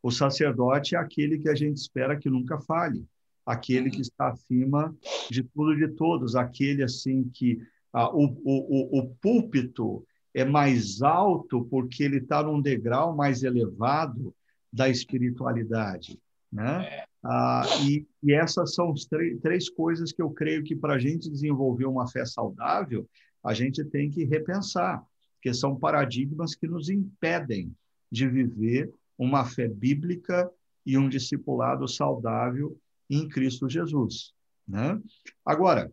O 0.00 0.10
sacerdote 0.12 0.94
é 0.94 0.98
aquele 0.98 1.38
que 1.38 1.48
a 1.48 1.54
gente 1.54 1.78
espera 1.78 2.16
que 2.16 2.30
nunca 2.30 2.60
fale, 2.60 3.04
aquele 3.44 3.86
uhum. 3.86 3.90
que 3.90 4.02
está 4.02 4.28
acima 4.28 4.96
de 5.28 5.42
tudo 5.42 5.74
e 5.74 5.88
de 5.88 5.88
todos, 5.88 6.36
aquele 6.36 6.84
assim 6.84 7.28
que 7.34 7.58
ah, 7.92 8.10
o, 8.14 8.24
o, 8.44 8.98
o, 8.98 9.14
púlpito 9.16 10.06
é 10.32 10.44
mais 10.44 11.02
alto 11.02 11.64
porque 11.64 12.04
ele 12.04 12.18
está 12.18 12.42
num 12.42 12.60
degrau 12.60 13.14
mais 13.14 13.42
elevado 13.42 14.34
da 14.72 14.88
espiritualidade, 14.88 16.18
né? 16.52 16.86
É. 16.86 17.04
Ah, 17.22 17.64
e, 17.82 18.06
e, 18.22 18.32
essas 18.32 18.74
são 18.74 18.92
as 18.92 19.06
três 19.42 19.68
coisas 19.68 20.10
que 20.10 20.22
eu 20.22 20.30
creio 20.30 20.62
que 20.62 20.74
para 20.74 20.94
a 20.94 20.98
gente 20.98 21.28
desenvolver 21.28 21.84
uma 21.84 22.08
fé 22.08 22.24
saudável, 22.24 23.06
a 23.44 23.52
gente 23.52 23.84
tem 23.84 24.08
que 24.08 24.24
repensar, 24.24 25.04
que 25.42 25.52
são 25.52 25.76
paradigmas 25.76 26.54
que 26.54 26.66
nos 26.66 26.88
impedem 26.88 27.74
de 28.10 28.26
viver 28.26 28.92
uma 29.18 29.44
fé 29.44 29.68
bíblica 29.68 30.50
e 30.86 30.96
um 30.96 31.08
discipulado 31.08 31.86
saudável 31.86 32.78
em 33.08 33.28
Cristo 33.28 33.68
Jesus. 33.68 34.32
Né? 34.66 34.98
Agora, 35.44 35.92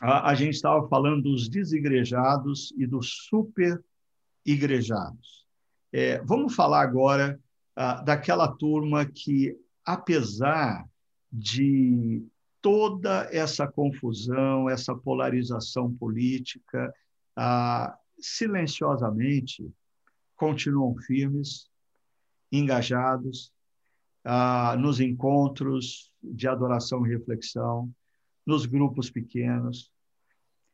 a, 0.00 0.30
a 0.30 0.34
gente 0.34 0.54
estava 0.54 0.86
falando 0.88 1.22
dos 1.22 1.48
desigrejados 1.48 2.72
e 2.76 2.86
dos 2.86 3.26
super 3.28 3.82
igrejados. 4.44 5.46
É, 5.92 6.18
vamos 6.22 6.54
falar 6.54 6.82
agora 6.82 7.40
ah, 7.74 8.02
daquela 8.02 8.48
turma 8.48 9.04
que 9.04 9.56
apesar 9.84 10.88
de 11.32 12.26
toda 12.60 13.28
essa 13.30 13.66
confusão, 13.66 14.68
essa 14.68 14.94
polarização 14.94 15.92
política, 15.92 16.92
ah, 17.36 17.96
silenciosamente 18.18 19.70
continuam 20.36 20.96
firmes, 20.96 21.68
engajados 22.50 23.52
ah, 24.24 24.76
nos 24.78 25.00
encontros 25.00 26.10
de 26.22 26.48
adoração 26.48 27.06
e 27.06 27.10
reflexão, 27.10 27.92
nos 28.46 28.64
grupos 28.64 29.10
pequenos, 29.10 29.90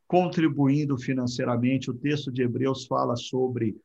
contribuindo 0.06 0.98
financeiramente. 0.98 1.90
O 1.90 1.94
texto 1.94 2.30
de 2.30 2.42
Hebreus 2.42 2.86
fala 2.86 3.16
sobre 3.16 3.76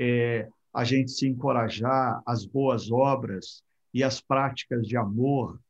é, 0.00 0.48
a 0.74 0.84
gente 0.84 1.12
se 1.12 1.28
encorajar 1.28 2.20
às 2.26 2.44
boas 2.44 2.90
obras 2.90 3.62
e 3.94 4.02
as 4.02 4.20
práticas 4.20 4.86
de 4.86 4.96
amor. 4.96 5.60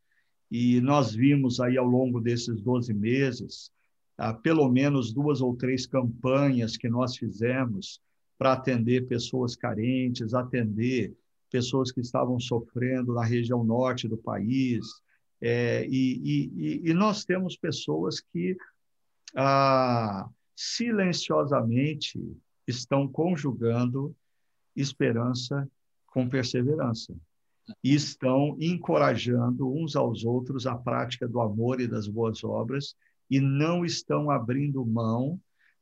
E 0.51 0.81
nós 0.81 1.15
vimos 1.15 1.61
aí 1.61 1.77
ao 1.77 1.87
longo 1.87 2.21
desses 2.21 2.61
12 2.61 2.95
meses, 2.95 3.71
ah, 4.17 4.33
pelo 4.33 4.71
menos 4.71 5.13
duas 5.13 5.41
ou 5.41 5.57
três 5.57 5.87
campanhas 5.87 6.77
que 6.77 6.89
nós 6.89 7.17
fizemos 7.17 8.01
para 8.39 8.53
atender 8.53 9.07
pessoas 9.07 9.57
carentes, 9.57 10.35
atender 10.35 11.15
pessoas 11.51 11.91
que 11.91 12.01
estavam 12.01 12.39
sofrendo 12.39 13.15
na 13.15 13.25
região 13.25 13.65
norte 13.65 14.09
do 14.09 14.17
país. 14.17 14.87
É, 15.45 15.85
e, 15.87 16.21
e, 16.55 16.91
e, 16.91 16.95
nós 16.95 17.25
temos 17.25 17.57
pessoas 17.57 18.21
que 18.21 18.57
ah, 19.35 20.29
silenciosamente 20.55 22.21
estão 22.65 23.09
conjugando 23.09 24.15
esperança 24.77 25.69
com 26.07 26.29
perseverança 26.29 27.13
e 27.83 27.93
estão 27.93 28.57
encorajando 28.61 29.69
uns 29.69 29.97
aos 29.97 30.25
outros 30.25 30.65
a 30.65 30.77
prática 30.77 31.27
do 31.27 31.41
amor 31.41 31.81
e 31.81 31.89
das 31.89 32.07
boas 32.07 32.45
obras 32.45 32.95
e 33.29 33.41
não 33.41 33.85
estão 33.85 34.31
abrindo 34.31 34.87
mão 34.87 35.41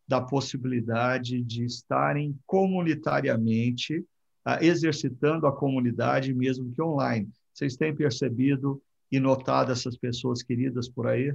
da 0.09 0.23
possibilidade 0.23 1.43
de 1.43 1.65
estarem 1.65 2.39
comunitariamente 2.47 3.99
uh, 3.99 4.63
exercitando 4.63 5.47
a 5.47 5.53
comunidade, 5.53 6.33
mesmo 6.33 6.73
que 6.73 6.81
online. 6.81 7.29
Vocês 7.53 7.77
têm 7.77 7.95
percebido 7.95 8.83
e 9.11 9.19
notado 9.19 9.73
essas 9.73 9.97
pessoas 9.97 10.43
queridas 10.43 10.89
por 10.89 11.07
aí? 11.07 11.35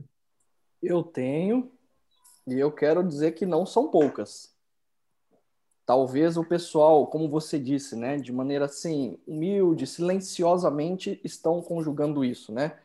Eu 0.82 1.04
tenho, 1.04 1.72
e 2.48 2.60
eu 2.60 2.72
quero 2.72 3.04
dizer 3.04 3.32
que 3.34 3.46
não 3.46 3.66
são 3.66 3.90
poucas 3.90 4.56
talvez 5.86 6.36
o 6.36 6.44
pessoal, 6.44 7.06
como 7.08 7.30
você 7.30 7.60
disse, 7.60 7.96
né, 7.96 8.18
de 8.18 8.34
maneira 8.34 8.66
assim, 8.66 9.20
humilde, 9.28 9.86
silenciosamente 9.86 11.22
estão 11.24 11.62
conjugando 11.62 12.26
isso, 12.26 12.52
né? 12.52 12.78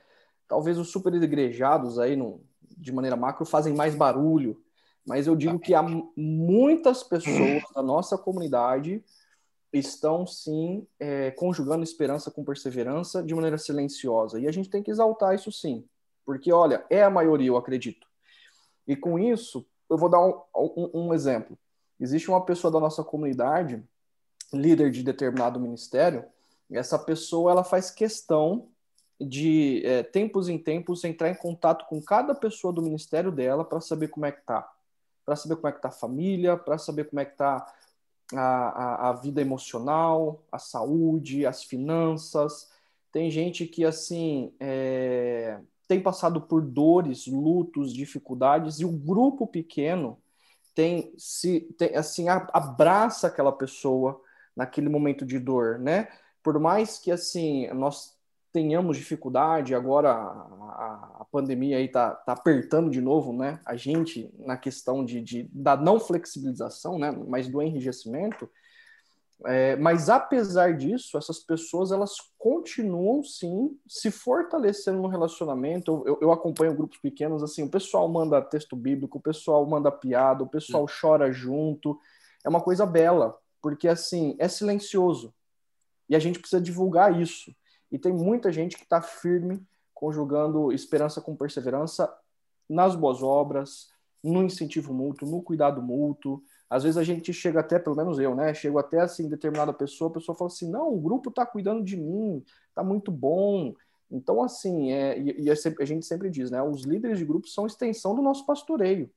Talvez 0.47 0.76
os 0.76 0.91
super 0.91 1.14
igrejados 1.14 1.99
aí, 1.99 2.14
no, 2.14 2.41
de 2.76 2.93
maneira 2.93 3.16
macro, 3.16 3.47
fazem 3.47 3.72
mais 3.72 3.95
barulho, 3.95 4.61
mas 5.07 5.26
eu 5.26 5.34
digo 5.34 5.59
que 5.59 5.74
há 5.74 5.82
muitas 6.14 7.03
pessoas 7.03 7.62
da 7.74 7.82
nossa 7.82 8.18
comunidade 8.18 9.03
estão 9.72 10.26
sim 10.26 10.86
é, 10.98 11.30
conjugando 11.30 11.84
esperança 11.84 12.30
com 12.30 12.44
perseverança 12.44 13.22
de 13.22 13.34
maneira 13.34 13.58
silenciosa. 13.58 14.40
E 14.40 14.48
a 14.48 14.52
gente 14.52 14.68
tem 14.68 14.82
que 14.82 14.90
exaltar 14.90 15.34
isso 15.34 15.52
sim, 15.52 15.84
porque 16.24 16.52
olha, 16.52 16.84
é 16.90 17.02
a 17.02 17.10
maioria, 17.10 17.48
eu 17.48 17.56
acredito. 17.56 18.06
E 18.86 18.96
com 18.96 19.18
isso, 19.18 19.66
eu 19.88 19.96
vou 19.96 20.08
dar 20.08 20.20
um, 20.20 20.42
um, 20.56 20.90
um 20.94 21.14
exemplo. 21.14 21.56
Existe 21.98 22.30
uma 22.30 22.44
pessoa 22.44 22.70
da 22.72 22.80
nossa 22.80 23.04
comunidade, 23.04 23.82
líder 24.52 24.90
de 24.90 25.02
determinado 25.02 25.60
ministério, 25.60 26.24
e 26.68 26.76
essa 26.76 26.98
pessoa 26.98 27.52
ela 27.52 27.64
faz 27.64 27.90
questão 27.90 28.68
de 29.20 29.82
é, 29.84 30.02
tempos 30.02 30.48
em 30.48 30.58
tempos 30.58 31.04
entrar 31.04 31.28
em 31.28 31.34
contato 31.34 31.86
com 31.86 32.00
cada 32.00 32.34
pessoa 32.34 32.72
do 32.72 32.80
ministério 32.80 33.30
dela 33.30 33.64
para 33.64 33.80
saber 33.80 34.08
como 34.08 34.24
é 34.24 34.32
que 34.32 34.40
tá, 34.40 34.68
para 35.26 35.36
saber 35.36 35.56
como 35.56 35.68
é 35.68 35.72
que 35.72 35.82
tá 35.82 35.88
a 35.88 35.92
família, 35.92 36.56
para 36.56 36.78
saber 36.78 37.04
como 37.04 37.20
é 37.20 37.24
que 37.24 37.36
tá 37.36 37.66
a, 38.35 38.41
a, 38.41 39.11
a, 39.11 39.12
vida 39.12 39.41
emocional, 39.41 40.45
a 40.51 40.59
saúde, 40.59 41.47
as 41.47 41.64
finanças. 41.64 42.68
Tem 43.12 43.31
gente 43.31 43.66
que 43.66 43.85
assim 43.85 44.55
é, 44.61 45.59
tem 45.89 46.01
passado 46.01 46.41
por 46.41 46.62
dores, 46.62 47.26
lutos, 47.26 47.93
dificuldades 47.93 48.81
e 48.81 48.85
o 48.85 48.93
grupo 48.93 49.47
pequeno 49.47 50.18
tem 50.74 51.12
se 51.18 51.61
tem, 51.76 51.97
assim 51.97 52.28
abraça 52.28 53.26
aquela 53.26 53.53
pessoa 53.53 54.20
naquele 54.55 54.89
momento 54.89 55.26
de 55.26 55.39
dor, 55.39 55.78
né? 55.78 56.09
Por 56.43 56.59
mais 56.59 56.99
que 56.99 57.11
assim 57.11 57.68
nós 57.74 58.16
tenhamos 58.53 58.96
dificuldade, 58.96 59.74
agora 59.74 60.11
a, 60.11 61.16
a 61.20 61.26
pandemia 61.30 61.76
aí 61.76 61.88
tá, 61.88 62.11
tá 62.11 62.32
apertando 62.32 62.90
de 62.90 63.01
novo, 63.01 63.32
né? 63.32 63.61
A 63.64 63.76
gente 63.76 64.32
na 64.38 64.57
questão 64.57 65.05
de, 65.05 65.20
de 65.20 65.48
da 65.53 65.76
não 65.76 66.01
flexibilização, 66.01 66.98
né? 66.98 67.11
Mas 67.11 67.48
do 67.48 67.62
enrijecimento, 67.62 68.48
é, 69.46 69.74
mas 69.76 70.11
apesar 70.11 70.76
disso, 70.76 71.16
essas 71.16 71.38
pessoas 71.38 71.92
elas 71.92 72.16
continuam 72.38 73.22
sim 73.22 73.78
se 73.88 74.11
fortalecendo 74.11 75.01
no 75.01 75.09
relacionamento. 75.09 76.03
Eu, 76.07 76.18
eu, 76.20 76.32
acompanho 76.32 76.74
grupos 76.74 76.98
pequenos 76.98 77.42
assim, 77.42 77.62
o 77.62 77.70
pessoal 77.70 78.07
manda 78.09 78.42
texto 78.42 78.76
bíblico, 78.76 79.18
o 79.18 79.22
pessoal 79.22 79.64
manda 79.66 79.90
piada, 79.90 80.42
o 80.42 80.48
pessoal 80.48 80.86
sim. 80.86 80.94
chora 81.01 81.32
junto. 81.32 81.98
É 82.44 82.48
uma 82.48 82.61
coisa 82.61 82.84
bela, 82.84 83.36
porque 83.62 83.88
assim 83.88 84.36
é 84.38 84.48
silencioso 84.48 85.32
e 86.11 86.16
a 86.16 86.18
gente 86.18 86.40
precisa 86.40 86.61
divulgar 86.61 87.18
isso. 87.18 87.55
E 87.91 87.99
tem 87.99 88.12
muita 88.12 88.53
gente 88.53 88.76
que 88.76 88.84
está 88.84 89.01
firme, 89.03 89.62
conjugando 89.95 90.72
esperança 90.72 91.20
com 91.20 91.36
perseverança 91.36 92.12
nas 92.68 92.95
boas 92.95 93.22
obras, 93.22 93.91
no 94.22 94.43
incentivo 94.43 94.93
mútuo, 94.95 95.28
no 95.28 95.43
cuidado 95.43 95.82
mútuo 95.82 96.43
às 96.70 96.84
vezes 96.84 96.97
a 96.97 97.03
gente 97.03 97.32
chega 97.32 97.59
até, 97.59 97.80
pelo 97.80 97.97
menos 97.97 98.20
eu, 98.20 98.32
né? 98.32 98.55
Chego 98.55 98.78
até 98.78 99.01
assim, 99.01 99.28
determinada 99.28 99.72
pessoa, 99.72 100.09
a 100.09 100.14
pessoa 100.14 100.38
fala 100.38 100.49
assim: 100.49 100.70
não, 100.70 100.95
o 100.95 101.01
grupo 101.01 101.28
está 101.28 101.45
cuidando 101.45 101.82
de 101.82 101.97
mim, 101.97 102.45
está 102.68 102.84
muito 102.84 103.11
bom. 103.11 103.74
Então, 104.09 104.41
assim, 104.43 104.93
é, 104.93 105.18
e, 105.18 105.47
e, 105.47 105.51
a 105.51 105.84
gente 105.84 106.07
sempre 106.07 106.30
diz, 106.30 106.49
né? 106.49 106.62
Os 106.62 106.84
líderes 106.84 107.18
de 107.18 107.24
grupo 107.24 107.49
são 107.49 107.66
extensão 107.66 108.14
do 108.14 108.22
nosso 108.22 108.47
pastoreio. 108.47 109.11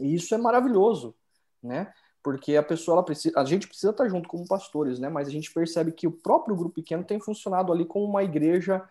E 0.00 0.14
isso 0.14 0.34
é 0.34 0.38
maravilhoso, 0.38 1.14
né? 1.62 1.92
Porque 2.22 2.56
a 2.56 2.62
pessoa, 2.62 2.96
ela 2.96 3.02
precisa, 3.04 3.38
a 3.38 3.44
gente 3.44 3.66
precisa 3.66 3.90
estar 3.90 4.08
junto 4.08 4.28
como 4.28 4.46
pastores, 4.46 4.98
né? 4.98 5.08
Mas 5.08 5.28
a 5.28 5.30
gente 5.30 5.52
percebe 5.52 5.92
que 5.92 6.06
o 6.06 6.12
próprio 6.12 6.54
grupo 6.54 6.74
pequeno 6.74 7.02
tem 7.02 7.18
funcionado 7.18 7.72
ali 7.72 7.86
como 7.86 8.04
uma 8.04 8.22
igreja 8.22 8.86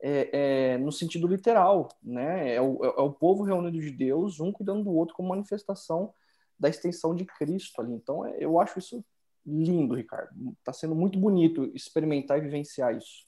é, 0.00 0.72
é, 0.72 0.78
no 0.78 0.92
sentido 0.92 1.26
literal, 1.26 1.88
né? 2.02 2.54
É 2.54 2.60
o, 2.60 2.84
é 2.84 3.00
o 3.00 3.10
povo 3.10 3.42
reunido 3.42 3.80
de 3.80 3.90
Deus, 3.90 4.38
um 4.38 4.52
cuidando 4.52 4.84
do 4.84 4.92
outro 4.92 5.14
como 5.14 5.30
manifestação 5.30 6.12
da 6.58 6.68
extensão 6.68 7.14
de 7.14 7.24
Cristo 7.24 7.80
ali. 7.80 7.92
Então, 7.92 8.26
é, 8.26 8.36
eu 8.38 8.60
acho 8.60 8.78
isso 8.78 9.04
lindo, 9.46 9.94
Ricardo. 9.94 10.30
Está 10.58 10.72
sendo 10.72 10.94
muito 10.94 11.18
bonito 11.18 11.70
experimentar 11.74 12.38
e 12.38 12.42
vivenciar 12.42 12.96
isso. 12.96 13.24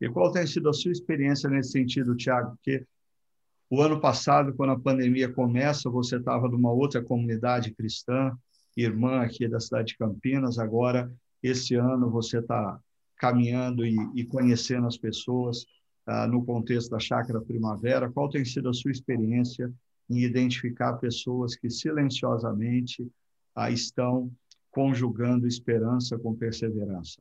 E 0.00 0.08
qual 0.08 0.30
tem 0.30 0.46
sido 0.46 0.68
a 0.68 0.72
sua 0.72 0.92
experiência 0.92 1.48
nesse 1.48 1.72
sentido, 1.72 2.16
Tiago? 2.16 2.50
Porque 2.56 2.86
o 3.70 3.80
ano 3.80 4.00
passado, 4.00 4.54
quando 4.54 4.70
a 4.70 4.78
pandemia 4.78 5.32
começa, 5.32 5.90
você 5.90 6.16
estava 6.16 6.48
numa 6.48 6.70
outra 6.70 7.02
comunidade 7.02 7.74
cristã, 7.74 8.36
irmã 8.76 9.22
aqui 9.22 9.48
da 9.48 9.58
cidade 9.58 9.88
de 9.88 9.98
Campinas. 9.98 10.58
Agora, 10.58 11.10
esse 11.42 11.74
ano, 11.74 12.10
você 12.10 12.38
está 12.38 12.78
caminhando 13.16 13.86
e, 13.86 13.96
e, 14.14 14.24
conhecendo 14.24 14.86
as 14.86 14.98
pessoas 14.98 15.64
ah, 16.06 16.26
no 16.26 16.44
contexto 16.44 16.90
da 16.90 16.98
Chácara 16.98 17.40
Primavera, 17.40 18.10
qual 18.10 18.28
tem 18.28 18.44
sido 18.44 18.68
a 18.68 18.74
sua 18.74 18.90
experiência 18.90 19.72
em 20.08 20.18
identificar 20.22 20.94
pessoas 20.94 21.56
que 21.56 21.70
silenciosamente 21.70 23.06
ah, 23.54 23.70
estão 23.70 24.30
conjugando 24.70 25.46
esperança 25.46 26.18
com 26.18 26.34
perseverança? 26.34 27.20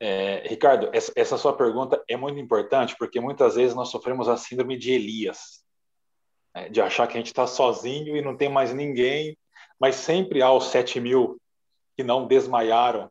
É, 0.00 0.46
Ricardo, 0.48 0.88
essa, 0.92 1.12
essa, 1.16 1.36
sua 1.36 1.56
pergunta 1.56 2.00
é 2.08 2.16
muito 2.16 2.38
importante 2.38 2.94
porque 2.96 3.20
muitas 3.20 3.56
vezes 3.56 3.74
nós 3.74 3.88
sofremos 3.88 4.28
a 4.28 4.36
síndrome 4.36 4.78
de 4.78 4.92
Elias, 4.92 5.64
né, 6.54 6.68
de 6.68 6.80
achar 6.80 7.08
que 7.08 7.14
a 7.14 7.20
gente 7.20 7.26
está 7.26 7.48
sozinho 7.48 8.16
e 8.16 8.22
não 8.22 8.36
tem 8.36 8.48
mais 8.48 8.72
ninguém, 8.72 9.36
mas 9.78 9.96
sempre 9.96 10.42
há 10.42 10.52
os 10.52 10.66
7 10.66 11.00
mil 11.00 11.40
que 11.96 12.02
não 12.02 12.26
desmaiaram 12.26 13.10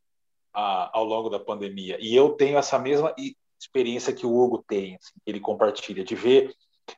a, 0.54 0.98
ao 0.98 1.04
longo 1.04 1.30
da 1.30 1.40
pandemia. 1.40 1.98
E 2.00 2.16
eu 2.16 2.32
tenho 2.32 2.58
essa 2.58 2.80
mesma 2.80 3.14
experiência 3.60 4.14
que 4.14 4.26
o 4.26 4.36
Hugo 4.36 4.64
tem, 4.68 4.96
assim, 4.96 5.14
ele 5.26 5.40
compartilha, 5.40 6.04
de 6.04 6.16
ver 6.16 6.54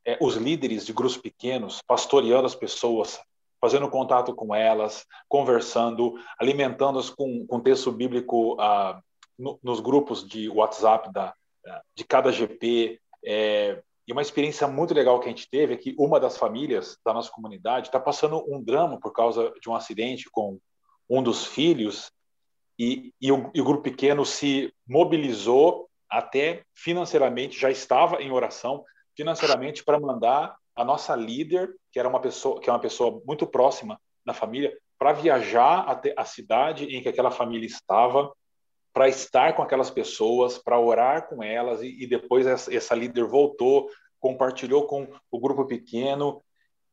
é, 0.06 0.18
os 0.22 0.36
líderes 0.36 0.86
de 0.86 0.94
grupos 0.94 1.18
pequenos 1.18 1.82
pastoreando 1.88 2.46
as 2.46 2.56
pessoas, 2.56 3.20
fazendo 3.60 3.90
contato 3.90 4.34
com 4.34 4.54
elas, 4.54 5.06
conversando, 5.28 6.16
alimentando-as 6.40 7.10
com, 7.10 7.46
com 7.48 7.60
texto 7.60 7.92
bíblico 7.92 8.56
ah, 8.60 9.02
no, 9.38 9.60
nos 9.64 9.80
grupos 9.80 10.28
de 10.28 10.50
WhatsApp 10.50 11.12
da, 11.12 11.34
de 11.96 12.04
cada 12.04 12.32
GP. 12.32 13.00
É, 13.26 13.82
e 14.10 14.12
uma 14.12 14.24
experiência 14.24 14.68
muito 14.68 14.92
legal 14.92 15.20
que 15.20 15.28
a 15.28 15.30
gente 15.30 15.48
teve 15.48 15.76
é 15.76 15.78
que 15.78 15.94
uma 15.96 16.20
das 16.20 16.36
famílias 16.36 16.98
da 17.06 17.14
nossa 17.14 17.30
comunidade 17.30 17.90
está 17.90 18.00
passando 18.00 18.44
um 18.52 18.60
drama 18.60 19.00
por 19.00 19.14
causa 19.14 19.54
de 19.62 19.70
um 19.70 19.76
acidente 19.76 20.28
com 20.32 20.60
um 21.08 21.22
dos 21.22 21.46
filhos 21.46 22.12
e, 22.78 23.14
e, 23.22 23.32
o, 23.32 23.52
e 23.54 23.62
o 23.62 23.64
grupo 23.64 23.84
pequeno 23.84 24.26
se 24.26 24.74
mobilizou 24.88 25.88
até 26.10 26.64
financeiramente, 26.74 27.60
já 27.60 27.70
estava 27.70 28.20
em 28.20 28.32
oração 28.32 28.84
financeiramente 29.16 29.84
para 29.84 30.00
mandar 30.00 30.58
a 30.76 30.84
nossa 30.84 31.16
líder, 31.16 31.76
que 31.92 32.00
era 32.00 32.10
uma 32.10 32.20
pessoa 32.20 32.60
que 32.60 32.68
é 32.68 32.74
uma 32.74 32.80
pessoa 32.80 33.22
muito 33.28 33.46
próxima 33.46 34.02
da 34.26 34.34
família, 34.34 34.76
para 34.98 35.14
viajar 35.14 35.82
até 35.82 36.16
a 36.18 36.26
cidade 36.26 36.86
em 36.86 37.04
que 37.04 37.10
aquela 37.10 37.30
família 37.30 37.68
estava, 37.68 38.34
para 38.94 39.08
estar 39.08 39.56
com 39.56 39.62
aquelas 39.62 39.90
pessoas, 39.90 40.58
para 40.58 40.80
orar 40.80 41.28
com 41.28 41.44
elas 41.44 41.82
e, 41.82 42.04
e 42.04 42.08
depois 42.08 42.46
essa, 42.46 42.74
essa, 42.74 42.96
líder 42.96 43.26
voltou, 43.26 43.90
compartilhou 44.20 44.86
com 44.86 45.08
o 45.32 45.40
grupo 45.40 45.66
pequeno 45.66 46.42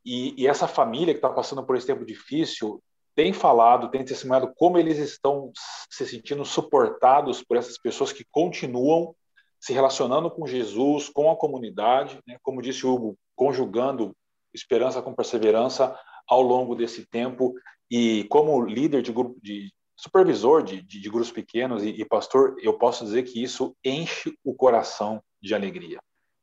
e, 0.04 0.34
e 0.40 0.46
essa 0.46 0.68
família 0.68 1.14
que 1.14 1.18
está 1.18 1.30
passando 1.30 1.64
por 1.64 1.76
esse 1.76 1.86
tempo 1.86 2.04
difícil 2.04 2.82
tem 3.14 3.32
falado, 3.32 3.90
tem 3.90 4.04
testemunhado 4.04 4.52
como 4.56 4.78
eles 4.78 4.98
estão 4.98 5.50
se 5.90 6.06
sentindo 6.06 6.44
suportados 6.44 7.42
por 7.42 7.56
essas 7.56 7.78
pessoas 7.78 8.12
que 8.12 8.26
continuam 8.30 9.14
se 9.58 9.72
relacionando 9.72 10.30
com 10.30 10.46
Jesus, 10.46 11.08
com 11.08 11.30
a 11.30 11.36
comunidade, 11.36 12.20
né? 12.26 12.36
como 12.42 12.60
disse 12.60 12.86
Hugo, 12.86 13.18
conjugando 13.34 14.14
esperança 14.54 15.00
com 15.00 15.14
perseverança 15.14 15.98
ao 16.28 16.42
longo 16.42 16.74
desse 16.74 17.06
tempo. 17.06 17.54
E 17.90 18.24
como 18.24 18.60
líder 18.64 19.02
de 19.02 19.12
grupo, 19.12 19.38
de 19.42 19.72
supervisor 19.96 20.62
de, 20.62 20.82
de, 20.82 21.00
de 21.00 21.08
grupos 21.08 21.32
pequenos 21.32 21.82
e, 21.82 21.88
e 21.88 22.04
pastor, 22.04 22.56
eu 22.60 22.74
posso 22.74 23.04
dizer 23.04 23.22
que 23.22 23.42
isso 23.42 23.74
enche 23.84 24.36
o 24.44 24.54
coração 24.54 25.22
de 25.40 25.54
alegria. 25.54 25.98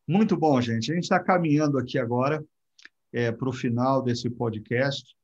Muito 0.08 0.36
bom, 0.36 0.60
gente. 0.60 0.92
A 0.92 0.96
gente 0.96 1.04
está 1.04 1.20
caminhando 1.20 1.78
aqui 1.78 1.98
agora 1.98 2.44
é, 3.14 3.32
para 3.32 3.48
o 3.48 3.54
final 3.54 4.02
desse 4.02 4.30
podcast. 4.30 5.16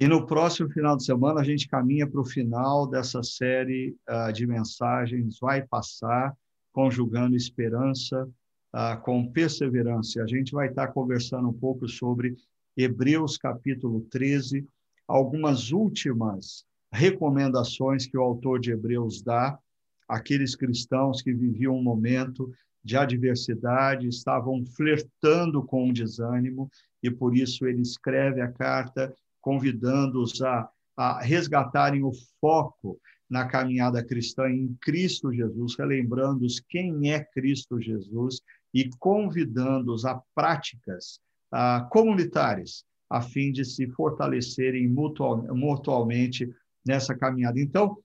E 0.00 0.08
no 0.08 0.26
próximo 0.26 0.70
final 0.70 0.96
de 0.96 1.04
semana 1.04 1.40
a 1.40 1.44
gente 1.44 1.68
caminha 1.68 2.06
para 2.08 2.20
o 2.20 2.24
final 2.24 2.88
dessa 2.88 3.22
série 3.22 3.96
uh, 4.08 4.32
de 4.32 4.46
mensagens 4.46 5.38
Vai 5.38 5.62
Passar, 5.62 6.36
conjugando 6.72 7.36
esperança 7.36 8.28
uh, 8.74 9.00
com 9.02 9.30
perseverança. 9.30 10.22
A 10.22 10.26
gente 10.26 10.52
vai 10.52 10.68
estar 10.68 10.88
conversando 10.88 11.48
um 11.48 11.52
pouco 11.52 11.86
sobre 11.88 12.34
Hebreus 12.76 13.36
capítulo 13.36 14.00
13, 14.10 14.66
algumas 15.06 15.70
últimas 15.70 16.64
recomendações 16.92 18.06
que 18.06 18.18
o 18.18 18.22
autor 18.22 18.60
de 18.60 18.70
Hebreus 18.70 19.22
dá 19.22 19.58
àqueles 20.06 20.54
cristãos 20.54 21.22
que 21.22 21.32
viviam 21.32 21.76
um 21.76 21.82
momento 21.82 22.52
de 22.84 22.96
adversidade, 22.96 24.08
estavam 24.08 24.64
flertando 24.66 25.62
com 25.62 25.88
o 25.88 25.92
desânimo, 25.92 26.70
e 27.02 27.10
por 27.10 27.36
isso 27.36 27.66
ele 27.66 27.80
escreve 27.80 28.40
a 28.40 28.50
carta 28.50 29.14
convidando-os 29.40 30.40
a, 30.42 30.68
a 30.96 31.20
resgatarem 31.22 32.02
o 32.02 32.12
foco 32.40 33.00
na 33.28 33.46
caminhada 33.46 34.04
cristã 34.04 34.48
em 34.48 34.76
Cristo 34.80 35.32
Jesus, 35.32 35.74
relembrando-os 35.78 36.60
quem 36.60 37.10
é 37.10 37.24
Cristo 37.24 37.80
Jesus 37.80 38.40
e 38.74 38.90
convidando-os 38.98 40.04
a 40.04 40.20
práticas 40.34 41.18
a, 41.50 41.88
comunitárias, 41.90 42.84
a 43.08 43.20
fim 43.20 43.50
de 43.50 43.64
se 43.64 43.86
fortalecerem 43.88 44.88
mutual, 44.88 45.42
mutualmente 45.54 46.52
nessa 46.84 47.14
caminhada. 47.14 47.60
Então, 47.60 47.98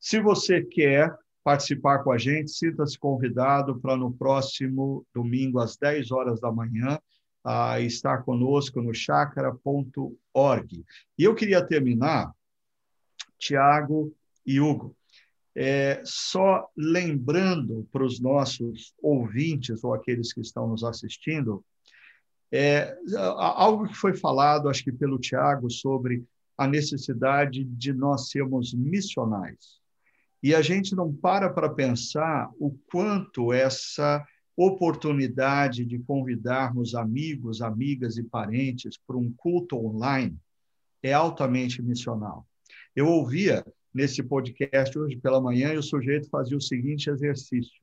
se 0.00 0.20
você 0.20 0.62
quer 0.62 1.16
participar 1.42 2.00
com 2.00 2.12
a 2.12 2.18
gente, 2.18 2.50
sinta-se 2.50 2.98
convidado 2.98 3.80
para 3.80 3.96
no 3.96 4.12
próximo 4.12 5.06
domingo, 5.14 5.58
às 5.58 5.76
10 5.76 6.10
horas 6.10 6.40
da 6.40 6.52
manhã, 6.52 6.98
a 7.42 7.80
estar 7.80 8.22
conosco 8.24 8.82
no 8.82 8.92
chakra.org. 8.92 10.84
E 11.16 11.24
eu 11.24 11.34
queria 11.34 11.64
terminar, 11.64 12.32
Tiago 13.38 14.14
e 14.44 14.60
Hugo, 14.60 14.94
é, 15.56 16.00
só 16.04 16.68
lembrando 16.76 17.88
para 17.90 18.04
os 18.04 18.20
nossos 18.20 18.94
ouvintes 19.02 19.82
ou 19.82 19.94
aqueles 19.94 20.32
que 20.32 20.40
estão 20.40 20.68
nos 20.68 20.84
assistindo, 20.84 21.64
é, 22.52 22.96
algo 23.36 23.88
que 23.88 23.94
foi 23.94 24.14
falado, 24.14 24.68
acho 24.68 24.84
que 24.84 24.92
pelo 24.92 25.18
Tiago, 25.18 25.70
sobre 25.70 26.24
a 26.58 26.66
necessidade 26.66 27.62
de 27.62 27.92
nós 27.92 28.30
sermos 28.30 28.74
missionais. 28.74 29.78
E 30.42 30.54
a 30.54 30.60
gente 30.60 30.94
não 30.94 31.12
para 31.12 31.48
para 31.48 31.70
pensar 31.70 32.50
o 32.58 32.76
quanto 32.90 33.52
essa 33.52 34.24
oportunidade 34.56 35.84
de 35.84 36.00
convidarmos 36.00 36.96
amigos, 36.96 37.62
amigas 37.62 38.16
e 38.16 38.24
parentes 38.24 38.98
para 39.06 39.16
um 39.16 39.32
culto 39.36 39.76
online 39.76 40.36
é 41.00 41.12
altamente 41.12 41.80
missional. 41.80 42.44
Eu 42.94 43.06
ouvia 43.06 43.64
nesse 43.94 44.20
podcast 44.20 44.98
hoje 44.98 45.16
pela 45.16 45.40
manhã 45.40 45.72
e 45.72 45.78
o 45.78 45.82
sujeito 45.82 46.28
fazia 46.28 46.56
o 46.56 46.60
seguinte 46.60 47.08
exercício. 47.08 47.80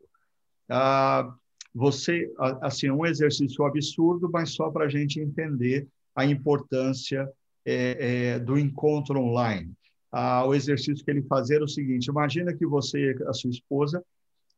Ah, 0.69 1.33
você, 1.73 2.29
assim, 2.61 2.89
um 2.89 3.05
exercício 3.05 3.65
absurdo, 3.65 4.29
mas 4.31 4.53
só 4.53 4.69
para 4.69 4.85
a 4.85 4.89
gente 4.89 5.19
entender 5.19 5.87
a 6.13 6.25
importância 6.25 7.29
é, 7.65 8.35
é, 8.35 8.39
do 8.39 8.57
encontro 8.57 9.19
online. 9.19 9.73
Ah, 10.11 10.45
o 10.45 10.53
exercício 10.53 11.03
que 11.03 11.11
ele 11.11 11.23
fazia 11.23 11.57
era 11.57 11.65
o 11.65 11.69
seguinte: 11.69 12.07
imagina 12.07 12.53
que 12.53 12.65
você 12.65 13.11
e 13.11 13.23
a 13.27 13.33
sua 13.33 13.49
esposa 13.49 14.03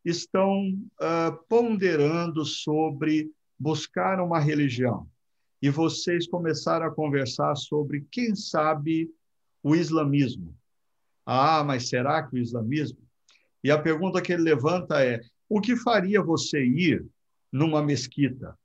estão 0.05 0.69
uh, 1.01 1.37
ponderando 1.49 2.45
sobre 2.45 3.31
buscar 3.59 4.21
uma 4.21 4.39
religião 4.39 5.07
e 5.61 5.69
vocês 5.69 6.27
começaram 6.27 6.85
a 6.85 6.93
conversar 6.93 7.55
sobre, 7.55 8.05
quem 8.11 8.35
sabe, 8.35 9.09
o 9.63 9.75
islamismo. 9.75 10.55
Ah, 11.25 11.63
mas 11.63 11.89
será 11.89 12.23
que 12.23 12.35
o 12.35 12.37
islamismo? 12.37 12.99
E 13.63 13.71
a 13.71 13.77
pergunta 13.77 14.21
que 14.21 14.31
ele 14.31 14.43
levanta 14.43 15.03
é: 15.03 15.19
o 15.49 15.59
que 15.59 15.75
faria 15.75 16.21
você 16.21 16.63
ir 16.63 17.05
numa 17.51 17.81
mesquita? 17.81 18.57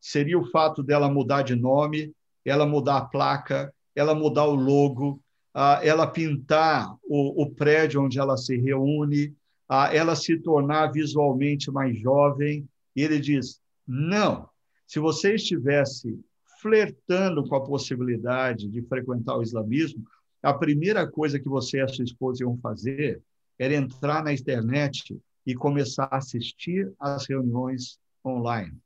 Seria 0.00 0.38
o 0.38 0.50
fato 0.50 0.82
dela 0.82 1.10
mudar 1.10 1.42
de 1.42 1.54
nome, 1.54 2.12
ela 2.44 2.66
mudar 2.66 2.96
a 2.96 3.04
placa, 3.04 3.72
ela 3.98 4.14
mudar 4.14 4.46
o 4.46 4.54
logo, 4.54 5.20
ah, 5.52 5.80
ela 5.82 6.06
pintar 6.06 6.96
o, 7.02 7.50
prédio 7.50 8.04
onde 8.04 8.18
ela 8.18 8.36
se 8.36 8.56
reúne, 8.56 9.34
a 9.68 9.92
ela 9.92 10.14
se 10.14 10.38
tornar 10.38 10.92
visualmente 10.92 11.68
mais 11.70 11.98
jovem. 11.98 12.68
E 12.94 13.02
ele 13.02 13.18
diz: 13.18 13.60
não, 13.86 14.48
se 14.86 15.00
você 15.00 15.34
estivesse 15.34 16.16
flertando 16.62 17.46
com 17.48 17.56
a 17.56 17.64
possibilidade 17.64 18.68
de 18.68 18.82
frequentar 18.82 19.36
o 19.36 19.42
islamismo, 19.42 20.04
a 20.40 20.54
primeira 20.54 21.04
coisa 21.10 21.40
que 21.40 21.48
você 21.48 21.78
e 21.78 21.80
a 21.80 21.88
sua 21.88 22.04
esposa 22.04 22.44
iam 22.44 22.56
fazer 22.58 23.20
era 23.58 23.74
entrar 23.74 24.22
na 24.22 24.32
internet 24.32 25.20
e 25.44 25.54
começar 25.56 26.08
a 26.10 26.18
assistir 26.18 26.92
às 27.00 27.26
reuniões 27.26 27.98
online. 28.24 28.76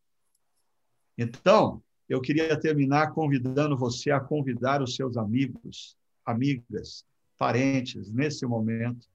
Então, 1.19 1.83
eu 2.09 2.20
queria 2.20 2.59
terminar 2.59 3.12
convidando 3.12 3.76
você 3.76 4.11
a 4.11 4.20
convidar 4.20 4.82
os 4.82 4.94
seus 4.94 5.16
amigos, 5.16 5.96
amigas, 6.24 7.05
parentes, 7.38 8.11
nesse 8.12 8.46
momento, 8.46 9.07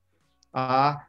a 0.53 1.07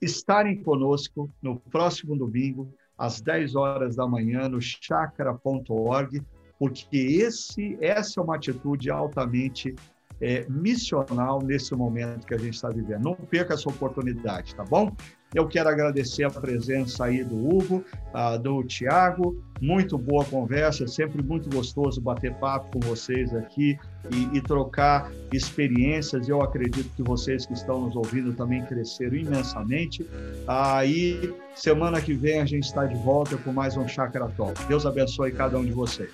estarem 0.00 0.62
conosco 0.62 1.30
no 1.42 1.60
próximo 1.60 2.16
domingo, 2.16 2.72
às 2.96 3.20
10 3.20 3.54
horas 3.54 3.96
da 3.96 4.06
manhã, 4.06 4.48
no 4.48 4.60
chakra.org, 4.60 6.22
porque 6.58 6.96
esse, 6.96 7.76
essa 7.80 8.20
é 8.20 8.22
uma 8.22 8.36
atitude 8.36 8.90
altamente 8.90 9.74
é, 10.20 10.46
missional 10.48 11.40
nesse 11.42 11.74
momento 11.74 12.26
que 12.26 12.34
a 12.34 12.38
gente 12.38 12.54
está 12.54 12.68
vivendo. 12.68 13.04
Não 13.04 13.14
perca 13.14 13.54
essa 13.54 13.68
oportunidade, 13.68 14.54
tá 14.54 14.64
bom? 14.64 14.94
Eu 15.34 15.46
quero 15.46 15.68
agradecer 15.68 16.24
a 16.24 16.30
presença 16.30 17.04
aí 17.04 17.22
do 17.22 17.36
Hugo, 17.36 17.84
uh, 18.12 18.38
do 18.38 18.64
Tiago. 18.64 19.40
Muito 19.60 19.96
boa 19.96 20.24
conversa, 20.24 20.88
sempre 20.88 21.22
muito 21.22 21.48
gostoso 21.50 22.00
bater 22.00 22.34
papo 22.34 22.72
com 22.72 22.80
vocês 22.80 23.34
aqui 23.34 23.78
e, 24.10 24.38
e 24.38 24.40
trocar 24.40 25.12
experiências. 25.32 26.28
Eu 26.28 26.42
acredito 26.42 26.88
que 26.96 27.02
vocês 27.02 27.46
que 27.46 27.52
estão 27.52 27.82
nos 27.82 27.94
ouvindo 27.94 28.32
também 28.32 28.64
cresceram 28.64 29.16
imensamente. 29.16 30.04
Aí, 30.48 31.26
uh, 31.26 31.34
semana 31.54 32.00
que 32.00 32.14
vem 32.14 32.40
a 32.40 32.46
gente 32.46 32.64
está 32.64 32.86
de 32.86 32.96
volta 32.96 33.36
com 33.36 33.52
mais 33.52 33.76
um 33.76 33.86
Chakra 33.86 34.28
Talk. 34.28 34.64
Deus 34.64 34.84
abençoe 34.84 35.30
cada 35.30 35.58
um 35.58 35.64
de 35.64 35.72
vocês. 35.72 36.10